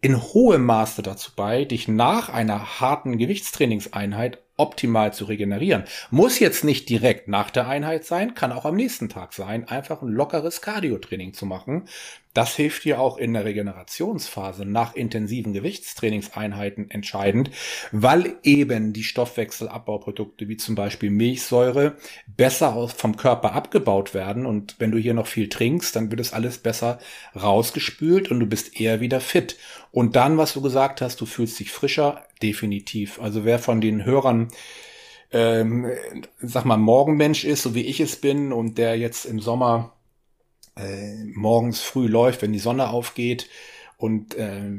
in 0.00 0.22
hohem 0.22 0.64
Maße 0.64 1.02
dazu 1.02 1.32
bei, 1.34 1.64
dich 1.64 1.88
nach 1.88 2.28
einer 2.28 2.80
harten 2.80 3.16
Gewichtstrainingseinheit 3.16 4.43
optimal 4.56 5.12
zu 5.12 5.24
regenerieren. 5.24 5.84
Muss 6.10 6.38
jetzt 6.38 6.64
nicht 6.64 6.88
direkt 6.88 7.28
nach 7.28 7.50
der 7.50 7.66
Einheit 7.68 8.04
sein, 8.04 8.34
kann 8.34 8.52
auch 8.52 8.64
am 8.64 8.76
nächsten 8.76 9.08
Tag 9.08 9.32
sein, 9.32 9.68
einfach 9.68 10.02
ein 10.02 10.08
lockeres 10.08 10.60
Cardio-Training 10.60 11.34
zu 11.34 11.46
machen. 11.46 11.88
Das 12.34 12.56
hilft 12.56 12.84
dir 12.84 13.00
auch 13.00 13.16
in 13.16 13.32
der 13.32 13.44
Regenerationsphase 13.44 14.64
nach 14.64 14.96
intensiven 14.96 15.52
Gewichtstrainingseinheiten 15.52 16.90
entscheidend, 16.90 17.52
weil 17.92 18.36
eben 18.42 18.92
die 18.92 19.04
Stoffwechselabbauprodukte 19.04 20.48
wie 20.48 20.56
zum 20.56 20.74
Beispiel 20.74 21.10
Milchsäure 21.10 21.96
besser 22.26 22.88
vom 22.88 23.16
Körper 23.16 23.52
abgebaut 23.52 24.14
werden. 24.14 24.46
Und 24.46 24.74
wenn 24.80 24.90
du 24.90 24.98
hier 24.98 25.14
noch 25.14 25.28
viel 25.28 25.48
trinkst, 25.48 25.94
dann 25.94 26.10
wird 26.10 26.20
es 26.20 26.32
alles 26.32 26.58
besser 26.58 26.98
rausgespült 27.40 28.32
und 28.32 28.40
du 28.40 28.46
bist 28.46 28.80
eher 28.80 29.00
wieder 29.00 29.20
fit. 29.20 29.56
Und 29.94 30.16
dann, 30.16 30.38
was 30.38 30.54
du 30.54 30.60
gesagt 30.60 31.00
hast, 31.00 31.20
du 31.20 31.26
fühlst 31.26 31.60
dich 31.60 31.70
frischer, 31.70 32.26
definitiv. 32.42 33.20
Also 33.20 33.44
wer 33.44 33.60
von 33.60 33.80
den 33.80 34.04
Hörern 34.04 34.48
ähm, 35.30 35.88
sag 36.40 36.64
mal, 36.64 36.78
Morgenmensch 36.78 37.44
ist, 37.44 37.62
so 37.62 37.76
wie 37.76 37.82
ich 37.82 38.00
es 38.00 38.16
bin, 38.16 38.52
und 38.52 38.76
der 38.76 38.98
jetzt 38.98 39.24
im 39.24 39.38
Sommer 39.38 39.92
äh, 40.76 41.14
morgens 41.34 41.80
früh 41.80 42.08
läuft, 42.08 42.42
wenn 42.42 42.52
die 42.52 42.58
Sonne 42.58 42.88
aufgeht 42.90 43.48
und 43.96 44.34
äh, 44.34 44.72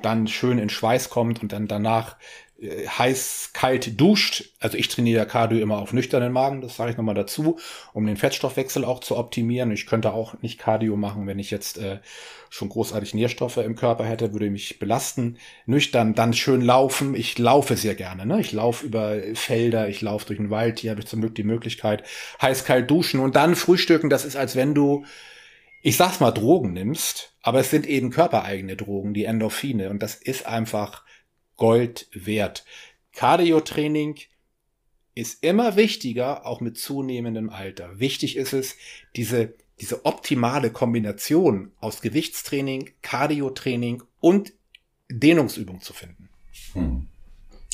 dann 0.00 0.28
schön 0.28 0.56
in 0.56 0.70
Schweiß 0.70 1.10
kommt 1.10 1.42
und 1.42 1.52
dann 1.52 1.68
danach 1.68 2.16
heiß, 2.62 3.50
kalt 3.52 4.00
duscht. 4.00 4.44
Also 4.60 4.78
ich 4.78 4.88
trainiere 4.88 5.26
Cardio 5.26 5.58
immer 5.58 5.78
auf 5.78 5.92
nüchternen 5.92 6.32
Magen, 6.32 6.60
das 6.60 6.76
sage 6.76 6.92
ich 6.92 6.96
nochmal 6.96 7.14
dazu, 7.14 7.58
um 7.92 8.06
den 8.06 8.16
Fettstoffwechsel 8.16 8.84
auch 8.84 9.00
zu 9.00 9.16
optimieren. 9.16 9.70
Ich 9.72 9.86
könnte 9.86 10.12
auch 10.12 10.40
nicht 10.40 10.58
Cardio 10.58 10.96
machen, 10.96 11.26
wenn 11.26 11.38
ich 11.38 11.50
jetzt 11.50 11.78
äh, 11.78 11.98
schon 12.50 12.68
großartig 12.68 13.12
Nährstoffe 13.14 13.56
im 13.56 13.74
Körper 13.74 14.04
hätte, 14.04 14.32
würde 14.32 14.50
mich 14.50 14.78
belasten. 14.78 15.38
Nüchtern, 15.66 16.14
dann 16.14 16.32
schön 16.32 16.60
laufen. 16.60 17.14
Ich 17.14 17.38
laufe 17.38 17.76
sehr 17.76 17.96
gerne. 17.96 18.24
Ne? 18.24 18.40
Ich 18.40 18.52
laufe 18.52 18.86
über 18.86 19.16
Felder, 19.34 19.88
ich 19.88 20.00
laufe 20.00 20.26
durch 20.26 20.38
den 20.38 20.50
Wald, 20.50 20.78
hier 20.78 20.92
habe 20.92 21.00
ich 21.00 21.06
zum 21.06 21.20
Glück 21.20 21.34
die 21.34 21.42
Möglichkeit. 21.42 22.04
Heiß, 22.40 22.64
kalt 22.64 22.90
duschen 22.90 23.20
und 23.20 23.36
dann 23.36 23.56
frühstücken, 23.56 24.10
das 24.10 24.24
ist, 24.24 24.36
als 24.36 24.56
wenn 24.56 24.74
du 24.74 25.04
ich 25.86 25.98
sag's 25.98 26.18
mal, 26.18 26.30
Drogen 26.30 26.72
nimmst, 26.72 27.34
aber 27.42 27.60
es 27.60 27.68
sind 27.68 27.86
eben 27.86 28.08
körpereigene 28.08 28.74
Drogen, 28.74 29.12
die 29.12 29.26
Endorphine, 29.26 29.90
und 29.90 30.02
das 30.02 30.14
ist 30.14 30.46
einfach 30.46 31.03
Gold 31.56 32.08
wert. 32.12 32.64
Cardio-Training 33.12 34.18
ist 35.14 35.42
immer 35.44 35.76
wichtiger, 35.76 36.46
auch 36.46 36.60
mit 36.60 36.78
zunehmendem 36.78 37.50
Alter. 37.50 37.98
Wichtig 37.98 38.36
ist 38.36 38.52
es, 38.52 38.76
diese, 39.14 39.54
diese 39.80 40.04
optimale 40.04 40.70
Kombination 40.70 41.70
aus 41.80 42.00
Gewichtstraining, 42.00 42.90
Cardio-Training 43.02 44.02
und 44.20 44.52
Dehnungsübung 45.10 45.80
zu 45.80 45.92
finden. 45.92 46.28
Hm. 46.72 47.06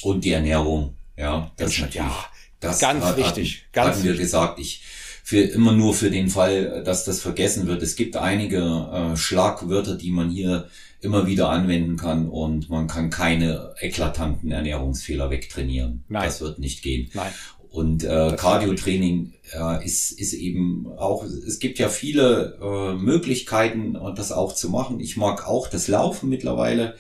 Und 0.02 0.24
die 0.24 0.32
Ernährung, 0.32 0.96
ja, 1.16 1.50
das, 1.56 1.78
ist 1.78 1.94
ja, 1.94 2.26
das 2.60 2.78
ganz 2.78 3.04
hat, 3.04 3.16
wichtig. 3.16 3.66
Ganz 3.72 3.96
hatten 3.96 4.04
wir 4.04 4.16
gesagt, 4.16 4.58
ich 4.58 4.82
für 5.22 5.40
immer 5.42 5.72
nur 5.72 5.94
für 5.94 6.10
den 6.10 6.28
Fall, 6.28 6.82
dass 6.82 7.04
das 7.04 7.20
vergessen 7.20 7.68
wird. 7.68 7.82
Es 7.82 7.94
gibt 7.94 8.16
einige 8.16 8.58
äh, 8.58 9.16
Schlagwörter, 9.16 9.96
die 9.96 10.10
man 10.10 10.28
hier 10.28 10.68
immer 11.00 11.26
wieder 11.26 11.48
anwenden 11.48 11.96
kann 11.96 12.28
und 12.28 12.68
man 12.68 12.86
kann 12.86 13.10
keine 13.10 13.74
eklatanten 13.80 14.50
Ernährungsfehler 14.50 15.30
wegtrainieren. 15.30 16.04
Nein. 16.08 16.24
Das 16.24 16.40
wird 16.40 16.58
nicht 16.58 16.82
gehen. 16.82 17.10
Nein. 17.14 17.32
Und 17.70 18.02
äh, 18.02 18.34
Cardio-Training 18.36 19.32
äh, 19.52 19.84
ist, 19.84 20.10
ist 20.10 20.32
eben 20.32 20.86
auch, 20.98 21.24
es 21.24 21.60
gibt 21.60 21.78
ja 21.78 21.88
viele 21.88 22.58
äh, 22.60 22.94
Möglichkeiten, 23.00 23.96
das 24.16 24.32
auch 24.32 24.54
zu 24.54 24.68
machen. 24.70 24.98
Ich 24.98 25.16
mag 25.16 25.46
auch 25.46 25.68
das 25.68 25.86
Laufen 25.86 26.28
mittlerweile. 26.28 26.96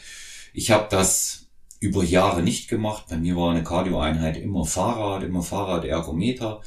Ich 0.54 0.70
habe 0.70 0.86
das 0.88 1.48
über 1.80 2.04
Jahre 2.04 2.42
nicht 2.42 2.68
gemacht. 2.68 3.06
Bei 3.10 3.16
mir 3.16 3.34
war 3.36 3.50
eine 3.50 3.64
Cardio-Einheit 3.64 4.36
immer 4.36 4.64
Fahrrad, 4.64 5.24
immer 5.24 5.42
Fahrrad-Ergometer. 5.42 6.60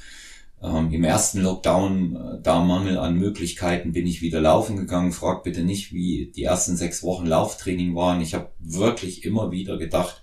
Ähm, 0.64 0.92
Im 0.92 1.04
ersten 1.04 1.42
Lockdown, 1.42 2.16
äh, 2.16 2.42
da 2.42 2.64
Mangel 2.64 2.98
an 2.98 3.18
Möglichkeiten, 3.18 3.92
bin 3.92 4.08
ich 4.08 4.22
wieder 4.22 4.40
laufen 4.40 4.78
gegangen. 4.78 5.12
Frag 5.12 5.44
bitte 5.44 5.64
nicht, 5.64 5.92
wie 5.92 6.32
die 6.34 6.44
ersten 6.44 6.78
sechs 6.78 7.04
Wochen 7.04 7.26
Lauftraining 7.26 7.96
waren. 7.96 8.22
Ich 8.22 8.34
habe 8.34 8.50
wirklich 8.60 9.26
immer 9.26 9.52
wieder 9.52 9.78
gedacht, 9.78 10.22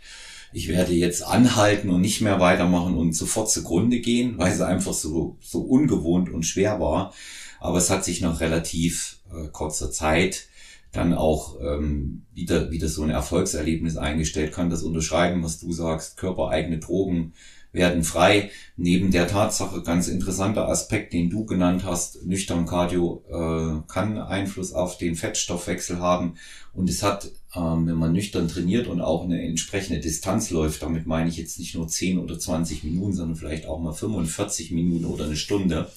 ich 0.52 0.68
werde 0.68 0.92
jetzt 0.92 1.22
anhalten 1.22 1.90
und 1.90 2.00
nicht 2.00 2.22
mehr 2.22 2.40
weitermachen 2.40 2.96
und 2.96 3.12
sofort 3.12 3.50
zugrunde 3.50 4.00
gehen, 4.00 4.38
weil 4.38 4.52
es 4.52 4.60
einfach 4.60 4.94
so, 4.94 5.36
so 5.40 5.60
ungewohnt 5.60 6.30
und 6.30 6.44
schwer 6.44 6.80
war. 6.80 7.12
Aber 7.60 7.78
es 7.78 7.90
hat 7.90 8.04
sich 8.04 8.22
noch 8.22 8.40
relativ 8.40 9.18
äh, 9.30 9.48
kurzer 9.48 9.92
Zeit 9.92 10.48
dann 10.92 11.14
auch 11.14 11.60
ähm, 11.60 12.22
wieder, 12.34 12.70
wieder 12.70 12.88
so 12.88 13.02
ein 13.02 13.10
Erfolgserlebnis 13.10 13.96
eingestellt, 13.96 14.52
kann 14.52 14.70
das 14.70 14.82
unterschreiben, 14.82 15.42
was 15.42 15.60
du 15.60 15.72
sagst, 15.72 16.16
körpereigene 16.16 16.78
Drogen 16.78 17.32
werden 17.72 18.02
frei. 18.02 18.50
Neben 18.76 19.10
der 19.10 19.28
Tatsache, 19.28 19.82
ganz 19.82 20.08
interessanter 20.08 20.68
Aspekt, 20.68 21.12
den 21.12 21.30
du 21.30 21.44
genannt 21.44 21.84
hast, 21.84 22.26
nüchtern 22.26 22.66
Cardio 22.66 23.22
äh, 23.28 23.92
kann 23.92 24.18
Einfluss 24.18 24.72
auf 24.72 24.98
den 24.98 25.14
Fettstoffwechsel 25.14 26.00
haben. 26.00 26.34
Und 26.72 26.90
es 26.90 27.02
hat, 27.02 27.30
ähm, 27.54 27.86
wenn 27.86 27.96
man 27.96 28.12
nüchtern 28.12 28.48
trainiert 28.48 28.86
und 28.88 29.00
auch 29.00 29.24
eine 29.24 29.42
entsprechende 29.42 30.00
Distanz 30.00 30.50
läuft, 30.50 30.82
damit 30.82 31.06
meine 31.06 31.28
ich 31.28 31.36
jetzt 31.36 31.58
nicht 31.58 31.74
nur 31.74 31.86
10 31.86 32.18
oder 32.18 32.38
20 32.38 32.84
Minuten, 32.84 33.12
sondern 33.12 33.36
vielleicht 33.36 33.66
auch 33.66 33.80
mal 33.80 33.92
45 33.92 34.72
Minuten 34.72 35.04
oder 35.04 35.26
eine 35.26 35.36
Stunde, 35.36 35.88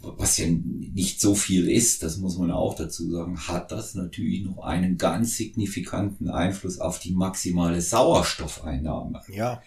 was 0.00 0.38
ja 0.38 0.46
nicht 0.48 1.20
so 1.20 1.34
viel 1.34 1.68
ist, 1.68 2.02
das 2.02 2.18
muss 2.18 2.38
man 2.38 2.50
auch 2.50 2.74
dazu 2.74 3.10
sagen, 3.10 3.38
hat 3.48 3.72
das 3.72 3.94
natürlich 3.94 4.44
noch 4.44 4.58
einen 4.58 4.98
ganz 4.98 5.36
signifikanten 5.36 6.30
Einfluss 6.30 6.78
auf 6.78 6.98
die 6.98 7.12
maximale 7.12 7.80
Sauerstoffeinnahme. 7.80 9.22
Ja. 9.28 9.62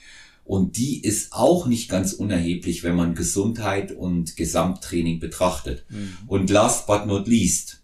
Und 0.46 0.78
die 0.78 1.04
ist 1.04 1.34
auch 1.34 1.68
nicht 1.68 1.90
ganz 1.90 2.14
unerheblich, 2.14 2.84
wenn 2.84 2.96
man 2.96 3.14
Gesundheit 3.14 3.92
und 3.92 4.36
Gesamttraining 4.36 5.20
betrachtet. 5.20 5.86
Mhm. 5.90 6.18
Und 6.28 6.50
last 6.50 6.88
but 6.88 7.06
not 7.06 7.28
least, 7.28 7.84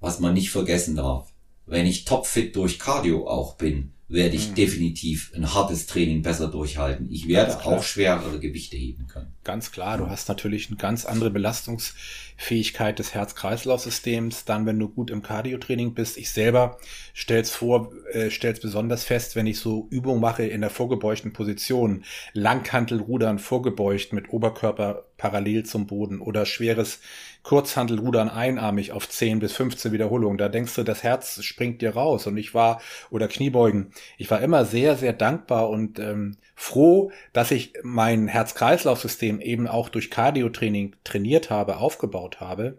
was 0.00 0.18
man 0.18 0.34
nicht 0.34 0.50
vergessen 0.50 0.96
darf, 0.96 1.32
wenn 1.66 1.86
ich 1.86 2.04
topfit 2.04 2.56
durch 2.56 2.78
Cardio 2.78 3.28
auch 3.28 3.54
bin, 3.54 3.92
werde 4.10 4.34
ich 4.34 4.50
mhm. 4.50 4.54
definitiv 4.56 5.32
ein 5.34 5.54
hartes 5.54 5.86
Training 5.86 6.22
besser 6.22 6.48
durchhalten. 6.48 7.08
Ich 7.10 7.28
werde 7.28 7.64
auch 7.64 7.82
schwerere 7.82 8.40
Gewichte 8.40 8.76
heben 8.76 9.06
können. 9.06 9.32
Ganz 9.44 9.70
klar, 9.70 9.98
du 9.98 10.08
hast 10.08 10.28
natürlich 10.28 10.68
eine 10.68 10.76
ganz 10.76 11.04
andere 11.04 11.30
Belastungsfähigkeit 11.30 12.98
des 12.98 13.14
Herz-Kreislauf-Systems. 13.14 14.44
Dann, 14.44 14.66
wenn 14.66 14.78
du 14.78 14.88
gut 14.88 15.10
im 15.10 15.22
Cardio-Training 15.22 15.94
bist, 15.94 16.18
ich 16.18 16.30
selber 16.30 16.78
stell's 17.14 17.50
vor, 17.50 17.92
äh, 18.12 18.30
stell's 18.30 18.60
besonders 18.60 19.04
fest, 19.04 19.36
wenn 19.36 19.46
ich 19.46 19.60
so 19.60 19.86
Übungen 19.90 20.20
mache 20.20 20.42
in 20.42 20.60
der 20.60 20.70
vorgebeugten 20.70 21.32
Position, 21.32 22.04
Langhantelrudern 22.32 23.38
vorgebeugt 23.38 24.12
mit 24.12 24.30
Oberkörper 24.30 25.04
parallel 25.16 25.64
zum 25.64 25.86
Boden 25.86 26.20
oder 26.20 26.46
schweres 26.46 27.00
Kurzhantelrudern 27.42 28.28
einarmig 28.28 28.92
auf 28.92 29.08
10 29.08 29.38
bis 29.38 29.52
15 29.52 29.92
Wiederholungen. 29.92 30.38
Da 30.38 30.48
denkst 30.48 30.74
du, 30.74 30.82
das 30.82 31.02
Herz 31.02 31.42
springt 31.42 31.82
dir 31.82 31.94
raus. 31.94 32.26
Und 32.26 32.36
ich 32.36 32.54
war, 32.54 32.80
oder 33.10 33.28
Kniebeugen, 33.28 33.92
ich 34.18 34.30
war 34.30 34.40
immer 34.40 34.64
sehr, 34.64 34.96
sehr 34.96 35.12
dankbar 35.12 35.70
und 35.70 35.98
ähm, 35.98 36.36
froh, 36.54 37.10
dass 37.32 37.50
ich 37.50 37.72
mein 37.82 38.28
Herz-Kreislauf-System 38.28 39.40
eben 39.40 39.66
auch 39.66 39.88
durch 39.88 40.10
Cardio-Training 40.10 40.96
trainiert 41.04 41.50
habe, 41.50 41.78
aufgebaut 41.78 42.40
habe. 42.40 42.78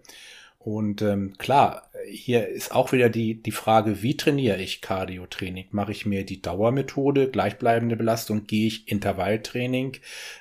Und 0.63 1.01
ähm, 1.01 1.33
klar, 1.39 1.89
hier 2.07 2.47
ist 2.47 2.71
auch 2.71 2.91
wieder 2.91 3.09
die, 3.09 3.41
die 3.41 3.51
Frage, 3.51 4.03
wie 4.03 4.15
trainiere 4.15 4.61
ich 4.61 4.81
Cardio-Training? 4.81 5.67
Mache 5.71 5.91
ich 5.91 6.05
mir 6.05 6.23
die 6.23 6.41
Dauermethode, 6.41 7.29
gleichbleibende 7.31 7.95
Belastung? 7.95 8.45
Gehe 8.45 8.67
ich 8.67 8.87
Intervalltraining? 8.87 9.97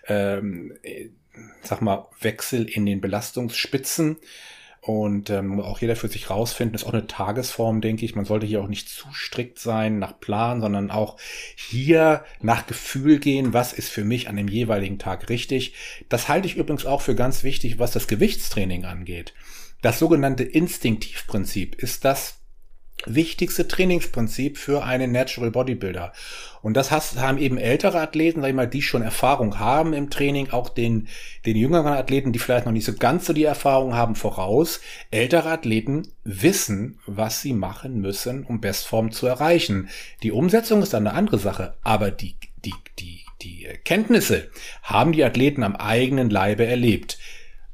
Ähm, 0.07 0.75
sag 1.63 1.83
mal, 1.83 2.07
Wechsel 2.21 2.69
in 2.69 2.87
den 2.87 3.01
Belastungsspitzen. 3.01 4.17
Und 4.83 5.29
ähm, 5.29 5.61
auch 5.61 5.81
jeder 5.81 5.95
für 5.95 6.09
sich 6.09 6.31
rausfinden, 6.31 6.75
ist 6.75 6.85
auch 6.85 6.95
eine 6.95 7.07
Tagesform, 7.07 7.83
denke 7.83 8.07
ich. 8.07 8.15
Man 8.15 8.25
sollte 8.25 8.47
hier 8.47 8.63
auch 8.63 8.69
nicht 8.69 8.89
zu 8.89 9.09
strikt 9.13 9.59
sein 9.59 9.99
nach 9.99 10.19
Plan, 10.21 10.63
sondern 10.63 10.91
auch 10.91 11.19
hier 11.55 12.25
nach 12.41 12.67
Gefühl 12.67 13.19
gehen, 13.19 13.53
was 13.53 13.75
ist 13.75 13.91
für 13.91 14.05
mich 14.05 14.29
an 14.29 14.37
dem 14.37 14.49
jeweiligen 14.49 14.99
Tag 14.99 15.29
richtig. 15.29 15.75
Das 16.09 16.29
halte 16.29 16.47
ich 16.47 16.57
übrigens 16.57 16.87
auch 16.87 17.03
für 17.03 17.15
ganz 17.15 17.45
wichtig, 17.45 17.79
was 17.79 17.91
das 17.91 18.09
Gewichtstraining 18.09 18.87
angeht. 18.87 19.35
Das 19.83 19.99
sogenannte 19.99 20.45
Instinktivprinzip 20.45 21.75
ist 21.75 22.07
das 22.07 22.40
wichtigste 23.07 23.67
Trainingsprinzip 23.67 24.59
für 24.59 24.85
einen 24.85 25.13
Natural 25.13 25.51
Bodybuilder. 25.51 26.13
Und 26.63 26.77
das 26.77 26.91
haben 26.91 27.39
eben 27.39 27.57
ältere 27.57 28.01
Athleten, 28.01 28.43
sag 28.43 28.49
ich 28.49 28.55
mal, 28.55 28.69
die 28.69 28.83
schon 28.83 29.03
Erfahrung 29.03 29.59
haben 29.59 29.93
im 29.95 30.11
Training, 30.11 30.51
auch 30.51 30.69
den, 30.69 31.09
den 31.47 31.57
jüngeren 31.57 31.95
Athleten, 31.95 32.33
die 32.33 32.39
vielleicht 32.39 32.67
noch 32.67 32.73
nicht 32.73 32.85
so 32.85 32.93
ganz 32.93 33.27
so 33.27 33.33
die 33.33 33.45
Erfahrung 33.45 33.95
haben, 33.95 34.15
voraus. 34.15 34.81
Ältere 35.11 35.51
Athleten 35.51 36.09
wissen, 36.25 36.99
was 37.07 37.41
sie 37.41 37.55
machen 37.55 38.01
müssen, 38.01 38.45
um 38.45 38.61
Bestform 38.61 39.11
zu 39.11 39.27
erreichen. 39.27 39.89
Die 40.23 40.33
Umsetzung 40.33 40.83
ist 40.83 40.93
dann 40.93 41.07
eine 41.07 41.17
andere 41.17 41.39
Sache, 41.39 41.75
aber 41.83 42.11
die, 42.11 42.37
die, 42.65 42.75
die, 42.99 43.25
die 43.41 43.67
Kenntnisse 43.85 44.51
haben 44.83 45.13
die 45.13 45.25
Athleten 45.25 45.63
am 45.63 45.77
eigenen 45.77 46.29
Leibe 46.29 46.67
erlebt. 46.67 47.19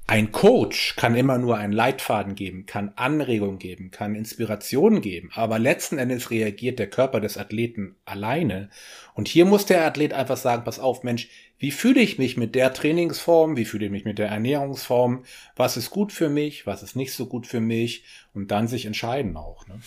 Ein 0.09 0.30
Coach 0.30 0.94
kann 0.94 1.16
immer 1.16 1.36
nur 1.36 1.57
einen 1.57 1.72
Leitfaden 1.72 2.36
geben, 2.36 2.64
kann 2.64 2.92
Anregung 2.94 3.59
geben, 3.59 3.90
kann 3.90 4.14
Inspiration 4.14 5.00
geben, 5.00 5.30
aber 5.34 5.59
letzten 5.59 5.98
Endes 5.98 6.30
reagiert 6.30 6.78
der 6.78 6.88
Körper 6.88 7.18
des 7.18 7.36
Athleten 7.36 7.96
alleine. 8.04 8.70
Und 9.14 9.26
hier 9.26 9.44
muss 9.46 9.66
der 9.66 9.84
Athlet 9.84 10.12
einfach 10.12 10.36
sagen, 10.36 10.62
pass 10.62 10.78
auf, 10.78 11.02
Mensch, 11.02 11.28
wie 11.59 11.72
fühle 11.72 12.00
ich 12.00 12.18
mich 12.18 12.36
mit 12.36 12.54
der 12.54 12.72
Trainingsform, 12.72 13.57
wie 13.57 13.64
fühle 13.64 13.86
ich 13.86 13.90
mich 13.90 14.04
mit 14.04 14.18
der 14.18 14.28
Ernährungsform, 14.28 15.24
was 15.57 15.76
ist 15.76 15.90
gut 15.90 16.12
für 16.12 16.28
mich, 16.28 16.68
was 16.68 16.84
ist 16.84 16.94
nicht 16.94 17.12
so 17.12 17.26
gut 17.26 17.48
für 17.48 17.61
mich 17.61 18.04
und 18.32 18.52
dann 18.52 18.68
sich 18.68 18.86
entscheiden 18.86 19.36
auch. 19.36 19.66
Ne? 19.66 19.80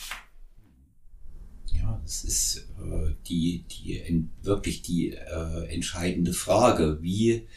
Ja, 1.67 1.97
das 2.03 2.25
ist 2.25 2.67
äh, 2.77 3.13
die, 3.29 3.63
die 3.71 4.27
wirklich 4.41 4.81
die 4.81 5.11
äh, 5.11 5.73
entscheidende 5.73 6.33
Frage, 6.33 6.97
wie 7.01 7.47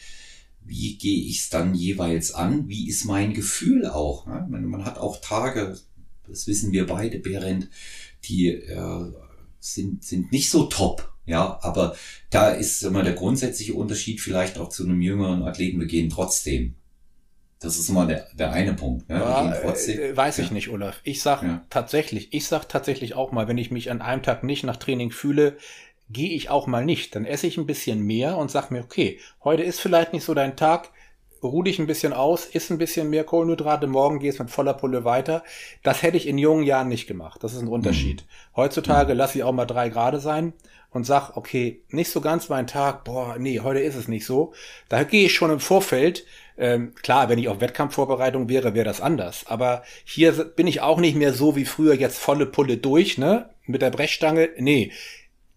wie 0.65 0.97
gehe 0.97 1.25
ich 1.25 1.39
es 1.39 1.49
dann 1.49 1.73
jeweils 1.73 2.33
an? 2.33 2.67
Wie 2.67 2.87
ist 2.87 3.05
mein 3.05 3.33
Gefühl 3.33 3.87
auch? 3.87 4.25
Ne? 4.25 4.45
Man, 4.49 4.65
man, 4.65 4.85
hat 4.85 4.97
auch 4.97 5.19
Tage, 5.21 5.77
das 6.27 6.47
wissen 6.47 6.71
wir 6.71 6.87
beide, 6.87 7.19
Berend, 7.19 7.69
die 8.25 8.47
äh, 8.47 9.11
sind, 9.59 10.03
sind 10.03 10.31
nicht 10.31 10.49
so 10.49 10.65
top. 10.65 11.13
Ja, 11.25 11.59
aber 11.61 11.95
da 12.29 12.49
ist 12.49 12.83
immer 12.83 13.01
der 13.01 13.13
grundsätzliche 13.13 13.75
Unterschied 13.75 14.19
vielleicht 14.19 14.57
auch 14.57 14.69
zu 14.69 14.83
einem 14.83 15.01
jüngeren 15.01 15.43
Athleten. 15.43 15.79
Wir 15.79 15.87
gehen 15.87 16.09
trotzdem. 16.09 16.75
Das 17.59 17.79
ist 17.79 17.87
immer 17.87 18.05
der, 18.05 18.27
der 18.33 18.51
eine 18.51 18.73
Punkt. 18.73 19.07
Ne? 19.07 19.15
Ja, 19.15 19.55
äh, 19.55 20.17
weiß 20.17 20.39
ich 20.39 20.47
ja. 20.47 20.53
nicht, 20.53 20.67
Olaf. 20.67 20.99
Ich 21.05 21.21
sag 21.21 21.43
ja. 21.43 21.65
tatsächlich, 21.69 22.33
ich 22.33 22.45
sag 22.45 22.67
tatsächlich 22.67 23.13
auch 23.13 23.31
mal, 23.31 23.47
wenn 23.47 23.57
ich 23.57 23.71
mich 23.71 23.89
an 23.89 24.01
einem 24.01 24.21
Tag 24.21 24.43
nicht 24.43 24.65
nach 24.65 24.75
Training 24.75 25.11
fühle, 25.11 25.55
gehe 26.09 26.31
ich 26.31 26.49
auch 26.49 26.67
mal 26.67 26.85
nicht. 26.85 27.15
Dann 27.15 27.25
esse 27.25 27.47
ich 27.47 27.57
ein 27.57 27.65
bisschen 27.65 28.01
mehr 28.01 28.37
und 28.37 28.51
sag 28.51 28.71
mir, 28.71 28.83
okay, 28.83 29.19
heute 29.43 29.63
ist 29.63 29.79
vielleicht 29.79 30.13
nicht 30.13 30.23
so 30.23 30.33
dein 30.33 30.55
Tag, 30.55 30.91
ruh 31.41 31.63
dich 31.63 31.79
ein 31.79 31.87
bisschen 31.87 32.13
aus, 32.13 32.45
isst 32.45 32.71
ein 32.71 32.77
bisschen 32.77 33.09
mehr 33.09 33.23
Kohlenhydrate, 33.23 33.87
morgen 33.87 34.19
gehst 34.19 34.39
mit 34.39 34.49
voller 34.49 34.73
Pulle 34.73 35.03
weiter. 35.03 35.43
Das 35.83 36.01
hätte 36.01 36.17
ich 36.17 36.27
in 36.27 36.37
jungen 36.37 36.63
Jahren 36.63 36.87
nicht 36.87 37.07
gemacht. 37.07 37.43
Das 37.43 37.53
ist 37.53 37.61
ein 37.61 37.67
Unterschied. 37.67 38.21
Mhm. 38.21 38.55
Heutzutage 38.55 39.13
mhm. 39.13 39.17
lasse 39.17 39.37
ich 39.37 39.43
auch 39.43 39.51
mal 39.51 39.65
drei 39.65 39.89
Grade 39.89 40.19
sein 40.19 40.53
und 40.91 41.05
sag, 41.05 41.35
okay, 41.35 41.81
nicht 41.89 42.11
so 42.11 42.21
ganz 42.21 42.49
mein 42.49 42.67
Tag, 42.67 43.03
boah, 43.03 43.37
nee, 43.39 43.59
heute 43.59 43.79
ist 43.79 43.95
es 43.95 44.07
nicht 44.07 44.25
so. 44.25 44.53
Da 44.89 45.03
gehe 45.03 45.25
ich 45.25 45.33
schon 45.33 45.51
im 45.51 45.59
Vorfeld. 45.59 46.25
Ähm, 46.55 46.93
klar, 47.01 47.29
wenn 47.29 47.39
ich 47.39 47.49
auf 47.49 47.61
Wettkampfvorbereitung 47.61 48.47
wäre, 48.47 48.75
wäre 48.75 48.85
das 48.85 49.01
anders. 49.01 49.45
Aber 49.47 49.83
hier 50.05 50.31
bin 50.31 50.67
ich 50.67 50.81
auch 50.81 50.99
nicht 50.99 51.15
mehr 51.15 51.33
so 51.33 51.55
wie 51.55 51.65
früher 51.65 51.95
jetzt 51.95 52.19
volle 52.19 52.45
Pulle 52.45 52.77
durch, 52.77 53.17
ne? 53.17 53.49
Mit 53.65 53.81
der 53.81 53.89
Brechstange. 53.89 54.49
Nee. 54.57 54.91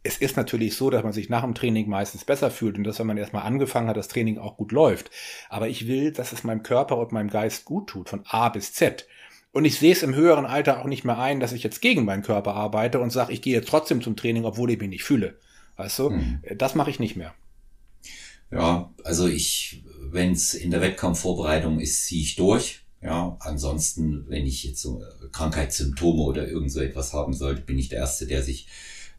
Es 0.07 0.19
ist 0.19 0.37
natürlich 0.37 0.77
so, 0.77 0.89
dass 0.89 1.03
man 1.03 1.13
sich 1.13 1.29
nach 1.29 1.43
dem 1.43 1.55
Training 1.55 1.89
meistens 1.89 2.25
besser 2.25 2.51
fühlt 2.51 2.79
und 2.79 2.85
dass, 2.85 2.99
wenn 2.99 3.09
man 3.09 3.19
erstmal 3.19 3.43
angefangen 3.43 3.89
hat, 3.89 3.97
das 3.97 4.09
Training 4.09 4.39
auch 4.39 4.57
gut 4.57 4.71
läuft. 4.71 5.11
Aber 5.49 5.69
ich 5.69 5.89
will, 5.89 6.13
dass 6.13 6.33
es 6.33 6.45
meinem 6.45 6.63
Körper 6.63 6.97
und 6.99 7.13
meinem 7.13 7.29
Geist 7.29 7.65
gut 7.65 7.89
tut, 7.89 8.09
von 8.09 8.23
A 8.27 8.49
bis 8.49 8.73
Z. 8.73 9.07
Und 9.53 9.65
ich 9.65 9.79
sehe 9.79 9.93
es 9.93 10.03
im 10.03 10.15
höheren 10.15 10.47
Alter 10.47 10.81
auch 10.81 10.85
nicht 10.85 11.05
mehr 11.05 11.19
ein, 11.19 11.41
dass 11.41 11.53
ich 11.53 11.63
jetzt 11.63 11.81
gegen 11.81 12.05
meinen 12.05 12.23
Körper 12.23 12.55
arbeite 12.55 13.01
und 13.01 13.11
sage, 13.11 13.33
ich 13.33 13.43
gehe 13.43 13.55
jetzt 13.55 13.69
trotzdem 13.69 14.03
zum 14.03 14.15
Training, 14.15 14.45
obwohl 14.45 14.71
ich 14.71 14.79
mich 14.79 14.91
nicht 14.91 15.05
fühle. 15.05 15.39
Weißt 15.77 15.99
du? 15.99 16.11
Hm. 16.11 16.43
Das 16.57 16.75
mache 16.75 16.91
ich 16.91 17.01
nicht 17.01 17.17
mehr. 17.17 17.35
Ja, 18.51 18.93
also 19.03 19.27
ich, 19.27 19.83
wenn 20.11 20.33
es 20.33 20.55
in 20.55 20.71
der 20.71 20.81
Wettkampfvorbereitung 20.81 21.81
ist, 21.81 22.05
ziehe 22.05 22.23
ich 22.23 22.37
durch. 22.37 22.83
Ja, 23.03 23.37
ansonsten, 23.41 24.25
wenn 24.29 24.47
ich 24.47 24.65
jetzt 24.65 24.81
so 24.81 25.03
Krankheitssymptome 25.33 26.23
oder 26.23 26.49
irgend 26.49 26.73
so 26.73 26.81
etwas 26.81 27.13
haben 27.13 27.35
sollte, 27.35 27.63
bin 27.63 27.79
ich 27.79 27.89
der 27.89 28.01
Erste, 28.01 28.27
der 28.27 28.43
sich 28.43 28.69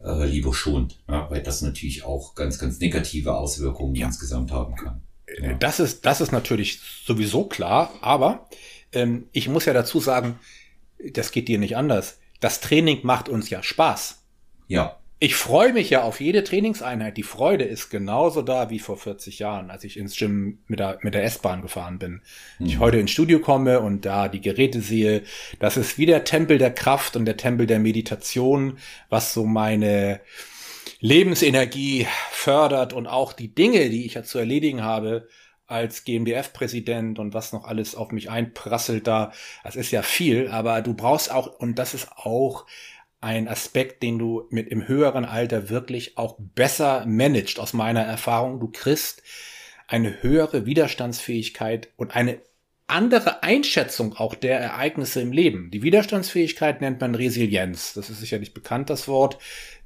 äh, 0.03 0.25
lieber 0.25 0.53
schont, 0.53 0.99
ja, 1.07 1.29
weil 1.29 1.41
das 1.41 1.61
natürlich 1.61 2.03
auch 2.03 2.35
ganz, 2.35 2.59
ganz 2.59 2.79
negative 2.79 3.35
Auswirkungen 3.35 3.95
ja. 3.95 4.07
insgesamt 4.07 4.51
haben 4.51 4.75
kann. 4.75 5.01
Ja. 5.41 5.53
Das 5.53 5.79
ist, 5.79 6.05
das 6.05 6.21
ist 6.21 6.31
natürlich 6.31 6.79
sowieso 7.05 7.45
klar, 7.45 7.91
aber 8.01 8.47
ähm, 8.91 9.27
ich 9.33 9.49
muss 9.49 9.65
ja 9.65 9.73
dazu 9.73 9.99
sagen, 9.99 10.39
das 11.13 11.31
geht 11.31 11.47
dir 11.47 11.59
nicht 11.59 11.75
anders. 11.75 12.19
Das 12.39 12.61
Training 12.61 12.99
macht 13.03 13.29
uns 13.29 13.49
ja 13.49 13.63
Spaß. 13.63 14.23
Ja. 14.67 14.99
Ich 15.19 15.33
freue 15.35 15.73
mich 15.73 15.89
ja 15.89 16.03
auf 16.03 16.21
jede 16.21 16.43
Trainingseinheit. 16.43 17.17
Die 17.17 17.23
Freude 17.23 17.63
ist 17.63 17.89
genauso 17.89 18.43
da 18.43 18.69
wie 18.69 18.77
vor 18.77 18.97
40 18.97 19.39
Jahren, 19.39 19.71
als 19.71 19.83
ich 19.83 19.97
ins 19.97 20.15
Gym 20.15 20.59
mit 20.67 20.79
der, 20.79 20.99
mit 21.01 21.15
der 21.15 21.23
S-Bahn 21.23 21.63
gefahren 21.63 21.97
bin. 21.97 22.21
Mhm. 22.59 22.67
Ich 22.67 22.77
heute 22.77 22.97
ins 22.97 23.09
Studio 23.09 23.39
komme 23.39 23.79
und 23.79 24.05
da 24.05 24.27
die 24.27 24.41
Geräte 24.41 24.79
sehe. 24.79 25.23
Das 25.57 25.75
ist 25.75 25.97
wie 25.97 26.05
der 26.05 26.23
Tempel 26.23 26.59
der 26.59 26.71
Kraft 26.71 27.15
und 27.15 27.25
der 27.25 27.35
Tempel 27.35 27.65
der 27.65 27.79
Meditation, 27.79 28.77
was 29.09 29.33
so 29.33 29.45
meine 29.45 30.21
Lebensenergie 30.99 32.07
fördert 32.29 32.93
und 32.93 33.07
auch 33.07 33.33
die 33.33 33.53
Dinge, 33.53 33.89
die 33.89 34.05
ich 34.05 34.13
ja 34.13 34.23
zu 34.23 34.37
erledigen 34.37 34.83
habe, 34.83 35.27
als 35.65 36.05
GmbF-Präsident 36.05 37.17
und 37.17 37.33
was 37.33 37.53
noch 37.53 37.65
alles 37.65 37.95
auf 37.95 38.11
mich 38.11 38.29
einprasselt 38.29 39.07
da. 39.07 39.33
Das 39.63 39.75
ist 39.75 39.91
ja 39.91 40.01
viel, 40.03 40.47
aber 40.47 40.81
du 40.81 40.93
brauchst 40.93 41.31
auch, 41.31 41.59
und 41.59 41.77
das 41.79 41.93
ist 41.93 42.09
auch 42.15 42.65
ein 43.19 43.47
Aspekt, 43.47 44.03
den 44.03 44.19
du 44.19 44.47
mit 44.49 44.67
im 44.69 44.87
höheren 44.87 45.25
Alter 45.25 45.69
wirklich 45.69 46.17
auch 46.17 46.35
besser 46.39 47.05
managst, 47.07 47.59
aus 47.59 47.73
meiner 47.73 48.03
Erfahrung. 48.03 48.59
Du 48.59 48.69
kriegst 48.71 49.23
eine 49.87 50.21
höhere 50.21 50.65
Widerstandsfähigkeit 50.65 51.89
und 51.95 52.15
eine 52.15 52.39
andere 52.87 53.43
Einschätzung 53.43 54.15
auch 54.15 54.33
der 54.33 54.59
Ereignisse 54.59 55.19
im 55.19 55.33
Leben. 55.33 55.71
Die 55.71 55.83
Widerstandsfähigkeit 55.83 56.79
nennt 56.79 57.01
man 57.01 57.15
Resilienz. 57.15 57.93
Das 57.93 58.09
ist 58.09 58.21
sicherlich 58.21 58.53
bekannt, 58.53 58.89
das 58.89 59.09
Wort. 59.09 59.37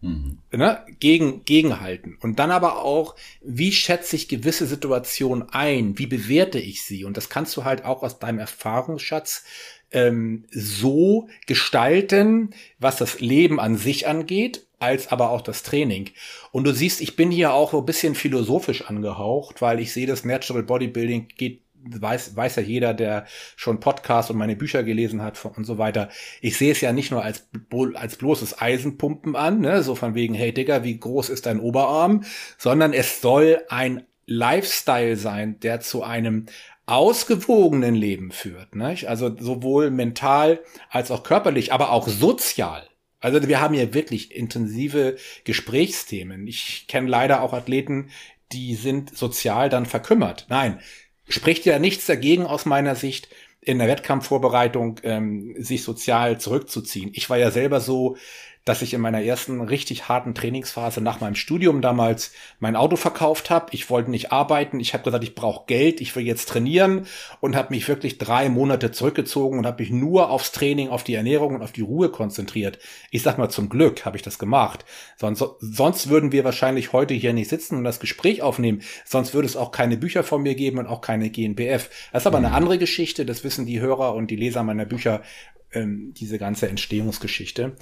Mhm. 0.02 0.38
Ne? 0.52 0.86
Gegen, 1.00 1.44
gegenhalten. 1.44 2.18
Und 2.22 2.38
dann 2.38 2.52
aber 2.52 2.84
auch, 2.84 3.16
wie 3.42 3.72
schätze 3.72 4.16
ich 4.16 4.28
gewisse 4.28 4.68
Situationen 4.68 5.50
ein? 5.50 5.98
Wie 5.98 6.06
bewerte 6.06 6.60
ich 6.60 6.84
sie? 6.84 7.04
Und 7.04 7.18
das 7.18 7.30
kannst 7.30 7.58
du 7.58 7.64
halt 7.64 7.86
auch 7.86 8.04
aus 8.04 8.20
deinem 8.20 8.38
Erfahrungsschatz 8.38 9.46
ähm, 9.92 10.46
so 10.52 11.28
gestalten, 11.48 12.52
was 12.80 12.98
das 12.98 13.20
Leben 13.20 13.60
an 13.60 13.76
sich 13.78 14.08
angeht, 14.08 14.66
als 14.80 15.12
aber 15.12 15.30
auch 15.30 15.42
das 15.42 15.64
Training. 15.64 16.10
Und 16.52 16.66
du 16.66 16.74
siehst, 16.74 17.02
ich 17.02 17.16
bin 17.16 17.32
hier 17.32 17.54
auch 17.54 17.72
so 17.72 17.80
ein 17.80 17.86
bisschen 17.86 18.16
philosophisch 18.16 18.84
angehaucht, 18.90 19.62
weil 19.62 19.80
ich 19.80 19.94
sehe, 19.94 20.08
das 20.08 20.26
Natural 20.26 20.64
Bodybuilding 20.64 21.28
geht 21.38 21.62
weiß, 21.84 22.36
weiß 22.36 22.58
ja 22.58 22.62
jeder, 22.62 22.94
der 22.94 23.26
schon 23.56 23.80
Podcast 23.80 24.30
und 24.30 24.38
meine 24.38 24.56
Bücher 24.56 24.84
gelesen 24.84 25.22
hat 25.22 25.44
und 25.46 25.66
so 25.66 25.78
weiter. 25.78 26.10
Ich 26.42 26.58
sehe 26.58 26.72
es 26.72 26.82
ja 26.82 26.94
nicht 26.94 27.12
nur 27.12 27.24
als, 27.24 27.48
als 27.96 28.16
bloßes 28.18 28.62
Eisenpumpen 28.62 29.36
an, 29.36 29.62
ne? 29.62 29.82
so 29.84 29.96
von 29.96 30.16
wegen, 30.16 30.34
hey 30.34 30.54
Digga, 30.54 30.84
wie 30.84 31.00
groß 31.00 31.30
ist 31.30 31.46
dein 31.46 31.60
Oberarm, 31.60 32.24
sondern 32.58 32.94
es 32.94 33.22
soll 33.22 33.62
ein 33.70 34.04
Lifestyle 34.26 35.18
sein, 35.18 35.60
der 35.60 35.80
zu 35.82 36.04
einem 36.04 36.46
ausgewogenen 36.92 37.96
Leben 37.96 38.32
führt. 38.32 38.76
Nicht? 38.76 39.08
Also 39.08 39.36
sowohl 39.38 39.92
mental 39.92 40.60
als 40.90 41.12
auch 41.12 41.24
körperlich, 41.24 41.74
aber 41.74 41.92
auch 41.92 42.08
sozial. 42.08 42.88
Also 43.20 43.48
wir 43.48 43.62
haben 43.62 43.76
hier 43.76 43.94
wirklich 43.94 44.36
intensive 44.36 45.18
Gesprächsthemen. 45.44 46.48
Ich 46.48 46.86
kenne 46.88 47.08
leider 47.08 47.42
auch 47.42 47.54
Athleten, 47.54 48.10
die 48.52 48.76
sind 48.76 49.16
sozial 49.16 49.70
dann 49.70 49.86
verkümmert. 49.86 50.48
Nein, 50.50 50.80
spricht 51.30 51.66
ja 51.66 51.80
nichts 51.80 52.08
dagegen 52.08 52.46
aus 52.46 52.66
meiner 52.66 52.96
Sicht, 52.96 53.30
in 53.62 53.78
der 53.78 53.88
Wettkampfvorbereitung 53.88 55.00
ähm, 55.04 55.56
sich 55.58 55.84
sozial 55.84 56.40
zurückzuziehen. 56.40 57.12
Ich 57.14 57.30
war 57.30 57.38
ja 57.38 57.52
selber 57.52 57.80
so, 57.80 58.18
dass 58.66 58.82
ich 58.82 58.94
in 58.94 59.02
meiner 59.02 59.22
ersten 59.24 59.60
richtig 59.62 60.08
harten 60.08 60.36
Trainingsphase 60.36 61.02
nach 61.02 61.20
meinem 61.20 61.36
Studium 61.36 61.82
damals 61.82 62.32
mein 62.60 62.76
Auto 62.76 62.96
verkauft 62.96 63.50
habe. 63.50 63.68
Ich 63.72 63.90
wollte 63.90 64.12
nicht 64.12 64.32
arbeiten. 64.32 64.80
Ich 64.80 64.94
habe 64.94 65.04
gesagt, 65.04 65.24
ich 65.24 65.34
brauche 65.34 65.66
Geld, 65.66 66.00
ich 66.00 66.16
will 66.16 66.26
jetzt 66.26 66.50
trainieren 66.50 67.08
und 67.40 67.56
habe 67.56 67.74
mich 67.74 67.88
wirklich 67.88 68.20
drei 68.20 68.50
Monate 68.50 68.92
zurückgezogen 68.92 69.58
und 69.58 69.66
habe 69.66 69.82
mich 69.82 69.92
nur 69.92 70.30
aufs 70.30 70.52
Training, 70.52 70.90
auf 70.90 71.04
die 71.04 71.16
Ernährung 71.16 71.56
und 71.56 71.64
auf 71.64 71.72
die 71.72 71.82
Ruhe 71.82 72.10
konzentriert. 72.10 72.78
Ich 73.10 73.24
sag 73.24 73.38
mal, 73.38 73.50
zum 73.50 73.70
Glück 73.70 74.06
habe 74.06 74.18
ich 74.18 74.24
das 74.24 74.38
gemacht. 74.38 74.86
Sonst, 75.18 75.44
sonst 75.60 76.10
würden 76.10 76.32
wir 76.32 76.44
wahrscheinlich 76.44 76.94
heute 76.94 77.16
hier 77.16 77.34
nicht 77.34 77.50
sitzen 77.50 77.78
und 77.78 77.84
das 77.84 78.00
Gespräch 78.00 78.44
aufnehmen. 78.44 78.82
Sonst 79.06 79.34
würde 79.34 79.48
es 79.48 79.58
auch 79.58 79.72
keine 79.72 79.98
Bücher 79.98 80.24
von 80.24 80.44
mir 80.44 80.54
geben 80.54 80.78
und 80.78 80.88
auch 80.88 81.02
keine 81.02 81.32
GNBF. 81.32 81.90
Das 82.12 82.24
ist 82.24 82.28
aber 82.28 82.40
mhm. 82.40 82.46
eine 82.46 82.56
andere 82.56 82.78
Geschichte. 82.78 83.26
Das 83.26 83.44
wissen 83.44 83.66
die 83.66 83.80
Hörer 83.80 84.14
und 84.14 84.30
die 84.30 84.36
Leser 84.36 84.64
meiner 84.64 84.86
Bücher 84.86 85.24
ähm, 85.74 86.14
diese 86.16 86.38
ganze 86.38 86.68
Entstehungsgeschichte. 86.68 87.76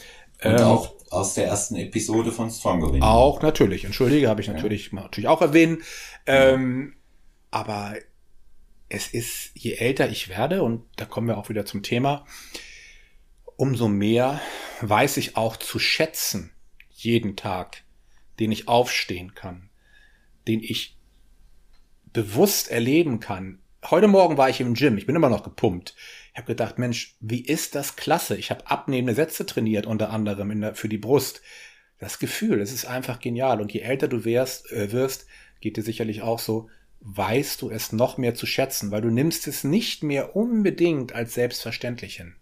Und 0.44 0.52
ähm, 0.52 0.62
auch 0.62 0.96
aus 1.12 1.34
der 1.34 1.48
ersten 1.48 1.76
Episode 1.76 2.32
von 2.32 2.50
Stronger 2.50 2.88
Winning. 2.88 3.04
Auch 3.04 3.42
natürlich, 3.42 3.86
entschuldige, 3.86 4.30
habe 4.30 4.42
ich 4.42 4.48
natürlich, 4.48 4.92
ja. 4.92 5.02
natürlich 5.02 5.28
auch 5.28 5.42
erwähnen. 5.42 5.84
Ähm, 6.26 6.94
ja. 6.94 7.00
Aber 7.52 7.96
es 8.90 9.08
ist, 9.08 9.52
je 9.56 9.74
älter 9.74 10.10
ich 10.10 10.30
werde, 10.30 10.64
und 10.64 10.86
da 10.96 11.06
kommen 11.06 11.28
wir 11.28 11.38
auch 11.38 11.50
wieder 11.50 11.66
zum 11.66 11.84
Thema, 11.84 12.26
umso 13.56 13.88
mehr 13.88 14.40
weiß 14.82 15.18
ich 15.18 15.36
auch 15.36 15.58
zu 15.58 15.80
schätzen, 15.80 16.52
jeden 16.90 17.36
Tag, 17.36 17.84
den 18.40 18.52
ich 18.52 18.68
aufstehen 18.68 19.36
kann, 19.36 19.70
den 20.48 20.62
ich 20.64 20.98
bewusst 22.14 22.70
erleben 22.70 23.20
kann. 23.20 23.60
Heute 23.90 24.08
Morgen 24.08 24.38
war 24.38 24.50
ich 24.50 24.62
im 24.62 24.74
Gym, 24.74 24.98
ich 24.98 25.06
bin 25.06 25.16
immer 25.16 25.30
noch 25.30 25.44
gepumpt 25.44 25.96
habe 26.36 26.48
gedacht, 26.48 26.78
Mensch, 26.78 27.16
wie 27.20 27.42
ist 27.42 27.76
das 27.76 27.96
klasse? 27.96 28.36
Ich 28.38 28.52
habe 28.52 28.70
abnehmende 28.70 29.16
Sätze 29.16 29.46
trainiert, 29.46 29.86
unter 29.86 30.10
anderem 30.12 30.62
der, 30.62 30.76
für 30.76 30.90
die 30.90 30.98
Brust. 30.98 31.42
Das 32.00 32.20
Gefühl, 32.20 32.62
es 32.62 32.72
ist 32.72 32.86
einfach 32.86 33.20
genial. 33.20 33.62
Und 33.62 33.74
je 33.74 33.82
älter 33.82 34.08
du 34.08 34.24
wärst, 34.26 34.72
äh, 34.72 34.92
wirst, 34.92 35.26
geht 35.60 35.78
dir 35.78 35.84
sicherlich 35.84 36.22
auch 36.22 36.40
so, 36.40 36.70
weißt 37.02 37.62
du 37.62 37.70
es 37.70 37.92
noch 37.92 38.18
mehr 38.18 38.36
zu 38.36 38.46
schätzen, 38.46 38.92
weil 38.92 39.02
du 39.02 39.10
nimmst 39.10 39.48
es 39.48 39.64
nicht 39.64 40.04
mehr 40.04 40.36
unbedingt 40.36 41.14
als 41.14 41.34
selbstverständlich 41.34 42.18
hin. 42.18 42.36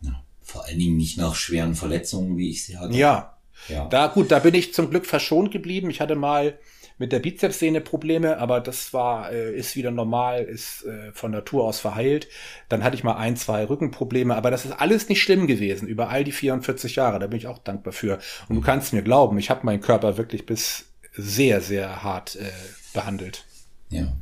Ja, 0.00 0.24
vor 0.42 0.64
allen 0.64 0.78
Dingen 0.78 0.96
nicht 0.96 1.18
nach 1.18 1.34
schweren 1.34 1.74
Verletzungen, 1.74 2.36
wie 2.36 2.50
ich 2.50 2.64
sie 2.64 2.78
hatte. 2.78 2.96
Ja. 2.96 3.38
ja. 3.68 3.88
Da, 3.88 4.08
gut, 4.08 4.30
da 4.30 4.40
bin 4.40 4.54
ich 4.54 4.74
zum 4.74 4.90
Glück 4.90 5.06
verschont 5.06 5.50
geblieben. 5.50 5.90
Ich 5.90 6.00
hatte 6.00 6.16
mal 6.16 6.58
mit 6.98 7.12
der 7.12 7.18
Bizepssehne 7.18 7.80
Probleme, 7.80 8.38
aber 8.38 8.60
das 8.60 8.92
war, 8.92 9.30
äh, 9.30 9.54
ist 9.54 9.76
wieder 9.76 9.90
normal, 9.90 10.42
ist 10.42 10.84
äh, 10.84 11.12
von 11.12 11.30
Natur 11.30 11.64
aus 11.64 11.78
verheilt. 11.78 12.28
Dann 12.68 12.82
hatte 12.82 12.96
ich 12.96 13.04
mal 13.04 13.16
ein, 13.16 13.36
zwei 13.36 13.64
Rückenprobleme, 13.64 14.34
aber 14.34 14.50
das 14.50 14.64
ist 14.64 14.72
alles 14.72 15.08
nicht 15.08 15.22
schlimm 15.22 15.46
gewesen, 15.46 15.88
über 15.88 16.08
all 16.08 16.24
die 16.24 16.32
44 16.32 16.96
Jahre. 16.96 17.18
Da 17.18 17.26
bin 17.26 17.38
ich 17.38 17.46
auch 17.46 17.58
dankbar 17.58 17.92
für. 17.92 18.18
Und 18.48 18.56
du 18.56 18.62
kannst 18.62 18.92
mir 18.92 19.02
glauben, 19.02 19.38
ich 19.38 19.50
habe 19.50 19.66
meinen 19.66 19.80
Körper 19.80 20.16
wirklich 20.16 20.46
bis 20.46 20.86
sehr, 21.12 21.60
sehr 21.60 22.02
hart 22.02 22.36
äh, 22.36 22.50
behandelt. 22.94 23.44
Ja. 23.90 24.16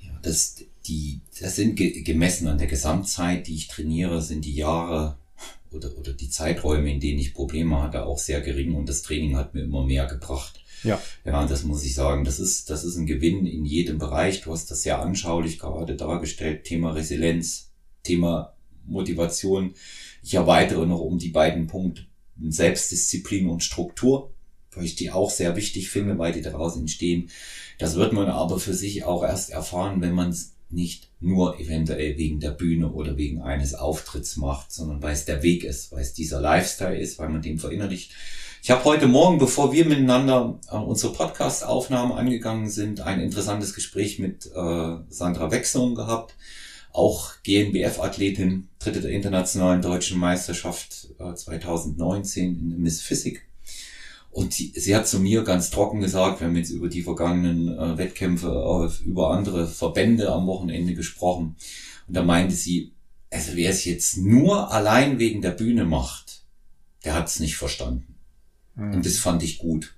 Ja, 0.00 0.10
das, 0.22 0.64
die, 0.86 1.20
das 1.40 1.56
sind 1.56 1.76
ge 1.76 2.02
gemessen 2.02 2.48
an 2.48 2.58
der 2.58 2.66
Gesamtzeit, 2.68 3.46
die 3.46 3.56
ich 3.56 3.68
trainiere, 3.68 4.22
sind 4.22 4.44
die 4.44 4.54
Jahre 4.54 5.18
oder, 5.72 5.96
oder 5.98 6.12
die 6.12 6.30
Zeiträume, 6.30 6.92
in 6.92 7.00
denen 7.00 7.18
ich 7.18 7.34
Probleme 7.34 7.82
hatte, 7.82 8.04
auch 8.04 8.18
sehr 8.18 8.40
gering 8.40 8.74
und 8.74 8.88
das 8.88 9.02
Training 9.02 9.36
hat 9.36 9.54
mir 9.54 9.62
immer 9.62 9.84
mehr 9.84 10.06
gebracht. 10.06 10.61
Ja. 10.84 11.00
Ja, 11.24 11.46
das 11.46 11.64
muss 11.64 11.84
ich 11.84 11.94
sagen. 11.94 12.24
Das 12.24 12.38
ist, 12.38 12.70
das 12.70 12.84
ist 12.84 12.96
ein 12.96 13.06
Gewinn 13.06 13.46
in 13.46 13.64
jedem 13.64 13.98
Bereich. 13.98 14.42
Du 14.42 14.52
hast 14.52 14.70
das 14.70 14.82
sehr 14.82 15.00
anschaulich 15.00 15.58
gerade 15.58 15.96
dargestellt. 15.96 16.64
Thema 16.64 16.92
Resilienz, 16.92 17.70
Thema 18.02 18.54
Motivation. 18.86 19.74
Ich 20.22 20.34
erweitere 20.34 20.86
noch 20.86 21.00
um 21.00 21.18
die 21.18 21.30
beiden 21.30 21.66
Punkte 21.66 22.06
Selbstdisziplin 22.48 23.48
und 23.48 23.62
Struktur, 23.62 24.32
weil 24.72 24.84
ich 24.84 24.96
die 24.96 25.10
auch 25.10 25.30
sehr 25.30 25.56
wichtig 25.56 25.90
finde, 25.90 26.18
weil 26.18 26.32
die 26.32 26.42
daraus 26.42 26.76
entstehen. 26.76 27.30
Das 27.78 27.94
wird 27.96 28.12
man 28.12 28.28
aber 28.28 28.58
für 28.58 28.74
sich 28.74 29.04
auch 29.04 29.22
erst 29.22 29.50
erfahren, 29.50 30.00
wenn 30.00 30.14
man 30.14 30.30
es 30.30 30.54
nicht 30.70 31.10
nur 31.20 31.60
eventuell 31.60 32.16
wegen 32.16 32.40
der 32.40 32.52
Bühne 32.52 32.90
oder 32.90 33.16
wegen 33.16 33.42
eines 33.42 33.74
Auftritts 33.74 34.36
macht, 34.36 34.72
sondern 34.72 35.02
weil 35.02 35.12
es 35.12 35.26
der 35.26 35.42
Weg 35.42 35.64
ist, 35.64 35.92
weil 35.92 36.00
es 36.00 36.14
dieser 36.14 36.40
Lifestyle 36.40 36.98
ist, 36.98 37.18
weil 37.18 37.28
man 37.28 37.42
den 37.42 37.58
verinnerlicht. 37.58 38.12
Ich 38.64 38.70
habe 38.70 38.84
heute 38.84 39.08
Morgen, 39.08 39.38
bevor 39.38 39.72
wir 39.72 39.84
miteinander 39.84 40.60
äh, 40.70 40.76
unsere 40.76 41.12
Podcast-Aufnahmen 41.12 42.12
angegangen 42.12 42.70
sind, 42.70 43.00
ein 43.00 43.18
interessantes 43.18 43.74
Gespräch 43.74 44.20
mit 44.20 44.46
äh, 44.54 44.96
Sandra 45.08 45.50
Wechselung 45.50 45.96
gehabt, 45.96 46.36
auch 46.92 47.32
GNBF-Athletin, 47.42 48.68
dritte 48.78 49.00
der 49.00 49.10
internationalen 49.10 49.82
deutschen 49.82 50.16
Meisterschaft 50.16 51.08
äh, 51.18 51.34
2019 51.34 52.72
in 52.76 52.80
Miss 52.80 53.02
Physik. 53.02 53.48
Und 54.30 54.54
sie, 54.54 54.72
sie 54.76 54.94
hat 54.94 55.08
zu 55.08 55.18
mir 55.18 55.42
ganz 55.42 55.70
trocken 55.70 56.00
gesagt, 56.00 56.38
wir 56.38 56.46
haben 56.46 56.54
jetzt 56.54 56.70
über 56.70 56.88
die 56.88 57.02
vergangenen 57.02 57.76
äh, 57.76 57.98
Wettkämpfe, 57.98 58.46
äh, 58.46 59.08
über 59.08 59.32
andere 59.32 59.66
Verbände 59.66 60.30
am 60.30 60.46
Wochenende 60.46 60.94
gesprochen. 60.94 61.56
Und 62.06 62.16
da 62.16 62.22
meinte 62.22 62.54
sie, 62.54 62.92
also 63.28 63.56
wer 63.56 63.70
es 63.70 63.84
jetzt 63.84 64.18
nur 64.18 64.70
allein 64.70 65.18
wegen 65.18 65.42
der 65.42 65.50
Bühne 65.50 65.84
macht, 65.84 66.44
der 67.04 67.14
hat 67.14 67.26
es 67.26 67.40
nicht 67.40 67.56
verstanden. 67.56 68.11
Mhm. 68.74 68.94
Und 68.94 69.06
das 69.06 69.18
fand 69.18 69.42
ich 69.42 69.58
gut. 69.58 69.94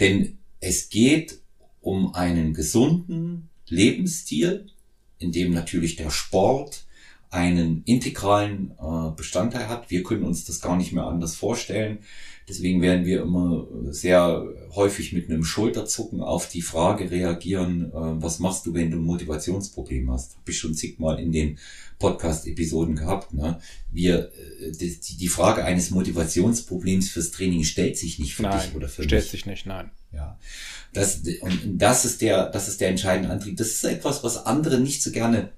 Denn 0.00 0.38
es 0.60 0.88
geht 0.88 1.40
um 1.80 2.14
einen 2.14 2.54
gesunden 2.54 3.48
Lebensstil, 3.68 4.66
in 5.18 5.32
dem 5.32 5.52
natürlich 5.52 5.96
der 5.96 6.10
Sport 6.10 6.83
einen 7.34 7.82
integralen 7.84 8.70
äh, 8.80 9.10
Bestandteil 9.16 9.68
hat. 9.68 9.90
Wir 9.90 10.04
können 10.04 10.22
uns 10.22 10.44
das 10.44 10.60
gar 10.60 10.76
nicht 10.76 10.92
mehr 10.92 11.04
anders 11.04 11.34
vorstellen. 11.34 11.98
Deswegen 12.48 12.80
werden 12.80 13.06
wir 13.06 13.22
immer 13.22 13.66
sehr 13.90 14.46
häufig 14.76 15.12
mit 15.12 15.28
einem 15.28 15.44
Schulterzucken 15.44 16.20
auf 16.20 16.48
die 16.48 16.62
Frage 16.62 17.10
reagieren, 17.10 17.90
äh, 17.90 17.92
was 17.92 18.38
machst 18.38 18.66
du, 18.66 18.74
wenn 18.74 18.92
du 18.92 18.98
ein 18.98 19.04
Motivationsproblem 19.04 20.12
hast? 20.12 20.36
Habe 20.36 20.50
ich 20.52 20.58
schon 20.58 20.74
zigmal 20.74 21.18
in 21.18 21.32
den 21.32 21.58
Podcast-Episoden 21.98 22.94
gehabt. 22.94 23.34
Ne? 23.34 23.58
Wir, 23.90 24.30
äh, 24.60 24.70
die, 24.70 24.96
die 25.16 25.28
Frage 25.28 25.64
eines 25.64 25.90
Motivationsproblems 25.90 27.10
fürs 27.10 27.32
Training 27.32 27.64
stellt 27.64 27.98
sich 27.98 28.20
nicht 28.20 28.36
für 28.36 28.42
nein, 28.42 28.60
dich 28.60 28.76
oder 28.76 28.88
für 28.88 29.02
stellt 29.02 29.24
mich. 29.24 29.30
sich 29.32 29.46
nicht, 29.46 29.66
nein. 29.66 29.90
Ja, 30.12 30.38
das, 30.92 31.22
und 31.40 31.78
das 31.78 32.04
ist 32.04 32.20
der, 32.20 32.48
das 32.50 32.68
ist 32.68 32.80
der 32.80 32.90
entscheidende 32.90 33.30
Antrieb. 33.30 33.56
Das 33.56 33.70
ist 33.70 33.82
etwas, 33.82 34.22
was 34.22 34.46
andere 34.46 34.78
nicht 34.78 35.02
so 35.02 35.10
gerne 35.10 35.50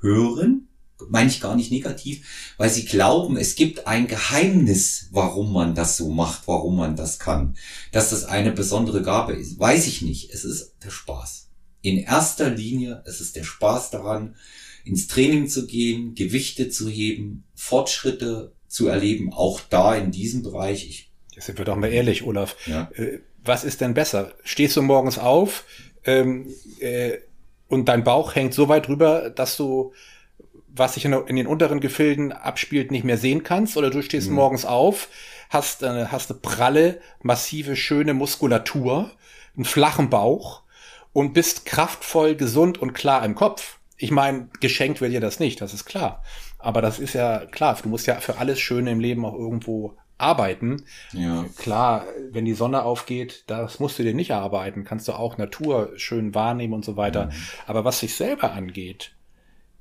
hören, 0.00 0.66
meine 1.08 1.28
ich 1.28 1.40
gar 1.40 1.56
nicht 1.56 1.72
negativ, 1.72 2.54
weil 2.56 2.70
sie 2.70 2.84
glauben, 2.84 3.36
es 3.36 3.54
gibt 3.54 3.86
ein 3.86 4.06
Geheimnis, 4.06 5.08
warum 5.10 5.52
man 5.52 5.74
das 5.74 5.96
so 5.96 6.08
macht, 6.10 6.46
warum 6.46 6.76
man 6.76 6.96
das 6.96 7.18
kann. 7.18 7.56
Dass 7.92 8.10
das 8.10 8.24
eine 8.24 8.52
besondere 8.52 9.02
Gabe 9.02 9.32
ist, 9.32 9.58
weiß 9.58 9.86
ich 9.86 10.02
nicht. 10.02 10.30
Es 10.32 10.44
ist 10.44 10.74
der 10.84 10.90
Spaß. 10.90 11.48
In 11.82 11.98
erster 11.98 12.50
Linie, 12.50 13.02
es 13.06 13.20
ist 13.20 13.36
der 13.36 13.44
Spaß 13.44 13.90
daran, 13.90 14.36
ins 14.84 15.06
Training 15.06 15.48
zu 15.48 15.66
gehen, 15.66 16.14
Gewichte 16.14 16.68
zu 16.68 16.88
heben, 16.88 17.44
Fortschritte 17.54 18.52
zu 18.68 18.88
erleben, 18.88 19.32
auch 19.32 19.60
da 19.60 19.94
in 19.94 20.10
diesem 20.10 20.42
Bereich. 20.42 20.88
Ich, 20.88 21.10
Jetzt 21.32 21.46
sind 21.46 21.58
wir 21.58 21.64
doch 21.64 21.76
mal 21.76 21.92
ehrlich, 21.92 22.24
Olaf. 22.24 22.56
Ja. 22.66 22.90
Äh, 22.94 23.20
was 23.44 23.64
ist 23.64 23.80
denn 23.80 23.94
besser? 23.94 24.32
Stehst 24.42 24.76
du 24.76 24.82
morgens 24.82 25.18
auf 25.18 25.64
ähm, 26.04 26.46
äh, 26.80 27.18
und 27.68 27.88
dein 27.88 28.04
Bauch 28.04 28.34
hängt 28.34 28.54
so 28.54 28.68
weit 28.68 28.88
rüber, 28.88 29.30
dass 29.30 29.56
du 29.56 29.92
was 30.76 30.94
sich 30.94 31.04
in, 31.04 31.12
in, 31.12 31.36
den 31.36 31.46
unteren 31.46 31.80
Gefilden 31.80 32.32
abspielt, 32.32 32.90
nicht 32.90 33.04
mehr 33.04 33.16
sehen 33.18 33.42
kannst, 33.42 33.76
oder 33.76 33.90
du 33.90 34.02
stehst 34.02 34.28
mhm. 34.28 34.36
morgens 34.36 34.64
auf, 34.64 35.08
hast, 35.50 35.82
äh, 35.82 36.06
hast 36.06 36.30
eine 36.30 36.40
pralle, 36.40 37.00
massive, 37.22 37.76
schöne 37.76 38.14
Muskulatur, 38.14 39.10
einen 39.56 39.64
flachen 39.64 40.10
Bauch 40.10 40.62
und 41.12 41.32
bist 41.32 41.64
kraftvoll, 41.64 42.34
gesund 42.34 42.78
und 42.78 42.92
klar 42.92 43.24
im 43.24 43.34
Kopf. 43.34 43.78
Ich 43.96 44.10
meine, 44.10 44.48
geschenkt 44.60 45.00
wird 45.00 45.12
dir 45.12 45.20
das 45.20 45.38
nicht, 45.38 45.60
das 45.60 45.72
ist 45.72 45.84
klar. 45.84 46.22
Aber 46.58 46.82
das 46.82 46.98
ist 46.98 47.14
ja 47.14 47.46
klar, 47.46 47.78
du 47.80 47.88
musst 47.88 48.06
ja 48.06 48.16
für 48.16 48.38
alles 48.38 48.58
Schöne 48.58 48.90
im 48.90 49.00
Leben 49.00 49.24
auch 49.24 49.34
irgendwo 49.34 49.96
arbeiten. 50.18 50.84
Ja. 51.12 51.44
Klar, 51.56 52.06
wenn 52.30 52.44
die 52.44 52.54
Sonne 52.54 52.82
aufgeht, 52.82 53.44
das 53.46 53.80
musst 53.80 53.98
du 53.98 54.02
dir 54.02 54.14
nicht 54.14 54.30
erarbeiten, 54.30 54.84
kannst 54.84 55.06
du 55.08 55.12
auch 55.12 55.38
Natur 55.38 55.92
schön 55.96 56.34
wahrnehmen 56.34 56.72
und 56.72 56.84
so 56.84 56.96
weiter. 56.96 57.26
Mhm. 57.26 57.32
Aber 57.66 57.84
was 57.84 58.00
sich 58.00 58.14
selber 58.14 58.52
angeht, 58.52 59.13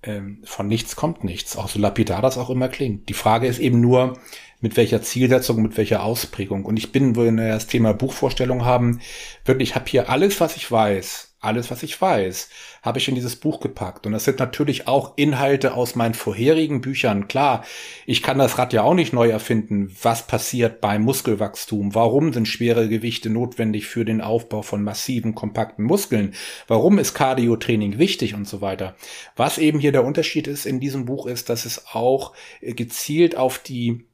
ähm, 0.04 0.40
von 0.44 0.68
nichts 0.68 0.96
kommt 0.96 1.24
nichts, 1.24 1.58
auch 1.58 1.70
so 1.70 1.80
lapidar 1.80 2.22
das 2.22 2.38
auch 2.38 2.50
immer 2.50 2.70
klingt. 2.70 3.10
Die 3.10 3.14
Frage 3.14 3.48
ist 3.48 3.60
eben 3.60 3.82
nur, 3.82 4.18
mit 4.64 4.78
welcher 4.78 5.02
Zielsetzung, 5.02 5.62
mit 5.62 5.76
welcher 5.76 6.04
Ausprägung. 6.04 6.64
Und 6.64 6.78
ich 6.78 6.94
bin, 6.94 7.18
wo 7.18 7.24
wir 7.24 7.32
das 7.32 7.68
Thema 7.68 7.94
Buchvorstellung 7.94 8.64
haben, 8.64 9.02
wirklich, 9.44 9.70
ich 9.70 9.76
habe 9.76 9.90
hier 9.90 10.10
alles, 10.10 10.40
was 10.40 10.56
ich 10.56 10.72
weiß, 10.72 11.33
alles, 11.44 11.72
was 11.72 11.84
ich 11.84 12.00
weiß, 12.00 12.50
habe 12.82 13.00
ich 13.00 13.08
in 13.08 13.16
dieses 13.16 13.36
Buch 13.36 13.60
gepackt. 13.60 14.06
Und 14.06 14.14
das 14.14 14.26
sind 14.26 14.40
natürlich 14.40 14.88
auch 14.88 15.14
Inhalte 15.18 15.74
aus 15.74 15.96
meinen 15.96 16.14
vorherigen 16.14 16.82
Büchern. 16.82 17.28
Klar, 17.28 17.64
ich 18.06 18.24
kann 18.24 18.38
das 18.38 18.58
Rad 18.58 18.74
ja 18.74 18.84
auch 18.84 18.94
nicht 18.94 19.14
neu 19.14 19.30
erfinden. 19.30 19.96
Was 20.02 20.28
passiert 20.28 20.82
beim 20.82 21.04
Muskelwachstum? 21.04 21.96
Warum 21.96 22.34
sind 22.34 22.48
schwere 22.48 22.88
Gewichte 22.88 23.30
notwendig 23.30 23.88
für 23.88 24.06
den 24.06 24.22
Aufbau 24.22 24.62
von 24.62 24.84
massiven, 24.84 25.36
kompakten 25.36 25.86
Muskeln? 25.86 26.34
Warum 26.68 27.00
ist 27.00 27.14
Cardio-Training 27.14 27.98
wichtig 27.98 28.34
und 28.34 28.48
so 28.48 28.62
weiter? 28.62 28.96
Was 29.36 29.58
eben 29.58 29.80
hier 29.80 29.92
der 29.92 30.06
Unterschied 30.06 30.48
ist 30.48 30.66
in 30.66 30.80
diesem 30.80 31.06
Buch 31.06 31.26
ist, 31.26 31.50
dass 31.50 31.66
es 31.66 31.88
auch 31.94 32.34
gezielt 32.62 33.36
auf 33.36 33.60
die, 33.60 34.06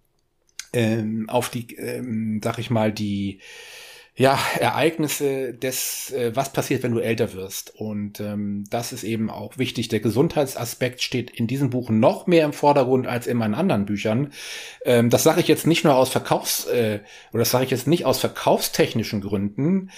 ähm, 0.74 1.30
auf 1.30 1.50
die, 1.50 1.76
ähm, 1.76 2.42
sag 2.44 2.60
ich 2.60 2.70
mal, 2.70 2.92
die, 2.92 3.40
ja, 4.20 4.38
Ereignisse 4.60 5.54
des, 5.54 6.12
äh, 6.12 6.36
was 6.36 6.52
passiert, 6.52 6.84
wenn 6.84 6.92
du 6.92 7.00
älter 7.00 7.32
wirst. 7.32 7.74
Und 7.74 8.20
ähm, 8.20 8.66
das 8.70 8.92
ist 8.92 9.06
eben 9.06 9.30
auch 9.30 9.58
wichtig. 9.58 9.88
Der 9.88 10.02
Gesundheitsaspekt 10.02 11.02
steht 11.02 11.32
in 11.32 11.48
diesem 11.48 11.70
Buch 11.70 11.90
noch 11.90 12.28
mehr 12.28 12.44
im 12.44 12.52
Vordergrund 12.52 13.08
als 13.08 13.28
in 13.28 13.38
meinen 13.38 13.54
anderen 13.54 13.86
Büchern. 13.86 14.34
Ähm, 14.84 15.10
das 15.10 15.24
sage 15.24 15.40
ich 15.40 15.48
jetzt 15.48 15.66
nicht 15.66 15.86
nur 15.86 15.96
aus 15.96 16.10
Verkaufs, 16.10 16.66
äh, 16.66 17.00
oder 17.32 17.40
das 17.40 17.52
sage 17.52 17.64
ich 17.64 17.72
jetzt 17.72 17.88
nicht 17.88 18.06
aus 18.06 18.20
verkaufstechnischen 18.20 19.22
Gründen 19.22 19.90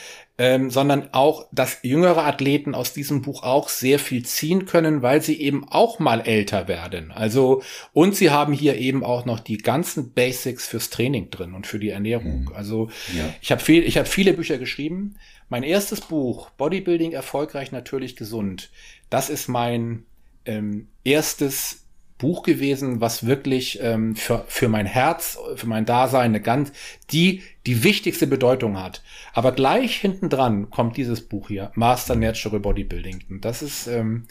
ähm, 0.41 0.71
sondern 0.71 1.09
auch, 1.11 1.45
dass 1.51 1.77
jüngere 1.83 2.25
Athleten 2.25 2.73
aus 2.73 2.93
diesem 2.93 3.21
Buch 3.21 3.43
auch 3.43 3.69
sehr 3.69 3.99
viel 3.99 4.25
ziehen 4.25 4.65
können, 4.65 5.03
weil 5.03 5.21
sie 5.21 5.39
eben 5.39 5.69
auch 5.69 5.99
mal 5.99 6.19
älter 6.21 6.67
werden. 6.67 7.11
Also, 7.11 7.61
und 7.93 8.15
sie 8.15 8.31
haben 8.31 8.51
hier 8.51 8.75
eben 8.75 9.03
auch 9.03 9.25
noch 9.25 9.39
die 9.39 9.59
ganzen 9.59 10.13
Basics 10.13 10.67
fürs 10.67 10.89
Training 10.89 11.29
drin 11.29 11.53
und 11.53 11.67
für 11.67 11.77
die 11.77 11.89
Ernährung. 11.89 12.45
Mhm. 12.45 12.53
Also, 12.55 12.89
ja. 13.15 13.31
ich 13.39 13.51
habe 13.51 13.61
viel, 13.61 13.83
ich 13.83 13.99
habe 13.99 14.07
viele 14.07 14.33
Bücher 14.33 14.57
geschrieben. 14.57 15.13
Mein 15.47 15.61
erstes 15.61 16.01
Buch, 16.01 16.49
Bodybuilding 16.57 17.11
erfolgreich, 17.11 17.71
natürlich 17.71 18.15
gesund, 18.15 18.71
das 19.11 19.29
ist 19.29 19.47
mein 19.47 20.05
ähm, 20.45 20.87
erstes 21.03 21.85
Buch 22.21 22.43
gewesen, 22.43 23.01
was 23.01 23.25
wirklich 23.25 23.79
ähm, 23.81 24.15
für, 24.15 24.45
für 24.47 24.69
mein 24.69 24.85
Herz, 24.85 25.39
für 25.55 25.65
mein 25.65 25.85
Dasein 25.85 26.25
eine 26.25 26.39
ganz, 26.39 26.71
die, 27.11 27.41
die 27.65 27.83
wichtigste 27.83 28.27
Bedeutung 28.27 28.79
hat. 28.79 29.01
Aber 29.33 29.51
gleich 29.53 29.95
hinten 29.95 30.29
dran 30.29 30.69
kommt 30.69 30.97
dieses 30.97 31.27
Buch 31.27 31.47
hier, 31.47 31.71
Master 31.73 32.15
Natural 32.15 32.59
Bodybuilding. 32.59 33.23
Und 33.27 33.43
das 33.43 33.63
ist 33.63 33.87
ähm, 33.87 34.27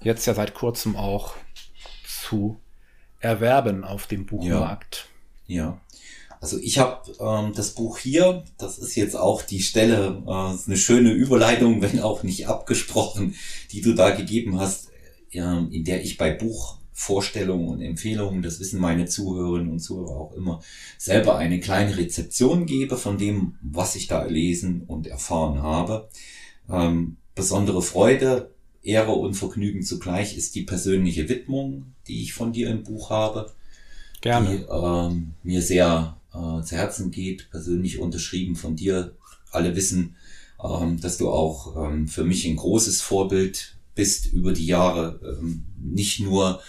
jetzt 0.00 0.26
ja 0.26 0.32
seit 0.32 0.54
kurzem 0.54 0.96
auch 0.96 1.34
zu 2.26 2.58
erwerben 3.20 3.84
auf 3.84 4.06
dem 4.06 4.24
Buchmarkt. 4.24 5.06
Ja. 5.46 5.64
ja. 5.64 5.80
Also 6.40 6.56
ich 6.58 6.78
habe 6.78 7.12
ähm, 7.20 7.52
das 7.54 7.74
Buch 7.74 7.98
hier, 7.98 8.44
das 8.56 8.78
ist 8.78 8.94
jetzt 8.96 9.16
auch 9.16 9.42
die 9.42 9.60
Stelle, 9.60 10.22
äh, 10.26 10.30
eine 10.30 10.76
schöne 10.78 11.10
Überleitung, 11.10 11.82
wenn 11.82 12.00
auch 12.00 12.22
nicht 12.22 12.48
abgesprochen, 12.48 13.34
die 13.70 13.82
du 13.82 13.92
da 13.92 14.10
gegeben 14.10 14.58
hast, 14.58 14.88
äh, 15.30 15.40
in 15.40 15.84
der 15.84 16.02
ich 16.02 16.16
bei 16.16 16.30
Buch 16.30 16.77
Vorstellungen 16.98 17.68
und 17.68 17.80
Empfehlungen, 17.80 18.42
das 18.42 18.58
wissen 18.58 18.80
meine 18.80 19.06
Zuhörerinnen 19.06 19.70
und 19.70 19.78
Zuhörer 19.78 20.16
auch 20.16 20.34
immer, 20.34 20.60
selber 20.98 21.38
eine 21.38 21.60
kleine 21.60 21.96
Rezeption 21.96 22.66
gebe 22.66 22.96
von 22.96 23.18
dem, 23.18 23.54
was 23.62 23.94
ich 23.94 24.08
da 24.08 24.20
erlesen 24.20 24.82
und 24.82 25.06
erfahren 25.06 25.62
habe. 25.62 26.08
Ähm, 26.68 27.16
besondere 27.36 27.82
Freude, 27.82 28.50
Ehre 28.82 29.12
und 29.12 29.34
Vergnügen 29.34 29.82
zugleich 29.82 30.36
ist 30.36 30.56
die 30.56 30.64
persönliche 30.64 31.28
Widmung, 31.28 31.94
die 32.08 32.20
ich 32.20 32.32
von 32.32 32.52
dir 32.52 32.68
im 32.68 32.82
Buch 32.82 33.10
habe. 33.10 33.52
Gerne. 34.20 34.58
Die 34.58 34.64
ähm, 34.68 35.34
mir 35.44 35.62
sehr 35.62 36.16
äh, 36.34 36.62
zu 36.64 36.76
Herzen 36.76 37.12
geht, 37.12 37.48
persönlich 37.52 38.00
unterschrieben 38.00 38.56
von 38.56 38.74
dir. 38.74 39.14
Alle 39.52 39.76
wissen, 39.76 40.16
ähm, 40.62 41.00
dass 41.00 41.16
du 41.16 41.30
auch 41.30 41.76
ähm, 41.76 42.08
für 42.08 42.24
mich 42.24 42.44
ein 42.44 42.56
großes 42.56 43.00
Vorbild 43.00 43.76
bist 43.94 44.32
über 44.32 44.52
die 44.52 44.66
Jahre, 44.66 45.20
ähm, 45.22 45.62
nicht 45.80 46.18
nur 46.18 46.60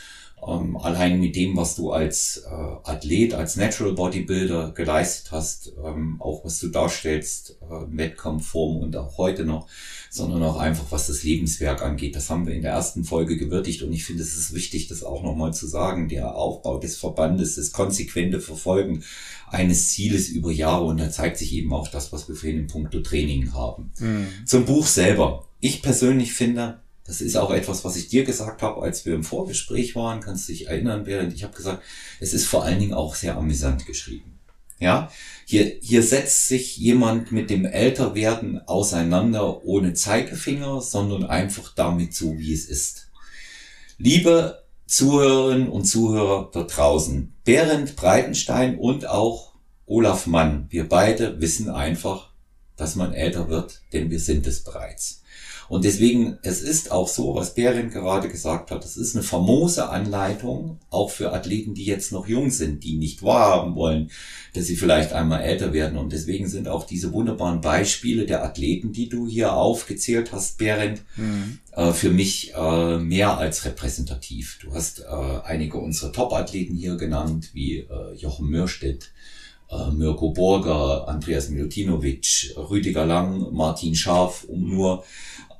Ähm, 0.48 0.78
allein 0.78 1.20
mit 1.20 1.36
dem, 1.36 1.58
was 1.58 1.76
du 1.76 1.92
als 1.92 2.44
äh, 2.46 2.90
Athlet, 2.90 3.34
als 3.34 3.56
Natural 3.56 3.94
Bodybuilder 3.94 4.72
geleistet 4.72 5.32
hast, 5.32 5.74
ähm, 5.84 6.22
auch 6.22 6.46
was 6.46 6.60
du 6.60 6.70
darstellst, 6.70 7.58
äh, 7.62 7.98
Wettkampfform 7.98 8.78
und 8.78 8.96
auch 8.96 9.18
heute 9.18 9.44
noch, 9.44 9.68
sondern 10.10 10.42
auch 10.44 10.58
einfach, 10.58 10.86
was 10.92 11.08
das 11.08 11.24
Lebenswerk 11.24 11.82
angeht. 11.82 12.16
Das 12.16 12.30
haben 12.30 12.48
wir 12.48 12.54
in 12.54 12.62
der 12.62 12.72
ersten 12.72 13.04
Folge 13.04 13.38
gewürdigt 13.38 13.84
und 13.84 13.92
ich 13.92 14.06
finde, 14.06 14.24
es 14.24 14.36
ist 14.36 14.54
wichtig, 14.54 14.88
das 14.88 15.04
auch 15.04 15.24
nochmal 15.24 15.54
zu 15.54 15.68
sagen. 15.68 16.08
Der 16.08 16.36
Aufbau 16.36 16.80
des 16.80 16.98
Verbandes, 16.98 17.56
das 17.56 17.72
konsequente 17.72 18.40
Verfolgen 18.40 19.04
eines 19.50 19.90
Zieles 19.90 20.30
über 20.30 20.52
Jahre 20.52 20.86
und 20.86 21.00
da 21.00 21.12
zeigt 21.12 21.38
sich 21.38 21.54
eben 21.54 21.74
auch 21.74 21.90
das, 21.90 22.14
was 22.14 22.30
wir 22.30 22.36
für 22.36 22.52
den 22.52 22.68
Punkto 22.68 23.02
Training 23.02 23.54
haben. 23.54 23.92
Mhm. 24.00 24.28
Zum 24.46 24.66
Buch 24.66 24.86
selber. 24.86 25.48
Ich 25.60 25.82
persönlich 25.82 26.34
finde, 26.34 26.80
das 27.10 27.22
ist 27.22 27.38
auch 27.38 27.50
etwas, 27.50 27.84
was 27.84 27.96
ich 27.96 28.08
dir 28.08 28.24
gesagt 28.24 28.62
habe, 28.62 28.84
als 28.84 29.04
wir 29.04 29.16
im 29.16 29.24
Vorgespräch 29.24 29.96
waren. 29.96 30.22
Kannst 30.22 30.48
du 30.48 30.52
dich 30.52 30.68
erinnern, 30.68 31.08
während 31.08 31.34
ich 31.34 31.44
habe 31.44 31.58
gesagt, 31.58 31.82
es 32.20 32.36
ist 32.36 32.46
vor 32.46 32.64
allen 32.64 32.78
Dingen 32.78 32.94
auch 32.94 33.16
sehr 33.16 33.36
amüsant 33.36 33.88
geschrieben. 33.88 34.38
Ja, 34.80 35.12
hier, 35.44 35.76
hier 35.82 36.04
setzt 36.04 36.48
sich 36.48 36.78
jemand 36.78 37.32
mit 37.32 37.50
dem 37.50 37.66
Älterwerden 37.66 38.62
auseinander 38.68 39.66
ohne 39.66 39.96
Zeigefinger, 39.96 40.82
sondern 40.82 41.26
einfach 41.26 41.74
damit 41.74 42.14
so, 42.14 42.38
wie 42.38 42.54
es 42.54 42.66
ist. 42.66 43.10
Liebe 43.98 44.64
Zuhörerinnen 44.86 45.68
und 45.68 45.86
Zuhörer 45.86 46.52
da 46.54 46.62
draußen, 46.62 47.34
Berend 47.44 47.96
Breitenstein 47.96 48.78
und 48.78 49.08
auch 49.08 49.56
Olaf 49.88 50.28
Mann, 50.28 50.68
wir 50.70 50.88
beide 50.88 51.42
wissen 51.42 51.72
einfach, 51.72 52.30
dass 52.78 52.96
man 52.96 53.14
älter 53.14 53.50
wird, 53.50 53.82
denn 53.94 54.12
wir 54.12 54.20
sind 54.20 54.46
es 54.46 54.64
bereits. 54.64 55.24
Und 55.70 55.86
deswegen, 55.86 56.40
es 56.42 56.62
ist 56.62 56.92
auch 56.92 57.08
so, 57.08 57.36
was 57.36 57.54
Berin 57.54 57.92
gerade 57.92 58.28
gesagt 58.28 58.72
hat, 58.72 58.84
es 58.84 58.98
ist 58.98 59.16
eine 59.16 59.24
famose 59.24 59.90
Anleitung, 59.90 60.80
auch 60.90 61.12
für 61.12 61.32
Athleten, 61.32 61.76
die 61.76 61.86
jetzt 61.86 62.12
noch 62.12 62.28
jung 62.28 62.50
sind, 62.50 62.84
die 62.84 62.98
nicht 62.98 63.22
wahrhaben 63.22 63.76
wollen, 63.76 64.10
dass 64.56 64.66
sie 64.66 64.76
vielleicht 64.76 65.14
einmal 65.14 65.42
älter 65.42 65.72
werden. 65.72 66.00
Und 66.00 66.12
deswegen 66.12 66.48
sind 66.48 66.68
auch 66.68 66.86
diese 66.86 67.14
wunderbaren 67.14 67.62
Beispiele 67.62 68.26
der 68.26 68.44
Athleten, 68.44 68.94
die 68.94 69.10
du 69.10 69.28
hier 69.28 69.54
aufgezählt 69.54 70.32
hast, 70.32 70.58
Berin, 70.58 71.02
mhm. 71.16 71.60
äh, 71.74 71.92
für 71.92 72.10
mich 72.10 72.52
äh, 72.56 72.98
mehr 72.98 73.38
als 73.38 73.64
repräsentativ. 73.64 74.58
Du 74.64 74.74
hast 74.74 75.02
äh, 75.02 75.40
einige 75.46 75.78
unserer 75.78 76.12
Top-Athleten 76.12 76.76
hier 76.76 76.98
genannt, 76.98 77.52
wie 77.54 77.78
äh, 77.78 78.16
Jochen 78.18 78.50
Mürstedt, 78.50 79.12
äh, 79.70 79.92
Mirko 79.92 80.32
Borger, 80.32 81.08
Andreas 81.08 81.50
Milutinovic, 81.50 82.56
Rüdiger 82.58 83.06
Lang, 83.06 83.54
Martin 83.54 83.94
Scharf, 83.94 84.46
um 84.46 84.68
nur 84.68 85.04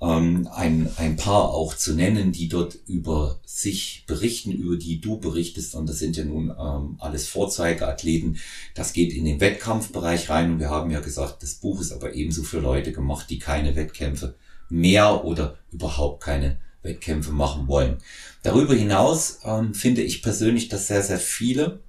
ähm, 0.02 0.48
ein, 0.54 0.90
ein 0.98 1.16
paar 1.16 1.50
auch 1.50 1.76
zu 1.76 1.94
nennen, 1.94 2.32
die 2.32 2.48
dort 2.48 2.78
über 2.88 3.40
sich 3.46 4.06
berichten, 4.08 4.52
über 4.52 4.78
die 4.78 5.02
du 5.02 5.18
berichtest. 5.20 5.76
Und 5.76 5.90
das 5.90 6.00
sind 6.00 6.16
ja 6.16 6.24
nun 6.24 6.50
ähm, 6.50 6.96
alles 7.00 7.28
Vorzeigeathleten. 7.28 8.38
Das 8.76 8.94
geht 8.94 9.14
in 9.14 9.26
den 9.26 9.42
Wettkampfbereich 9.42 10.30
rein. 10.30 10.54
Und 10.54 10.60
wir 10.60 10.70
haben 10.70 10.92
ja 10.92 11.02
gesagt, 11.02 11.44
das 11.44 11.56
Buch 11.56 11.82
ist 11.82 11.92
aber 11.92 12.14
ebenso 12.14 12.44
für 12.44 12.60
Leute 12.60 12.92
gemacht, 12.94 13.30
die 13.30 13.40
keine 13.40 13.76
Wettkämpfe 13.76 14.36
mehr 14.70 15.26
oder 15.26 15.58
überhaupt 15.72 16.24
keine 16.24 16.60
Wettkämpfe 16.82 17.32
machen 17.32 17.68
wollen. 17.68 17.98
Darüber 18.44 18.74
hinaus 18.74 19.40
ähm, 19.44 19.74
finde 19.74 20.02
ich 20.02 20.22
persönlich, 20.22 20.70
dass 20.70 20.88
sehr, 20.88 21.04
sehr 21.04 21.20
viele, 21.20 21.82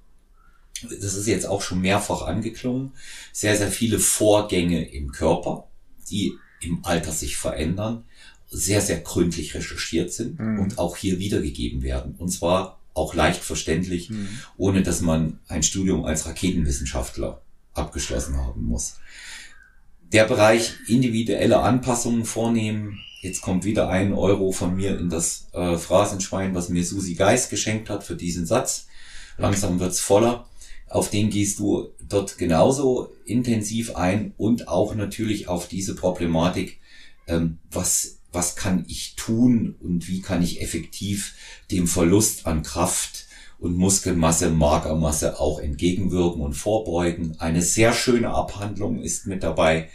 das 0.83 1.13
ist 1.13 1.27
jetzt 1.27 1.45
auch 1.45 1.61
schon 1.61 1.79
mehrfach 1.79 2.23
angeklungen, 2.23 2.91
sehr, 3.31 3.55
sehr 3.55 3.71
viele 3.71 3.99
Vorgänge 3.99 4.89
im 4.89 5.11
Körper, 5.11 5.67
die 6.09 6.33
im 6.61 6.85
Alter 6.85 7.11
sich 7.11 7.37
verändern, 7.37 8.03
sehr, 8.49 8.81
sehr 8.81 8.99
gründlich 8.99 9.55
recherchiert 9.55 10.11
sind 10.11 10.39
mhm. 10.39 10.59
und 10.59 10.77
auch 10.77 10.97
hier 10.97 11.19
wiedergegeben 11.19 11.83
werden. 11.83 12.15
Und 12.17 12.29
zwar 12.29 12.79
auch 12.93 13.13
leicht 13.13 13.41
verständlich, 13.41 14.09
mhm. 14.09 14.27
ohne 14.57 14.83
dass 14.83 15.01
man 15.01 15.39
ein 15.47 15.63
Studium 15.63 16.05
als 16.05 16.25
Raketenwissenschaftler 16.25 17.41
abgeschlossen 17.73 18.37
haben 18.37 18.63
muss. 18.65 18.95
Der 20.11 20.25
Bereich 20.25 20.73
individuelle 20.87 21.61
Anpassungen 21.61 22.25
vornehmen. 22.25 22.99
Jetzt 23.21 23.41
kommt 23.41 23.63
wieder 23.63 23.87
ein 23.89 24.13
Euro 24.13 24.51
von 24.51 24.75
mir 24.75 24.99
in 24.99 25.09
das 25.09 25.47
äh, 25.53 25.77
Phrasenschwein, 25.77 26.53
was 26.53 26.67
mir 26.67 26.83
Susi 26.83 27.13
Geist 27.13 27.49
geschenkt 27.49 27.89
hat 27.89 28.03
für 28.03 28.15
diesen 28.15 28.45
Satz. 28.45 28.87
Langsam 29.37 29.79
wird's 29.79 30.01
voller. 30.01 30.49
Auf 30.91 31.09
den 31.09 31.29
gehst 31.29 31.59
du 31.59 31.87
dort 32.07 32.37
genauso 32.37 33.13
intensiv 33.23 33.95
ein 33.95 34.33
und 34.35 34.67
auch 34.67 34.93
natürlich 34.93 35.47
auf 35.47 35.69
diese 35.69 35.95
Problematik, 35.95 36.81
ähm, 37.27 37.59
was, 37.71 38.17
was 38.33 38.57
kann 38.57 38.83
ich 38.89 39.15
tun 39.15 39.75
und 39.79 40.09
wie 40.09 40.21
kann 40.21 40.43
ich 40.43 40.61
effektiv 40.61 41.35
dem 41.71 41.87
Verlust 41.87 42.45
an 42.45 42.61
Kraft 42.61 43.27
und 43.57 43.77
Muskelmasse, 43.77 44.49
Magermasse 44.49 45.39
auch 45.39 45.59
entgegenwirken 45.59 46.41
und 46.41 46.55
vorbeugen. 46.55 47.39
Eine 47.39 47.61
sehr 47.61 47.93
schöne 47.93 48.31
Abhandlung 48.31 49.01
ist 49.01 49.27
mit 49.27 49.43
dabei 49.43 49.87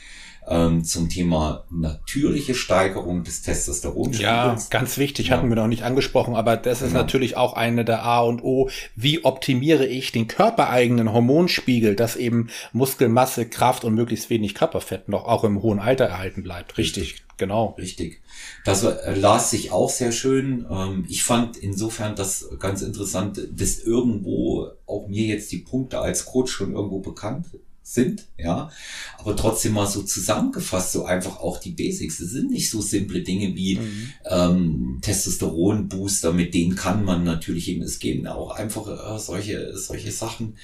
ähm, 0.49 0.85
zum 0.85 1.09
Thema 1.09 1.65
natürliche 1.71 2.55
Steigerung 2.55 3.25
des 3.25 3.43
Testosteronspiegels. 3.43 4.23
Ja, 4.23 4.57
ganz 4.71 4.97
wichtig, 4.99 5.29
ja. 5.29 5.37
hatten 5.37 5.49
wir 5.49 5.57
noch 5.57 5.67
nicht 5.67 5.83
angesprochen, 5.83 6.37
aber 6.37 6.57
das 6.57 6.83
ist 6.83 6.93
ja. 6.93 6.99
natürlich 6.99 7.37
auch 7.37 7.55
eine 7.55 7.85
der 7.85 8.05
A 8.05 8.21
und 8.21 8.43
O. 8.45 8.71
Wie 8.95 9.25
optimiere 9.25 9.87
ich 9.87 10.13
den 10.13 10.29
körpereigenen 10.29 11.13
Hormonspiegel, 11.13 11.97
dass 11.97 12.17
eben 12.17 12.49
Muskelmasse, 12.73 13.47
Kraft 13.47 13.85
und 13.85 13.95
möglichst 13.95 14.31
wenig 14.31 14.55
Körperfett 14.55 15.09
noch 15.09 15.25
auch 15.25 15.45
im 15.45 15.63
hohen 15.63 15.81
Alter 15.81 16.05
erhalten 16.05 16.43
bleibt? 16.43 16.79
Richtig, 16.79 17.03
Richtig. 17.03 17.25
genau. 17.37 17.75
Richtig. 17.79 18.23
Das 18.65 18.85
äh, 18.85 19.15
las 19.15 19.51
sich 19.51 19.73
auch 19.73 19.91
sehr 19.91 20.13
schön. 20.13 20.67
Ähm, 20.71 21.07
ich 21.09 21.25
fand 21.25 21.57
insofern 21.57 22.15
das 22.15 22.49
ganz 22.61 22.83
interessant, 22.83 23.41
dass 23.51 23.79
irgendwo 23.79 24.69
auch 24.87 25.09
mir 25.09 25.27
jetzt 25.27 25.51
die 25.51 25.59
Punkte 25.59 26.01
als 26.01 26.25
Coach 26.27 26.53
schon 26.53 26.73
irgendwo 26.73 27.01
bekannt 27.01 27.47
sind, 27.89 28.27
ja, 28.37 28.69
aber 29.17 29.37
trotzdem 29.37 29.75
mal 29.75 29.87
so 29.87 30.03
zusammengefasst, 30.03 30.91
so 30.91 31.05
einfach 31.05 31.39
auch 31.39 31.59
die 31.59 31.71
Basics. 31.71 32.19
Das 32.19 32.31
sind 32.31 32.51
nicht 32.51 32.69
so 32.69 32.81
simple 32.81 33.23
Dinge 33.23 33.55
wie 33.55 33.79
mhm. 33.79 34.13
ähm, 34.29 34.99
Testosteron-Booster, 35.03 36.33
mit 36.33 36.53
denen 36.53 36.75
kann 36.75 37.05
man 37.05 37.23
natürlich 37.23 37.69
eben, 37.69 37.83
es 37.83 38.01
gehen 38.01 38.27
auch 38.27 38.51
einfach 38.51 38.89
äh, 38.89 39.19
solche, 39.21 39.79
solche 39.79 40.11
Sachen, 40.11 40.57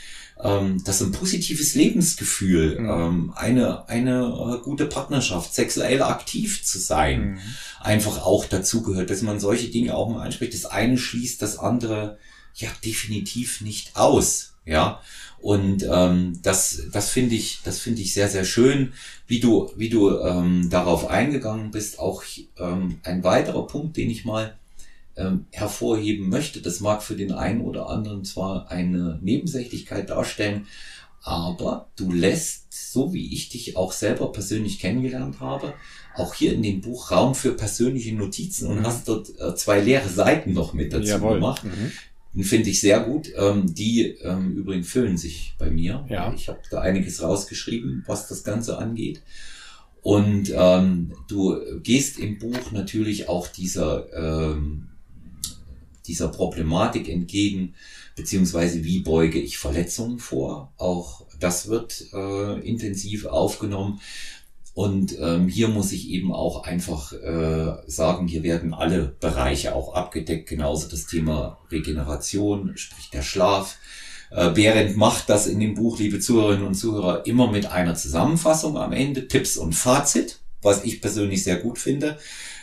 ähm, 0.43 0.83
das 0.85 1.01
ist 1.01 1.07
ein 1.07 1.12
positives 1.12 1.77
Lebensgefühl, 1.77 2.81
mhm. 2.81 2.91
ähm, 2.91 3.33
eine, 3.37 3.89
eine 3.89 4.59
äh, 4.59 4.64
gute 4.64 4.87
Partnerschaft, 4.87 5.55
sexuell 5.55 6.03
aktiv 6.03 6.64
zu 6.64 6.81
sein, 6.81 7.35
mhm. 7.35 7.39
einfach 7.81 8.23
auch 8.23 8.47
dazu 8.47 8.83
gehört, 8.83 9.11
dass 9.11 9.23
man 9.23 9.39
solche 9.39 9.68
Dinge 9.68 9.95
auch 9.95 10.09
mal 10.09 10.25
anspricht. 10.27 10.55
Das 10.55 10.66
eine 10.66 10.99
schließt 10.99 11.41
das 11.41 11.57
andere 11.57 12.18
ja 12.57 12.68
definitiv 12.85 13.61
nicht 13.61 13.95
aus, 13.95 14.55
ja. 14.64 15.01
Und 15.43 15.84
ähm, 15.90 16.38
das, 16.43 16.82
das 16.93 17.11
finde 17.11 17.34
ich, 17.34 17.61
das 17.64 17.80
finde 17.80 18.01
ich 18.01 18.14
sehr, 18.14 18.28
sehr 18.28 18.45
schön, 18.45 18.93
wie 19.26 19.40
du, 19.40 19.70
wie 19.76 19.88
du 19.88 20.16
ähm, 20.20 20.70
darauf 20.70 21.11
eingegangen 21.11 21.72
bist. 21.72 21.99
Auch 21.99 22.22
ähm, 22.59 23.01
ein 23.03 23.24
weiterer 23.24 23.66
Punkt, 23.66 23.97
den 23.97 24.09
ich 24.09 24.24
mal 24.24 24.57
ähm, 25.16 25.47
hervorheben 25.51 26.28
möchte, 26.28 26.62
das 26.62 26.78
mag 26.78 27.03
für 27.03 27.16
den 27.16 27.32
einen 27.32 27.61
oder 27.61 27.88
anderen 27.88 28.24
zwar 28.24 28.70
eine 28.70 29.18
Nebensächlichkeit 29.20 30.11
darstellen, 30.11 30.68
aber 31.24 31.88
du 31.97 32.12
lässt, 32.12 32.72
so 32.93 33.12
wie 33.12 33.34
ich 33.34 33.49
dich 33.49 33.76
auch 33.76 33.93
selber 33.93 34.32
persönlich 34.32 34.78
kennengelernt 34.78 35.40
habe, 35.40 35.74
auch 36.14 36.34
hier 36.34 36.53
in 36.53 36.62
dem 36.62 36.80
Buch 36.80 37.11
Raum 37.11 37.34
für 37.34 37.53
persönliche 37.53 38.14
Notizen 38.14 38.68
und 38.68 38.80
mhm. 38.80 38.86
hast 38.86 39.09
dort 39.09 39.28
äh, 39.40 39.55
zwei 39.57 39.80
leere 39.80 40.09
Seiten 40.09 40.53
noch 40.53 40.72
mit 40.72 40.93
dazu 40.93 41.09
Jawohl. 41.09 41.34
gemacht. 41.34 41.64
Mhm. 41.64 41.93
Den 42.35 42.45
finde 42.45 42.70
ich 42.70 42.80
sehr 42.80 43.01
gut. 43.01 43.30
Ähm, 43.37 43.74
die 43.74 44.07
ähm, 44.22 44.57
übrigens 44.57 44.89
füllen 44.89 45.16
sich 45.16 45.55
bei 45.59 45.70
mir. 45.70 46.07
Ja. 46.09 46.33
Ich 46.33 46.49
habe 46.49 46.61
da 46.70 46.80
einiges 46.80 47.22
rausgeschrieben, 47.22 48.05
was 48.07 48.28
das 48.28 48.43
Ganze 48.43 48.78
angeht. 48.78 49.22
Und 50.01 50.53
ähm, 50.55 51.12
du 51.28 51.57
gehst 51.83 52.18
im 52.18 52.39
Buch 52.39 52.72
natürlich 52.72 53.28
auch 53.28 53.47
dieser, 53.47 54.12
ähm, 54.12 54.89
dieser 56.07 56.28
Problematik 56.28 57.09
entgegen, 57.09 57.74
beziehungsweise 58.16 58.83
wie 58.83 59.01
beuge 59.01 59.39
ich 59.39 59.59
Verletzungen 59.59 60.18
vor. 60.18 60.72
Auch 60.76 61.26
das 61.39 61.68
wird 61.68 62.05
äh, 62.12 62.61
intensiv 62.61 63.26
aufgenommen. 63.26 64.01
Und 64.75 65.18
ähm, 65.20 65.49
hier 65.49 65.68
muss 65.68 65.93
ich 65.93 66.09
eben 66.09 66.33
auch 66.33 66.64
einfach 66.64 67.12
äh, 67.12 67.75
sagen, 67.87 68.27
hier 68.27 68.43
werden 68.43 68.73
alle 68.73 69.14
Bereiche 69.20 69.75
auch 69.75 69.95
abgedeckt, 69.95 70.49
genauso 70.49 70.89
das 70.89 71.07
Thema 71.07 71.59
Regeneration, 71.70 72.73
sprich 72.77 73.11
der 73.11 73.23
Schlaf. 73.23 73.77
Äh, 74.31 74.51
Behrendt 74.51 74.97
macht 74.97 75.29
das 75.29 75.47
in 75.47 75.61
dem 75.61 75.75
Buch, 75.75 75.99
liebe 75.99 76.20
Zuhörerinnen 76.20 76.66
und 76.66 76.75
Zuhörer, 76.75 77.27
immer 77.27 77.51
mit 77.51 77.66
einer 77.66 77.95
Zusammenfassung 77.95 78.79
am 78.79 78.93
Ende, 78.93 79.29
Tipps 79.29 79.59
und 79.59 79.75
Fazit, 79.75 80.41
was 80.62 80.85
ich 80.85 81.03
persönlich 81.03 81.45
sehr 81.45 81.57
gut 81.57 81.79
finde. 81.79 82.16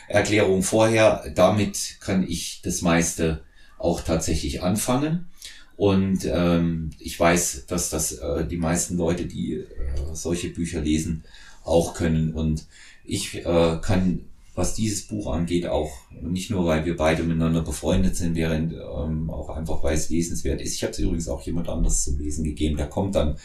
Erklärung 0.08 0.64
vorher, 0.64 1.30
damit 1.36 1.98
kann 2.00 2.26
ich 2.28 2.60
das 2.64 2.82
meiste 2.82 3.44
auch 3.78 4.00
tatsächlich 4.00 4.62
anfangen. 4.62 5.28
Und 5.76 6.26
ähm, 6.26 6.90
ich 6.98 7.18
weiß, 7.18 7.66
dass 7.68 7.88
das 7.88 8.12
äh, 8.12 8.44
die 8.46 8.58
meisten 8.58 8.96
Leute, 8.98 9.26
die 9.26 9.54
äh, 9.54 9.64
solche 10.12 10.50
Bücher 10.50 10.80
lesen, 10.80 11.24
auch 11.70 11.94
können. 11.94 12.34
Und 12.34 12.66
ich 13.04 13.46
äh, 13.46 13.78
kann 13.80 14.24
was 14.54 14.74
dieses 14.74 15.06
Buch 15.06 15.32
angeht, 15.32 15.66
auch 15.66 15.90
nicht 16.10 16.50
nur, 16.50 16.66
weil 16.66 16.84
wir 16.84 16.96
beide 16.96 17.22
miteinander 17.22 17.62
befreundet 17.62 18.16
sind, 18.16 18.34
während 18.34 18.74
ähm, 18.74 19.30
auch 19.30 19.48
einfach, 19.48 19.82
weil 19.82 19.94
es 19.94 20.10
lesenswert 20.10 20.60
ist. 20.60 20.74
Ich 20.74 20.82
habe 20.82 20.92
es 20.92 20.98
übrigens 20.98 21.28
auch 21.28 21.40
jemand 21.42 21.68
anderes 21.68 22.04
zum 22.04 22.18
Lesen 22.18 22.44
gegeben, 22.44 22.76
der 22.76 22.88
kommt 22.88 23.14
dann 23.14 23.38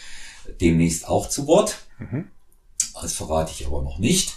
demnächst 0.60 1.08
auch 1.08 1.30
zu 1.30 1.48
Wort. 1.48 1.86
Mhm. 2.00 2.26
Das 3.02 3.14
verrate 3.14 3.52
ich 3.56 3.66
aber 3.68 3.82
noch 3.82 4.00
nicht. 4.00 4.36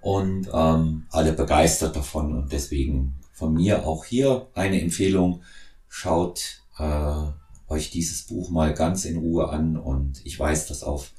Und 0.00 0.48
ähm, 0.52 1.06
alle 1.10 1.32
begeistert 1.32 1.96
davon 1.96 2.36
und 2.36 2.52
deswegen 2.52 3.14
von 3.32 3.54
mir 3.54 3.86
auch 3.86 4.04
hier 4.04 4.48
eine 4.54 4.80
Empfehlung. 4.80 5.42
Schaut 5.88 6.62
äh, 6.78 7.22
euch 7.68 7.90
dieses 7.90 8.22
Buch 8.22 8.50
mal 8.50 8.74
ganz 8.74 9.04
in 9.04 9.16
Ruhe 9.16 9.48
an 9.48 9.76
und 9.76 10.20
ich 10.24 10.38
weiß, 10.38 10.66
dass 10.68 10.82
auf 10.82 11.12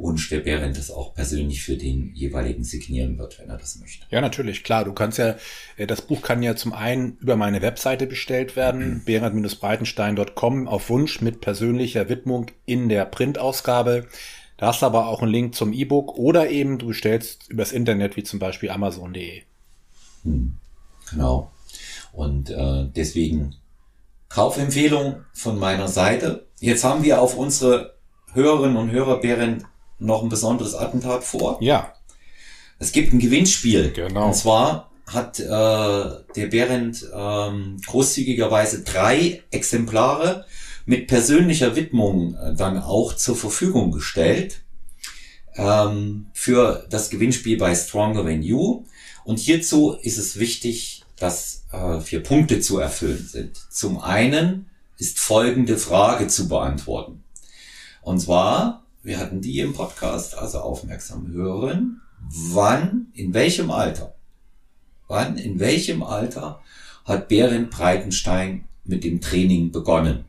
Wunsch 0.00 0.28
der 0.28 0.40
Behrendt 0.40 0.76
das 0.76 0.90
auch 0.90 1.14
persönlich 1.14 1.62
für 1.62 1.76
den 1.76 2.14
jeweiligen 2.14 2.64
signieren 2.64 3.18
wird, 3.18 3.38
wenn 3.38 3.48
er 3.48 3.56
das 3.56 3.78
möchte. 3.78 4.06
Ja, 4.10 4.20
natürlich, 4.20 4.64
klar. 4.64 4.84
Du 4.84 4.92
kannst 4.92 5.18
ja, 5.18 5.36
äh, 5.76 5.86
das 5.86 6.02
Buch 6.02 6.22
kann 6.22 6.42
ja 6.42 6.56
zum 6.56 6.72
einen 6.72 7.16
über 7.18 7.36
meine 7.36 7.62
Webseite 7.62 8.06
bestellt 8.06 8.56
werden, 8.56 8.94
mhm. 8.94 9.04
behrendt-breitenstein.com 9.04 10.68
auf 10.68 10.90
Wunsch 10.90 11.20
mit 11.20 11.40
persönlicher 11.40 12.08
Widmung 12.08 12.46
in 12.66 12.88
der 12.88 13.04
Printausgabe. 13.04 14.06
Da 14.56 14.66
hast 14.66 14.82
du 14.82 14.86
aber 14.86 15.06
auch 15.06 15.22
einen 15.22 15.32
Link 15.32 15.54
zum 15.54 15.72
E-Book 15.72 16.18
oder 16.18 16.50
eben 16.50 16.78
du 16.78 16.88
bestellst 16.88 17.48
übers 17.48 17.72
Internet, 17.72 18.16
wie 18.16 18.24
zum 18.24 18.38
Beispiel 18.38 18.70
amazon.de. 18.70 19.42
Hm, 20.24 20.56
genau. 21.10 21.50
Und 22.12 22.50
äh, 22.50 22.86
deswegen 22.94 23.54
Kaufempfehlung 24.28 25.24
von 25.32 25.58
meiner 25.58 25.88
Seite. 25.88 26.46
Jetzt 26.60 26.84
haben 26.84 27.02
wir 27.02 27.20
auf 27.20 27.36
unsere 27.36 27.94
Hörerinnen 28.32 28.76
und 28.76 28.90
Hörer 28.90 29.20
Behrendt 29.20 29.64
noch 30.00 30.22
ein 30.22 30.28
besonderes 30.28 30.74
Attentat 30.74 31.24
vor. 31.24 31.58
Ja. 31.60 31.94
Es 32.78 32.92
gibt 32.92 33.12
ein 33.12 33.18
Gewinnspiel. 33.18 33.92
Genau. 33.92 34.28
Und 34.28 34.34
zwar 34.34 34.90
hat 35.06 35.40
äh, 35.40 35.44
der 35.44 36.46
Behrendt 36.50 37.04
ähm, 37.14 37.76
großzügigerweise 37.86 38.82
drei 38.82 39.42
Exemplare 39.50 40.46
mit 40.86 41.06
persönlicher 41.08 41.76
Widmung 41.76 42.34
äh, 42.34 42.54
dann 42.54 42.78
auch 42.78 43.14
zur 43.14 43.36
Verfügung 43.36 43.90
gestellt 43.90 44.62
ähm, 45.56 46.26
für 46.32 46.86
das 46.90 47.10
Gewinnspiel 47.10 47.58
bei 47.58 47.74
Stronger 47.74 48.24
Than 48.24 48.42
You. 48.42 48.84
Und 49.24 49.38
hierzu 49.38 49.96
ist 50.00 50.18
es 50.18 50.38
wichtig, 50.38 51.02
dass 51.18 51.64
äh, 51.72 52.00
vier 52.00 52.22
Punkte 52.22 52.60
zu 52.60 52.78
erfüllen 52.78 53.26
sind. 53.26 53.60
Zum 53.70 54.00
einen 54.00 54.70
ist 54.96 55.18
folgende 55.18 55.76
Frage 55.76 56.28
zu 56.28 56.48
beantworten. 56.48 57.22
Und 58.02 58.20
zwar, 58.20 58.84
wir 59.02 59.18
hatten 59.18 59.40
die 59.40 59.60
im 59.60 59.72
Podcast, 59.72 60.36
also 60.36 60.58
aufmerksam 60.58 61.32
hören, 61.32 62.02
wann, 62.20 63.06
in 63.14 63.32
welchem 63.34 63.70
Alter, 63.70 64.14
wann, 65.08 65.38
in 65.38 65.58
welchem 65.58 66.02
Alter 66.02 66.60
hat 67.04 67.28
Berend 67.28 67.70
Breitenstein 67.70 68.64
mit 68.84 69.04
dem 69.04 69.20
Training 69.20 69.72
begonnen? 69.72 70.24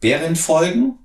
Behrendt 0.00 0.38
folgen, 0.38 1.00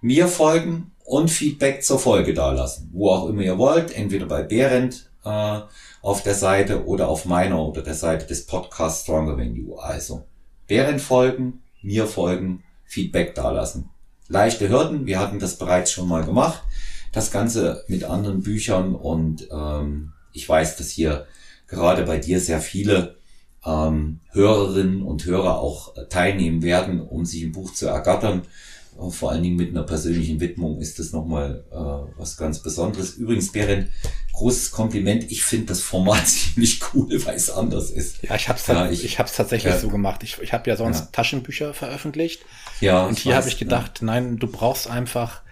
mir 0.00 0.26
folgen 0.28 0.92
und 1.04 1.30
Feedback 1.30 1.84
zur 1.84 1.98
Folge 1.98 2.32
dalassen. 2.32 2.88
Wo 2.92 3.10
auch 3.10 3.28
immer 3.28 3.42
ihr 3.42 3.58
wollt, 3.58 3.94
entweder 3.94 4.24
bei 4.26 4.42
Behrendt 4.42 5.10
äh, 5.24 5.60
auf 6.00 6.22
der 6.22 6.34
Seite 6.34 6.86
oder 6.86 7.08
auf 7.08 7.26
meiner 7.26 7.62
oder 7.62 7.82
der 7.82 7.92
Seite 7.94 8.26
des 8.26 8.46
Podcasts 8.46 9.02
Stronger 9.02 9.38
You. 9.42 9.76
Also 9.76 10.24
Behrendt 10.66 11.02
folgen, 11.02 11.62
mir 11.82 12.06
folgen, 12.06 12.62
Feedback 12.86 13.34
dalassen 13.34 13.90
leichte 14.30 14.70
Hürden. 14.70 15.04
Wir 15.04 15.18
hatten 15.18 15.38
das 15.38 15.58
bereits 15.58 15.92
schon 15.92 16.08
mal 16.08 16.24
gemacht. 16.24 16.62
Das 17.12 17.30
Ganze 17.30 17.84
mit 17.88 18.04
anderen 18.04 18.40
Büchern 18.40 18.94
und 18.94 19.48
ähm, 19.52 20.12
ich 20.32 20.48
weiß, 20.48 20.76
dass 20.76 20.90
hier 20.90 21.26
gerade 21.66 22.04
bei 22.04 22.18
dir 22.18 22.40
sehr 22.40 22.60
viele 22.60 23.16
ähm, 23.66 24.20
Hörerinnen 24.30 25.02
und 25.02 25.26
Hörer 25.26 25.58
auch 25.58 25.94
teilnehmen 26.08 26.62
werden, 26.62 27.00
um 27.00 27.26
sich 27.26 27.42
ein 27.42 27.52
Buch 27.52 27.74
zu 27.74 27.88
ergattern. 27.88 28.42
Vor 29.08 29.30
allen 29.30 29.42
Dingen 29.42 29.56
mit 29.56 29.70
einer 29.70 29.84
persönlichen 29.84 30.40
Widmung 30.40 30.78
ist 30.78 30.98
das 30.98 31.12
nochmal 31.12 31.64
äh, 31.70 32.18
was 32.18 32.36
ganz 32.36 32.58
Besonderes. 32.58 33.14
Übrigens, 33.14 33.52
Berend, 33.52 33.88
großes 34.34 34.70
Kompliment. 34.70 35.30
Ich 35.30 35.42
finde 35.42 35.66
das 35.66 35.80
Format 35.80 36.26
ziemlich 36.28 36.80
cool, 36.92 37.08
weil 37.24 37.36
es 37.36 37.50
anders 37.50 37.90
ist. 37.90 38.22
Ja, 38.22 38.34
ich 38.34 38.48
habe 38.48 38.58
es 38.58 38.66
ja, 38.66 38.90
ich, 38.90 39.04
ich 39.04 39.18
hab's 39.18 39.36
tatsächlich 39.36 39.72
ja. 39.72 39.78
so 39.78 39.88
gemacht. 39.88 40.22
Ich, 40.22 40.38
ich 40.42 40.52
habe 40.52 40.68
ja 40.68 40.76
sonst 40.76 41.00
ja. 41.00 41.08
Taschenbücher 41.12 41.72
veröffentlicht. 41.72 42.44
Ja. 42.80 43.06
Und 43.06 43.18
hier 43.18 43.36
habe 43.36 43.48
ich 43.48 43.58
gedacht, 43.58 44.02
nein, 44.02 44.38
du 44.38 44.46
brauchst 44.46 44.88
einfach 44.88 45.42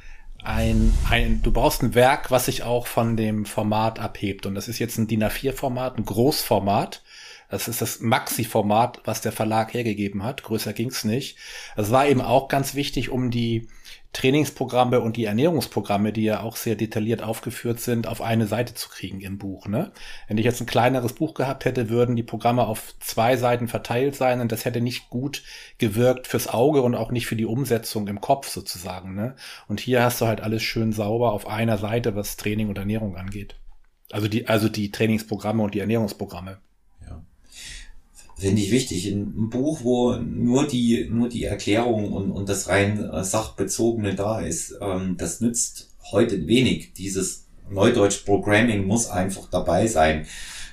ein, 0.42 0.94
ein, 1.09 1.42
du 1.42 1.53
brauchst 1.53 1.82
ein 1.82 1.94
Werk, 1.94 2.30
was 2.30 2.46
sich 2.46 2.62
auch 2.62 2.86
von 2.86 3.16
dem 3.16 3.44
Format 3.44 3.99
abhebt. 3.99 4.46
Und 4.46 4.55
das 4.55 4.68
ist 4.68 4.78
jetzt 4.78 4.99
ein 4.99 5.07
DIN 5.07 5.24
A4-Format, 5.24 5.99
ein 5.99 6.05
Großformat. 6.05 7.03
Das 7.49 7.66
ist 7.66 7.80
das 7.80 8.01
Maxi-Format, 8.01 9.01
was 9.05 9.22
der 9.22 9.32
Verlag 9.32 9.72
hergegeben 9.72 10.22
hat. 10.22 10.42
Größer 10.42 10.74
ging's 10.74 11.05
nicht. 11.05 11.38
Das 11.76 11.90
war 11.90 12.07
eben 12.07 12.20
auch 12.20 12.49
ganz 12.49 12.74
wichtig, 12.74 13.09
um 13.09 13.30
die 13.30 13.68
Trainingsprogramme 14.12 15.01
und 15.01 15.16
die 15.16 15.24
Ernährungsprogramme, 15.24 16.12
die 16.12 16.24
ja 16.24 16.42
auch 16.42 16.57
sehr 16.57 16.76
detailliert 16.76 17.22
aufgeführt 17.22 17.80
sind, 17.80 18.07
auf 18.07 18.20
eine 18.22 18.46
Seite 18.46 18.74
zu 18.74 18.88
kriegen 18.88 19.20
im 19.20 19.38
Buch. 19.38 19.66
Ne? 19.66 19.92
Wenn 20.26 20.38
ich 20.38 20.44
jetzt 20.44 20.61
ein 20.61 20.66
kleineres 20.66 21.12
Buch 21.12 21.34
gehabt 21.34 21.64
hätte, 21.64 21.88
würden 21.88 22.16
die 22.16 22.22
Programme 22.22 22.66
auf 22.66 22.94
zwei 23.01 23.36
Seiten 23.36 23.68
verteilt 23.68 24.14
sein 24.14 24.40
und 24.40 24.51
das 24.51 24.64
hätte 24.64 24.80
nicht 24.80 25.11
gut 25.11 25.42
gewirkt 25.76 26.26
fürs 26.26 26.49
Auge 26.49 26.82
und 26.82 26.94
auch 26.94 27.11
nicht 27.11 27.26
für 27.26 27.36
die 27.36 27.46
Umsetzung 27.46 28.09
im 28.09 28.20
Kopf 28.20 28.49
sozusagen. 28.49 29.14
Ne? 29.14 29.36
Und 29.68 29.80
hier 29.80 30.03
hast 30.03 30.20
du 30.20 30.26
halt 30.26 30.40
alles 30.40 30.62
schön 30.62 30.92
sauber 30.92 31.32
auf 31.32 31.46
einer 31.46 31.78
Seite, 31.78 32.16
was 32.16 32.36
Training 32.36 32.68
und 32.68 32.78
Ernährung 32.78 33.16
angeht. 33.16 33.57
Also 34.11 34.26
die, 34.26 34.49
also 34.49 34.70
die 34.70 34.90
Trainingsprogramme 34.90 35.62
und 35.62 35.74
die 35.74 35.80
Ernährungsprogramme 35.80 36.59
finde 38.39 38.62
ich 38.62 38.70
wichtig. 38.70 39.07
Ein 39.07 39.51
Buch, 39.51 39.80
wo 39.82 40.14
nur 40.14 40.66
die, 40.66 41.09
nur 41.11 41.28
die 41.28 41.45
Erklärung 41.45 42.12
und, 42.12 42.30
und 42.30 42.49
das 42.49 42.68
rein 42.68 43.05
äh, 43.11 43.24
sachbezogene 43.24 44.14
da 44.14 44.41
ist, 44.41 44.78
ähm, 44.80 45.16
das 45.18 45.41
nützt 45.41 45.91
heute 46.12 46.47
wenig. 46.47 46.93
Dieses 46.95 47.47
Neudeutsch 47.68 48.24
Programming 48.24 48.86
muss 48.86 49.09
einfach 49.09 49.49
dabei 49.51 49.86
sein. 49.86 50.26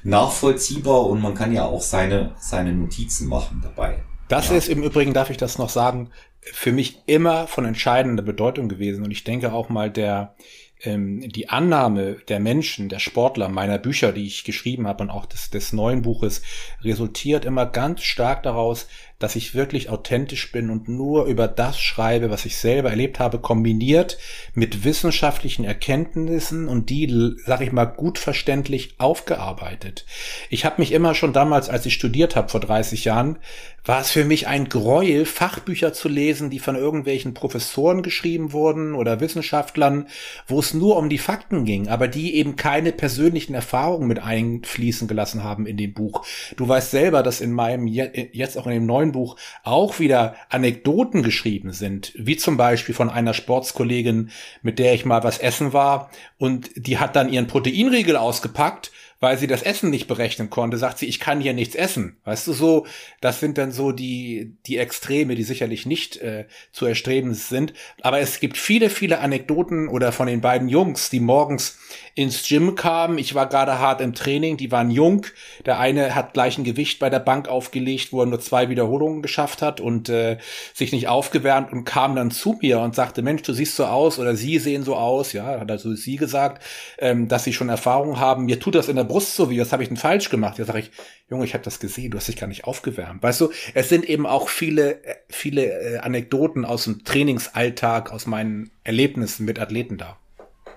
Nachvollziehbar 0.04 1.08
und 1.08 1.20
man 1.20 1.34
kann 1.34 1.52
ja 1.52 1.66
auch 1.66 1.82
seine, 1.82 2.36
seine 2.40 2.74
Notizen 2.74 3.28
machen 3.28 3.62
dabei. 3.64 4.04
Das 4.28 4.50
ja. 4.50 4.56
ist 4.56 4.70
im 4.70 4.84
Übrigen, 4.84 5.14
darf 5.14 5.32
ich 5.32 5.38
das 5.38 5.58
noch 5.58 5.70
sagen, 5.70 6.12
für 6.42 6.72
mich 6.72 7.02
immer 7.08 7.48
von 7.48 7.66
entscheidender 7.66 8.22
Bedeutung 8.22 8.70
gewesen. 8.70 9.04
Und 9.04 9.10
ich 9.10 9.24
denke 9.24 9.52
auch 9.52 9.70
mal, 9.70 9.90
der, 9.90 10.36
die 10.84 11.50
Annahme 11.50 12.18
der 12.28 12.40
Menschen, 12.40 12.90
der 12.90 13.00
Sportler, 13.00 13.50
meiner 13.50 13.78
Bücher, 13.78 14.12
die 14.12 14.28
ich 14.28 14.44
geschrieben 14.44 14.88
habe 14.88 15.04
und 15.04 15.10
auch 15.10 15.26
des, 15.26 15.50
des 15.50 15.74
neuen 15.74 16.02
Buches, 16.02 16.42
resultiert 16.82 17.46
immer 17.46 17.66
ganz 17.66 18.04
stark 18.04 18.44
daraus, 18.44 18.88
dass 19.20 19.36
ich 19.36 19.56
wirklich 19.56 19.90
authentisch 19.90 20.52
bin 20.52 20.70
und 20.70 20.90
nur 20.90 21.26
über 21.26 21.48
das 21.48 21.80
schreibe, 21.80 22.30
was 22.30 22.46
ich 22.46 22.58
selber 22.58 22.90
erlebt 22.90 23.20
habe, 23.20 23.40
kombiniert 23.40 24.18
mit 24.54 24.84
wissenschaftlichen 24.84 25.64
Erkenntnissen 25.64 26.68
und 26.68 26.90
die, 26.90 27.36
sag 27.46 27.62
ich 27.62 27.72
mal, 27.72 27.86
gut 27.86 28.20
verständlich 28.20 28.96
aufgearbeitet. 28.98 30.06
Ich 30.50 30.66
habe 30.66 30.82
mich 30.82 30.92
immer 30.92 31.16
schon 31.16 31.34
damals, 31.34 31.70
als 31.70 31.86
ich 31.86 31.94
studiert 31.94 32.36
habe 32.36 32.50
vor 32.50 32.60
30 32.60 33.06
Jahren, 33.06 33.40
war 33.86 34.02
es 34.02 34.10
für 34.10 34.26
mich 34.26 34.48
ein 34.48 34.68
Gräuel, 34.68 35.26
Fachbücher 35.26 35.94
zu 35.94 36.10
lesen, 36.10 36.50
die 36.50 36.60
von 36.60 36.76
irgendwelchen 36.76 37.36
Professoren 37.36 38.02
geschrieben 38.02 38.52
wurden 38.52 38.96
oder 38.96 39.20
Wissenschaftlern, 39.20 40.08
wo 40.48 40.60
es 40.60 40.74
nur 40.74 40.98
um 40.98 41.08
die 41.08 41.20
Fakten 41.20 41.66
ging, 41.66 41.88
aber 41.88 42.08
die 42.08 42.36
eben 42.36 42.56
keine 42.56 42.92
persönlichen 42.92 43.54
Erfahrungen 43.54 44.08
mit 44.08 44.20
einfließen 44.20 45.08
gelassen 45.08 45.44
haben 45.44 45.68
in 45.68 45.78
dem 45.78 45.94
Buch. 45.94 46.26
Du 46.58 46.68
weißt 46.68 46.92
selber, 46.92 47.22
dass 47.22 47.42
in 47.42 47.52
meinem, 47.52 47.86
jetzt 47.86 48.58
auch 48.58 48.66
in 48.66 48.74
dem 48.74 48.86
neuen 48.88 49.05
neuen 49.06 49.12
Buch 49.12 49.38
auch 49.64 50.00
wieder 50.00 50.36
Anekdoten 50.50 51.24
geschrieben 51.24 51.72
sind, 51.72 52.12
wie 52.16 52.38
zum 52.38 52.58
Beispiel 52.58 52.96
von 52.96 53.10
einer 53.10 53.34
Sportskollegin, 53.34 54.32
mit 54.62 54.80
der 54.80 54.94
ich 54.94 55.06
mal 55.06 55.24
was 55.24 55.38
essen 55.38 55.74
war 55.74 56.10
und 56.38 56.70
die 56.76 56.98
hat 56.98 57.16
dann 57.16 57.32
ihren 57.32 57.48
Proteinriegel 57.48 58.18
ausgepackt 58.18 58.92
weil 59.26 59.40
sie 59.40 59.48
das 59.48 59.64
Essen 59.64 59.90
nicht 59.90 60.06
berechnen 60.06 60.52
konnte, 60.52 60.78
sagt 60.78 61.00
sie, 61.00 61.08
ich 61.08 61.20
kann 61.20 61.42
hier 61.42 61.54
nichts 61.54 61.74
essen. 61.74 62.18
Weißt 62.26 62.46
du, 62.46 62.54
so, 62.54 62.86
das 63.22 63.40
sind 63.40 63.58
dann 63.58 63.72
so 63.72 63.92
die, 63.92 64.56
die 64.68 64.78
Extreme, 64.78 65.34
die 65.34 65.42
sicherlich 65.42 65.88
nicht 65.88 66.18
äh, 66.18 66.46
zu 66.72 66.86
erstreben 66.86 67.34
sind. 67.34 67.74
Aber 68.04 68.20
es 68.20 68.40
gibt 68.40 68.56
viele, 68.56 68.92
viele 68.92 69.18
Anekdoten 69.22 69.88
oder 69.88 70.12
von 70.12 70.28
den 70.28 70.42
beiden 70.42 70.70
Jungs, 70.70 71.10
die 71.10 71.20
morgens 71.20 71.80
ins 72.14 72.48
Gym 72.48 72.76
kamen. 72.76 73.18
Ich 73.18 73.34
war 73.34 73.50
gerade 73.50 73.80
hart 73.80 74.00
im 74.00 74.14
Training, 74.14 74.58
die 74.58 74.72
waren 74.72 74.92
jung. 74.92 75.26
Der 75.66 75.80
eine 75.80 76.14
hat 76.14 76.34
gleich 76.34 76.60
ein 76.60 76.64
Gewicht 76.64 77.00
bei 77.00 77.10
der 77.10 77.20
Bank 77.20 77.48
aufgelegt, 77.48 78.14
wo 78.14 78.22
er 78.22 78.28
nur 78.28 78.40
zwei 78.40 78.70
Wiederholungen 78.70 79.24
geschafft 79.24 79.64
hat 79.64 79.82
und 79.82 80.08
äh, 80.08 80.38
sich 80.76 80.92
nicht 80.92 81.08
aufgewärmt 81.08 81.74
und 81.74 81.84
kam 81.84 82.16
dann 82.16 82.30
zu 82.30 82.60
mir 82.62 82.80
und 82.80 82.94
sagte, 82.94 83.24
Mensch, 83.24 83.42
du 83.42 83.54
siehst 83.54 83.76
so 83.76 83.86
aus 83.86 84.20
oder 84.20 84.36
sie 84.36 84.60
sehen 84.60 84.84
so 84.84 84.96
aus, 84.96 85.34
ja, 85.34 85.60
hat 85.60 85.72
also 85.72 85.96
sie 85.96 86.18
gesagt, 86.18 86.64
ähm, 87.00 87.28
dass 87.28 87.44
sie 87.44 87.54
schon 87.54 87.70
Erfahrung 87.70 88.20
haben. 88.20 88.46
Mir 88.46 88.60
tut 88.60 88.76
das 88.76 88.88
in 88.88 88.96
der 88.96 89.04
Brust 89.16 89.36
so 89.36 89.50
wie, 89.50 89.60
was 89.60 89.72
habe 89.72 89.82
ich 89.82 89.88
denn 89.88 89.98
falsch 89.98 90.30
gemacht? 90.30 90.58
Ja, 90.60 90.66
sage 90.66 90.80
ich, 90.80 90.92
Junge, 91.30 91.46
ich 91.46 91.54
habe 91.54 91.64
das 91.64 91.80
gesehen, 91.80 92.12
du 92.12 92.18
hast 92.18 92.28
dich 92.28 92.36
gar 92.36 92.48
nicht 92.48 92.66
aufgewärmt. 92.66 93.24
Weißt 93.24 93.40
du, 93.40 93.50
es 93.74 93.88
sind 93.88 94.04
eben 94.04 94.26
auch 94.26 94.50
viele, 94.50 95.04
äh, 95.06 95.16
viele 95.30 95.66
äh, 95.66 95.98
Anekdoten 96.00 96.66
aus 96.66 96.84
dem 96.84 97.06
Trainingsalltag, 97.06 98.12
aus 98.12 98.26
meinen 98.26 98.72
Erlebnissen 98.84 99.46
mit 99.46 99.60
Athleten 99.60 99.98
da. 99.98 100.18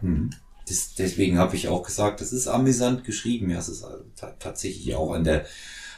Mhm 0.00 0.30
das, 0.68 0.94
deswegen 0.94 1.38
habe 1.38 1.56
ich 1.56 1.68
auch 1.68 1.82
gesagt, 1.82 2.20
das 2.20 2.32
ist 2.32 2.46
amüsant 2.46 3.04
geschrieben. 3.04 3.50
Ja, 3.50 3.58
es 3.58 3.68
ist 3.68 3.86
tatsächlich 4.38 4.94
auch 4.94 5.12
an 5.12 5.24
der, 5.24 5.46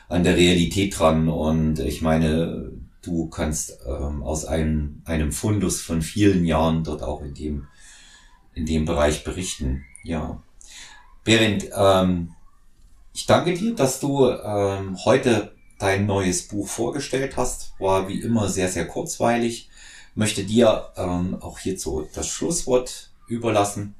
an 0.09 0.25
der 0.25 0.37
Realität 0.37 0.99
dran. 0.99 1.29
Und 1.29 1.81
ich 1.81 2.03
meine, 2.03 2.71
du 3.03 3.29
kannst 3.29 3.79
ähm, 3.87 4.23
aus 4.23 4.45
einem, 4.45 5.03
einem 5.05 5.33
Fundus 5.33 5.81
von 5.81 6.03
vielen 6.03 6.45
Jahren 6.45 6.85
dort 6.85 7.03
auch 7.03 7.23
in 7.23 7.35
dem, 7.35 7.67
in 8.55 8.67
dem 8.67 8.85
Bereich 8.85 9.25
berichten. 9.25 9.85
Ja. 10.05 10.43
Berend, 11.25 11.67
ähm, 11.77 12.35
ich 13.13 13.27
danke 13.27 13.55
dir, 13.55 13.75
dass 13.75 14.01
du 14.01 14.29
ähm, 14.29 14.97
heute 15.05 15.53
dein 15.79 16.07
neues 16.07 16.47
Buch 16.49 16.69
vorgestellt 16.69 17.37
hast. 17.37 17.75
War 17.79 18.09
wie 18.09 18.21
immer 18.21 18.49
sehr, 18.49 18.69
sehr 18.69 18.87
kurzweilig. 18.87 19.71
Möchte 20.15 20.45
dir 20.45 20.89
ähm, 20.97 21.39
auch 21.41 21.59
hierzu 21.59 22.07
das 22.15 22.29
Schlusswort 22.29 23.11
überlassen. 23.27 23.95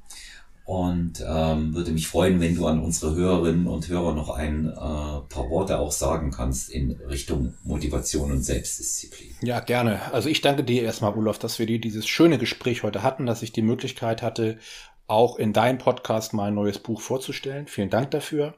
Und 0.63 1.25
ähm, 1.27 1.73
würde 1.73 1.91
mich 1.91 2.07
freuen, 2.07 2.39
wenn 2.39 2.55
du 2.55 2.65
an 2.67 2.79
unsere 2.79 3.15
Hörerinnen 3.15 3.67
und 3.67 3.89
Hörer 3.89 4.13
noch 4.13 4.29
ein 4.29 4.67
äh, 4.69 4.73
paar 4.73 5.49
Worte 5.49 5.79
auch 5.79 5.91
sagen 5.91 6.31
kannst 6.31 6.69
in 6.69 6.91
Richtung 6.91 7.55
Motivation 7.63 8.31
und 8.31 8.43
Selbstdisziplin. 8.43 9.35
Ja, 9.41 9.59
gerne. 9.59 10.13
Also 10.13 10.29
ich 10.29 10.39
danke 10.39 10.63
dir 10.63 10.83
erstmal, 10.83 11.13
Olaf, 11.13 11.39
dass 11.39 11.59
wir 11.59 11.65
dir 11.65 11.81
dieses 11.81 12.07
schöne 12.07 12.37
Gespräch 12.37 12.83
heute 12.83 13.03
hatten, 13.03 13.25
dass 13.25 13.41
ich 13.41 13.51
die 13.51 13.63
Möglichkeit 13.63 14.21
hatte, 14.21 14.59
auch 15.07 15.37
in 15.37 15.53
deinem 15.53 15.77
Podcast 15.77 16.33
mal 16.33 16.47
ein 16.47 16.55
neues 16.55 16.79
Buch 16.79 17.01
vorzustellen. 17.01 17.67
Vielen 17.67 17.89
Dank 17.89 18.11
dafür. 18.11 18.55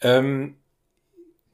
Ähm, 0.00 0.56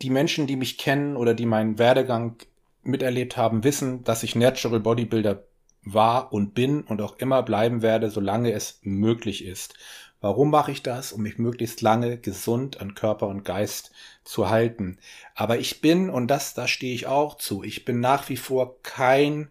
die 0.02 0.10
Menschen, 0.10 0.46
die 0.46 0.56
mich 0.56 0.78
kennen 0.78 1.16
oder 1.16 1.34
die 1.34 1.46
meinen 1.46 1.78
Werdegang 1.78 2.36
miterlebt 2.82 3.36
haben, 3.36 3.64
wissen, 3.64 4.02
dass 4.04 4.22
ich 4.22 4.34
Natural 4.34 4.80
Bodybuilder 4.80 5.44
war 5.84 6.32
und 6.32 6.54
bin 6.54 6.82
und 6.82 7.00
auch 7.00 7.16
immer 7.18 7.42
bleiben 7.42 7.82
werde, 7.82 8.10
solange 8.10 8.52
es 8.52 8.80
möglich 8.82 9.44
ist. 9.44 9.74
Warum 10.20 10.50
mache 10.50 10.70
ich 10.70 10.82
das? 10.82 11.12
Um 11.12 11.22
mich 11.22 11.38
möglichst 11.38 11.80
lange 11.80 12.16
gesund 12.16 12.80
an 12.80 12.94
Körper 12.94 13.26
und 13.26 13.44
Geist 13.44 13.90
zu 14.22 14.48
halten. 14.48 14.98
Aber 15.34 15.58
ich 15.58 15.80
bin, 15.80 16.10
und 16.10 16.28
das, 16.28 16.54
da 16.54 16.68
stehe 16.68 16.94
ich 16.94 17.08
auch 17.08 17.36
zu, 17.36 17.64
ich 17.64 17.84
bin 17.84 17.98
nach 17.98 18.28
wie 18.28 18.36
vor 18.36 18.80
kein 18.82 19.48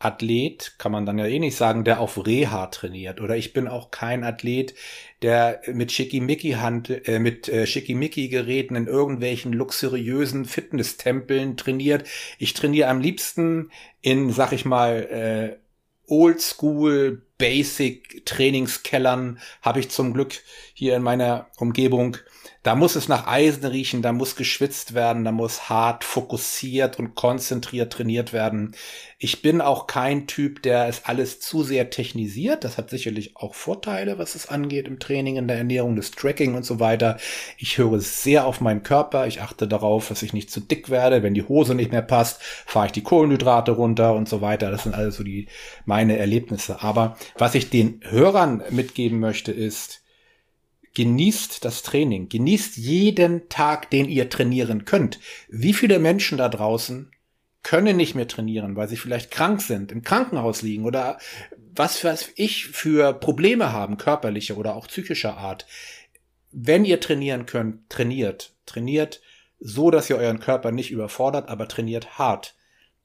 Athlet, 0.00 0.76
kann 0.78 0.92
man 0.92 1.04
dann 1.04 1.18
ja 1.18 1.26
eh 1.26 1.38
nicht 1.38 1.56
sagen, 1.56 1.84
der 1.84 2.00
auf 2.00 2.26
Reha 2.26 2.68
trainiert. 2.68 3.20
Oder 3.20 3.36
ich 3.36 3.52
bin 3.52 3.68
auch 3.68 3.90
kein 3.90 4.24
Athlet, 4.24 4.74
der 5.20 5.60
mit 5.72 5.92
Schickimicki-Hand, 5.92 7.06
äh, 7.06 7.18
mit 7.18 7.50
äh, 7.50 7.66
Schickimicki-Geräten 7.66 8.76
in 8.76 8.86
irgendwelchen 8.86 9.52
luxuriösen 9.52 10.46
Fitnesstempeln 10.46 11.58
trainiert. 11.58 12.08
Ich 12.38 12.54
trainiere 12.54 12.88
am 12.88 13.00
liebsten 13.00 13.70
in, 14.00 14.32
sag 14.32 14.52
ich 14.52 14.64
mal, 14.64 15.02
äh, 15.02 15.56
Oldschool 16.10 17.22
Basic 17.36 18.24
Trainingskellern 18.24 19.38
habe 19.62 19.80
ich 19.80 19.90
zum 19.90 20.14
Glück 20.14 20.34
hier 20.74 20.96
in 20.96 21.02
meiner 21.02 21.48
Umgebung. 21.58 22.16
Da 22.62 22.74
muss 22.74 22.94
es 22.94 23.08
nach 23.08 23.26
Eisen 23.26 23.64
riechen, 23.64 24.02
da 24.02 24.12
muss 24.12 24.36
geschwitzt 24.36 24.92
werden, 24.92 25.24
da 25.24 25.32
muss 25.32 25.70
hart 25.70 26.04
fokussiert 26.04 26.98
und 26.98 27.14
konzentriert 27.14 27.90
trainiert 27.90 28.34
werden. 28.34 28.76
Ich 29.18 29.40
bin 29.40 29.62
auch 29.62 29.86
kein 29.86 30.26
Typ, 30.26 30.62
der 30.62 30.86
es 30.86 31.06
alles 31.06 31.40
zu 31.40 31.62
sehr 31.62 31.88
technisiert. 31.88 32.64
Das 32.64 32.76
hat 32.76 32.90
sicherlich 32.90 33.34
auch 33.36 33.54
Vorteile, 33.54 34.18
was 34.18 34.34
es 34.34 34.50
angeht 34.50 34.88
im 34.88 34.98
Training, 34.98 35.36
in 35.36 35.48
der 35.48 35.56
Ernährung, 35.56 35.96
das 35.96 36.10
Tracking 36.10 36.54
und 36.54 36.66
so 36.66 36.80
weiter. 36.80 37.16
Ich 37.56 37.78
höre 37.78 37.98
sehr 38.00 38.44
auf 38.44 38.60
meinen 38.60 38.82
Körper. 38.82 39.26
Ich 39.26 39.40
achte 39.40 39.66
darauf, 39.66 40.08
dass 40.08 40.22
ich 40.22 40.34
nicht 40.34 40.50
zu 40.50 40.60
dick 40.60 40.90
werde. 40.90 41.22
Wenn 41.22 41.34
die 41.34 41.48
Hose 41.48 41.74
nicht 41.74 41.92
mehr 41.92 42.02
passt, 42.02 42.42
fahre 42.42 42.86
ich 42.86 42.92
die 42.92 43.02
Kohlenhydrate 43.02 43.72
runter 43.72 44.14
und 44.14 44.28
so 44.28 44.42
weiter. 44.42 44.70
Das 44.70 44.82
sind 44.82 44.94
also 44.94 45.18
so 45.18 45.24
die, 45.24 45.48
meine 45.86 46.18
Erlebnisse. 46.18 46.82
Aber 46.82 47.16
was 47.38 47.54
ich 47.54 47.70
den 47.70 48.00
Hörern 48.04 48.62
mitgeben 48.70 49.18
möchte, 49.18 49.50
ist, 49.50 49.99
Genießt 50.94 51.64
das 51.64 51.82
Training. 51.82 52.28
Genießt 52.28 52.76
jeden 52.76 53.48
Tag, 53.48 53.90
den 53.90 54.08
ihr 54.08 54.28
trainieren 54.28 54.84
könnt. 54.84 55.20
Wie 55.48 55.72
viele 55.72 55.98
Menschen 55.98 56.38
da 56.38 56.48
draußen 56.48 57.10
können 57.62 57.96
nicht 57.96 58.14
mehr 58.14 58.26
trainieren, 58.26 58.76
weil 58.76 58.88
sie 58.88 58.96
vielleicht 58.96 59.30
krank 59.30 59.60
sind, 59.60 59.92
im 59.92 60.02
Krankenhaus 60.02 60.62
liegen 60.62 60.84
oder 60.84 61.18
was, 61.74 62.02
was 62.04 62.30
ich 62.34 62.66
für 62.66 63.12
Probleme 63.12 63.72
haben, 63.72 63.98
körperliche 63.98 64.56
oder 64.56 64.74
auch 64.74 64.88
psychischer 64.88 65.36
Art. 65.36 65.66
Wenn 66.50 66.84
ihr 66.84 67.00
trainieren 67.00 67.46
könnt, 67.46 67.88
trainiert. 67.90 68.54
Trainiert 68.66 69.20
so, 69.60 69.90
dass 69.90 70.10
ihr 70.10 70.16
euren 70.16 70.40
Körper 70.40 70.72
nicht 70.72 70.90
überfordert, 70.90 71.48
aber 71.48 71.68
trainiert 71.68 72.18
hart. 72.18 72.54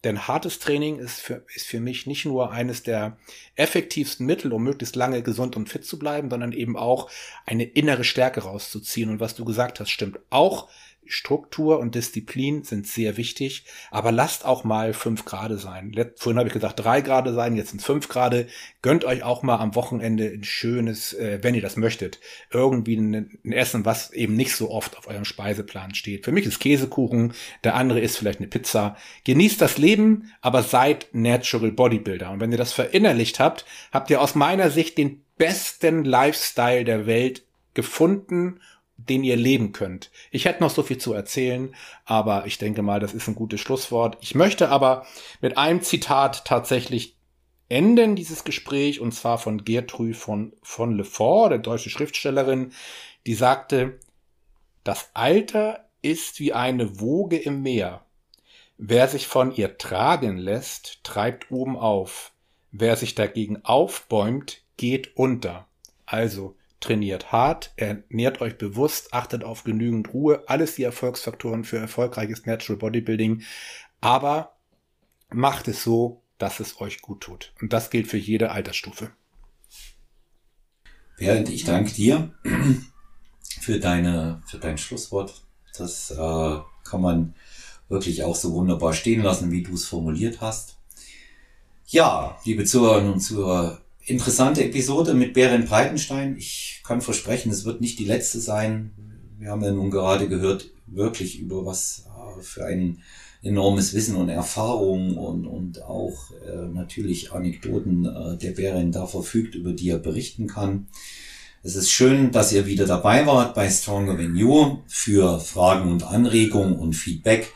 Denn 0.05 0.27
hartes 0.27 0.59
Training 0.59 0.99
ist 0.99 1.19
für, 1.19 1.43
ist 1.55 1.65
für 1.65 1.79
mich 1.79 2.05
nicht 2.05 2.25
nur 2.25 2.51
eines 2.51 2.83
der 2.83 3.17
effektivsten 3.55 4.25
Mittel, 4.25 4.53
um 4.53 4.63
möglichst 4.63 4.95
lange 4.95 5.23
gesund 5.23 5.55
und 5.57 5.67
fit 5.67 5.83
zu 5.83 5.97
bleiben, 5.97 6.29
sondern 6.29 6.51
eben 6.51 6.77
auch 6.77 7.09
eine 7.47 7.63
innere 7.63 8.03
Stärke 8.03 8.41
rauszuziehen. 8.41 9.09
Und 9.09 9.19
was 9.19 9.35
du 9.35 9.43
gesagt 9.43 9.79
hast, 9.79 9.89
stimmt 9.89 10.19
auch. 10.29 10.69
Struktur 11.07 11.79
und 11.79 11.95
Disziplin 11.95 12.63
sind 12.63 12.87
sehr 12.87 13.17
wichtig, 13.17 13.65
aber 13.91 14.11
lasst 14.11 14.45
auch 14.45 14.63
mal 14.63 14.93
fünf 14.93 15.25
Grad 15.25 15.57
sein. 15.59 15.93
Vorhin 16.15 16.37
habe 16.37 16.47
ich 16.47 16.53
gesagt 16.53 16.83
drei 16.83 17.01
Grad 17.01 17.27
sein, 17.33 17.55
jetzt 17.55 17.69
sind 17.69 17.81
fünf 17.81 18.07
Grad. 18.07 18.47
Gönnt 18.81 19.05
euch 19.05 19.23
auch 19.23 19.43
mal 19.43 19.57
am 19.57 19.75
Wochenende 19.75 20.25
ein 20.25 20.43
schönes, 20.43 21.13
äh, 21.13 21.39
wenn 21.41 21.55
ihr 21.55 21.61
das 21.61 21.77
möchtet, 21.77 22.19
irgendwie 22.51 22.97
ein, 22.97 23.39
ein, 23.43 23.51
Essen, 23.51 23.85
was 23.85 24.11
eben 24.11 24.35
nicht 24.35 24.55
so 24.55 24.71
oft 24.71 24.97
auf 24.97 25.07
eurem 25.07 25.25
Speiseplan 25.25 25.95
steht. 25.95 26.25
Für 26.25 26.31
mich 26.31 26.45
ist 26.45 26.59
Käsekuchen, 26.59 27.33
der 27.63 27.75
andere 27.75 27.99
ist 27.99 28.17
vielleicht 28.17 28.39
eine 28.39 28.47
Pizza. 28.47 28.97
Genießt 29.23 29.61
das 29.61 29.77
Leben, 29.77 30.31
aber 30.41 30.63
seid 30.63 31.07
Natural 31.13 31.71
Bodybuilder. 31.71 32.31
Und 32.31 32.39
wenn 32.39 32.51
ihr 32.51 32.57
das 32.57 32.73
verinnerlicht 32.73 33.39
habt, 33.39 33.65
habt 33.91 34.09
ihr 34.09 34.21
aus 34.21 34.35
meiner 34.35 34.69
Sicht 34.69 34.97
den 34.97 35.21
besten 35.37 36.03
Lifestyle 36.05 36.85
der 36.85 37.05
Welt 37.05 37.43
gefunden 37.73 38.59
den 38.97 39.23
ihr 39.23 39.35
leben 39.35 39.71
könnt. 39.71 40.11
Ich 40.31 40.45
hätte 40.45 40.63
noch 40.63 40.69
so 40.69 40.83
viel 40.83 40.97
zu 40.97 41.13
erzählen, 41.13 41.75
aber 42.05 42.45
ich 42.45 42.57
denke 42.57 42.81
mal, 42.81 42.99
das 42.99 43.13
ist 43.13 43.27
ein 43.27 43.35
gutes 43.35 43.59
Schlusswort. 43.59 44.17
Ich 44.21 44.35
möchte 44.35 44.69
aber 44.69 45.05
mit 45.41 45.57
einem 45.57 45.81
Zitat 45.81 46.45
tatsächlich 46.45 47.15
enden, 47.67 48.15
dieses 48.15 48.43
Gespräch, 48.43 48.99
und 48.99 49.11
zwar 49.11 49.37
von 49.37 49.63
Gertrude 49.65 50.13
von, 50.13 50.53
von 50.61 50.95
Lefort, 50.95 51.51
der 51.51 51.59
deutsche 51.59 51.89
Schriftstellerin, 51.89 52.71
die 53.25 53.33
sagte, 53.33 53.99
das 54.83 55.09
Alter 55.13 55.89
ist 56.01 56.39
wie 56.39 56.53
eine 56.53 56.99
Woge 56.99 57.37
im 57.37 57.63
Meer. 57.63 58.05
Wer 58.77 59.07
sich 59.07 59.27
von 59.27 59.55
ihr 59.55 59.77
tragen 59.77 60.37
lässt, 60.37 60.99
treibt 61.03 61.49
oben 61.49 61.77
auf. 61.77 62.33
Wer 62.71 62.95
sich 62.97 63.15
dagegen 63.15 63.63
aufbäumt, 63.63 64.61
geht 64.77 65.15
unter. 65.15 65.67
Also, 66.05 66.55
trainiert 66.85 67.31
hart, 67.31 67.73
ernährt 67.75 68.41
euch 68.41 68.57
bewusst, 68.57 69.13
achtet 69.13 69.43
auf 69.43 69.63
genügend 69.63 70.13
Ruhe, 70.13 70.43
alles 70.47 70.75
die 70.75 70.83
Erfolgsfaktoren 70.83 71.63
für 71.63 71.77
erfolgreiches 71.77 72.45
Natural 72.45 72.77
Bodybuilding, 72.77 73.43
aber 74.01 74.55
macht 75.29 75.67
es 75.67 75.83
so, 75.83 76.21
dass 76.37 76.59
es 76.59 76.79
euch 76.79 77.01
gut 77.01 77.21
tut. 77.21 77.53
Und 77.61 77.73
das 77.73 77.89
gilt 77.89 78.07
für 78.07 78.17
jede 78.17 78.51
Altersstufe. 78.51 79.11
Bernd, 81.17 81.49
ich 81.49 81.63
danke 81.63 81.91
dir 81.93 82.33
für 83.61 83.79
deine, 83.79 84.43
für 84.45 84.59
dein 84.59 84.77
Schlusswort. 84.77 85.43
Das 85.77 86.11
äh, 86.11 86.59
kann 86.83 87.01
man 87.01 87.35
wirklich 87.89 88.23
auch 88.23 88.35
so 88.35 88.53
wunderbar 88.53 88.93
stehen 88.93 89.23
lassen, 89.23 89.51
wie 89.51 89.63
du 89.63 89.73
es 89.73 89.85
formuliert 89.85 90.41
hast. 90.41 90.77
Ja, 91.87 92.37
liebe 92.43 92.65
Zuhörerinnen 92.65 93.13
und 93.13 93.19
Zuhörer, 93.19 93.79
interessante 94.05 94.63
Episode 94.63 95.13
mit 95.13 95.33
Beren 95.33 95.65
Breitenstein. 95.65 96.37
Ich 96.37 96.81
kann 96.85 97.01
versprechen, 97.01 97.51
es 97.51 97.65
wird 97.65 97.81
nicht 97.81 97.99
die 97.99 98.05
letzte 98.05 98.39
sein. 98.39 98.91
Wir 99.39 99.49
haben 99.49 99.63
ja 99.63 99.71
nun 99.71 99.91
gerade 99.91 100.29
gehört, 100.29 100.69
wirklich 100.87 101.39
über 101.39 101.65
was 101.65 102.05
äh, 102.07 102.41
für 102.41 102.65
ein 102.65 103.01
enormes 103.41 103.93
Wissen 103.93 104.15
und 104.15 104.29
Erfahrung 104.29 105.17
und, 105.17 105.45
und 105.45 105.83
auch 105.83 106.31
äh, 106.31 106.67
natürlich 106.73 107.31
Anekdoten 107.31 108.05
äh, 108.05 108.37
der 108.37 108.51
Beren 108.51 108.91
da 108.91 109.07
verfügt, 109.07 109.55
über 109.55 109.71
die 109.73 109.89
er 109.89 109.99
berichten 109.99 110.47
kann. 110.47 110.87
Es 111.61 111.75
ist 111.75 111.91
schön, 111.91 112.31
dass 112.31 112.53
ihr 112.53 112.67
wieder 112.67 112.85
dabei 112.85 113.25
wart 113.25 113.55
bei 113.55 113.69
Stronger 113.69 114.17
Than 114.17 114.35
You 114.35 114.79
für 114.87 115.39
Fragen 115.39 115.91
und 115.91 116.03
Anregungen 116.03 116.77
und 116.77 116.93
Feedback. 116.93 117.51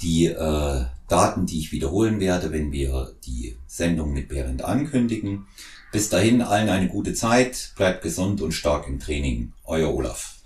die 0.04 0.28
äh, 0.28 0.86
Daten, 1.08 1.48
die 1.48 1.60
ich 1.60 1.72
wiederholen 1.72 2.20
werde, 2.20 2.52
wenn 2.52 2.72
wir 2.72 3.16
die 3.26 3.58
Sendung 3.66 4.14
mit 4.14 4.30
Berend 4.30 4.64
ankündigen. 4.64 5.48
Bis 5.92 6.10
dahin 6.10 6.42
allen 6.42 6.70
eine 6.70 6.88
gute 6.88 7.14
Zeit, 7.14 7.72
bleibt 7.76 8.04
gesund 8.04 8.42
und 8.42 8.52
stark 8.52 8.88
im 8.88 9.00
Training. 9.00 9.54
Euer 9.66 9.94
Olaf. 9.94 10.39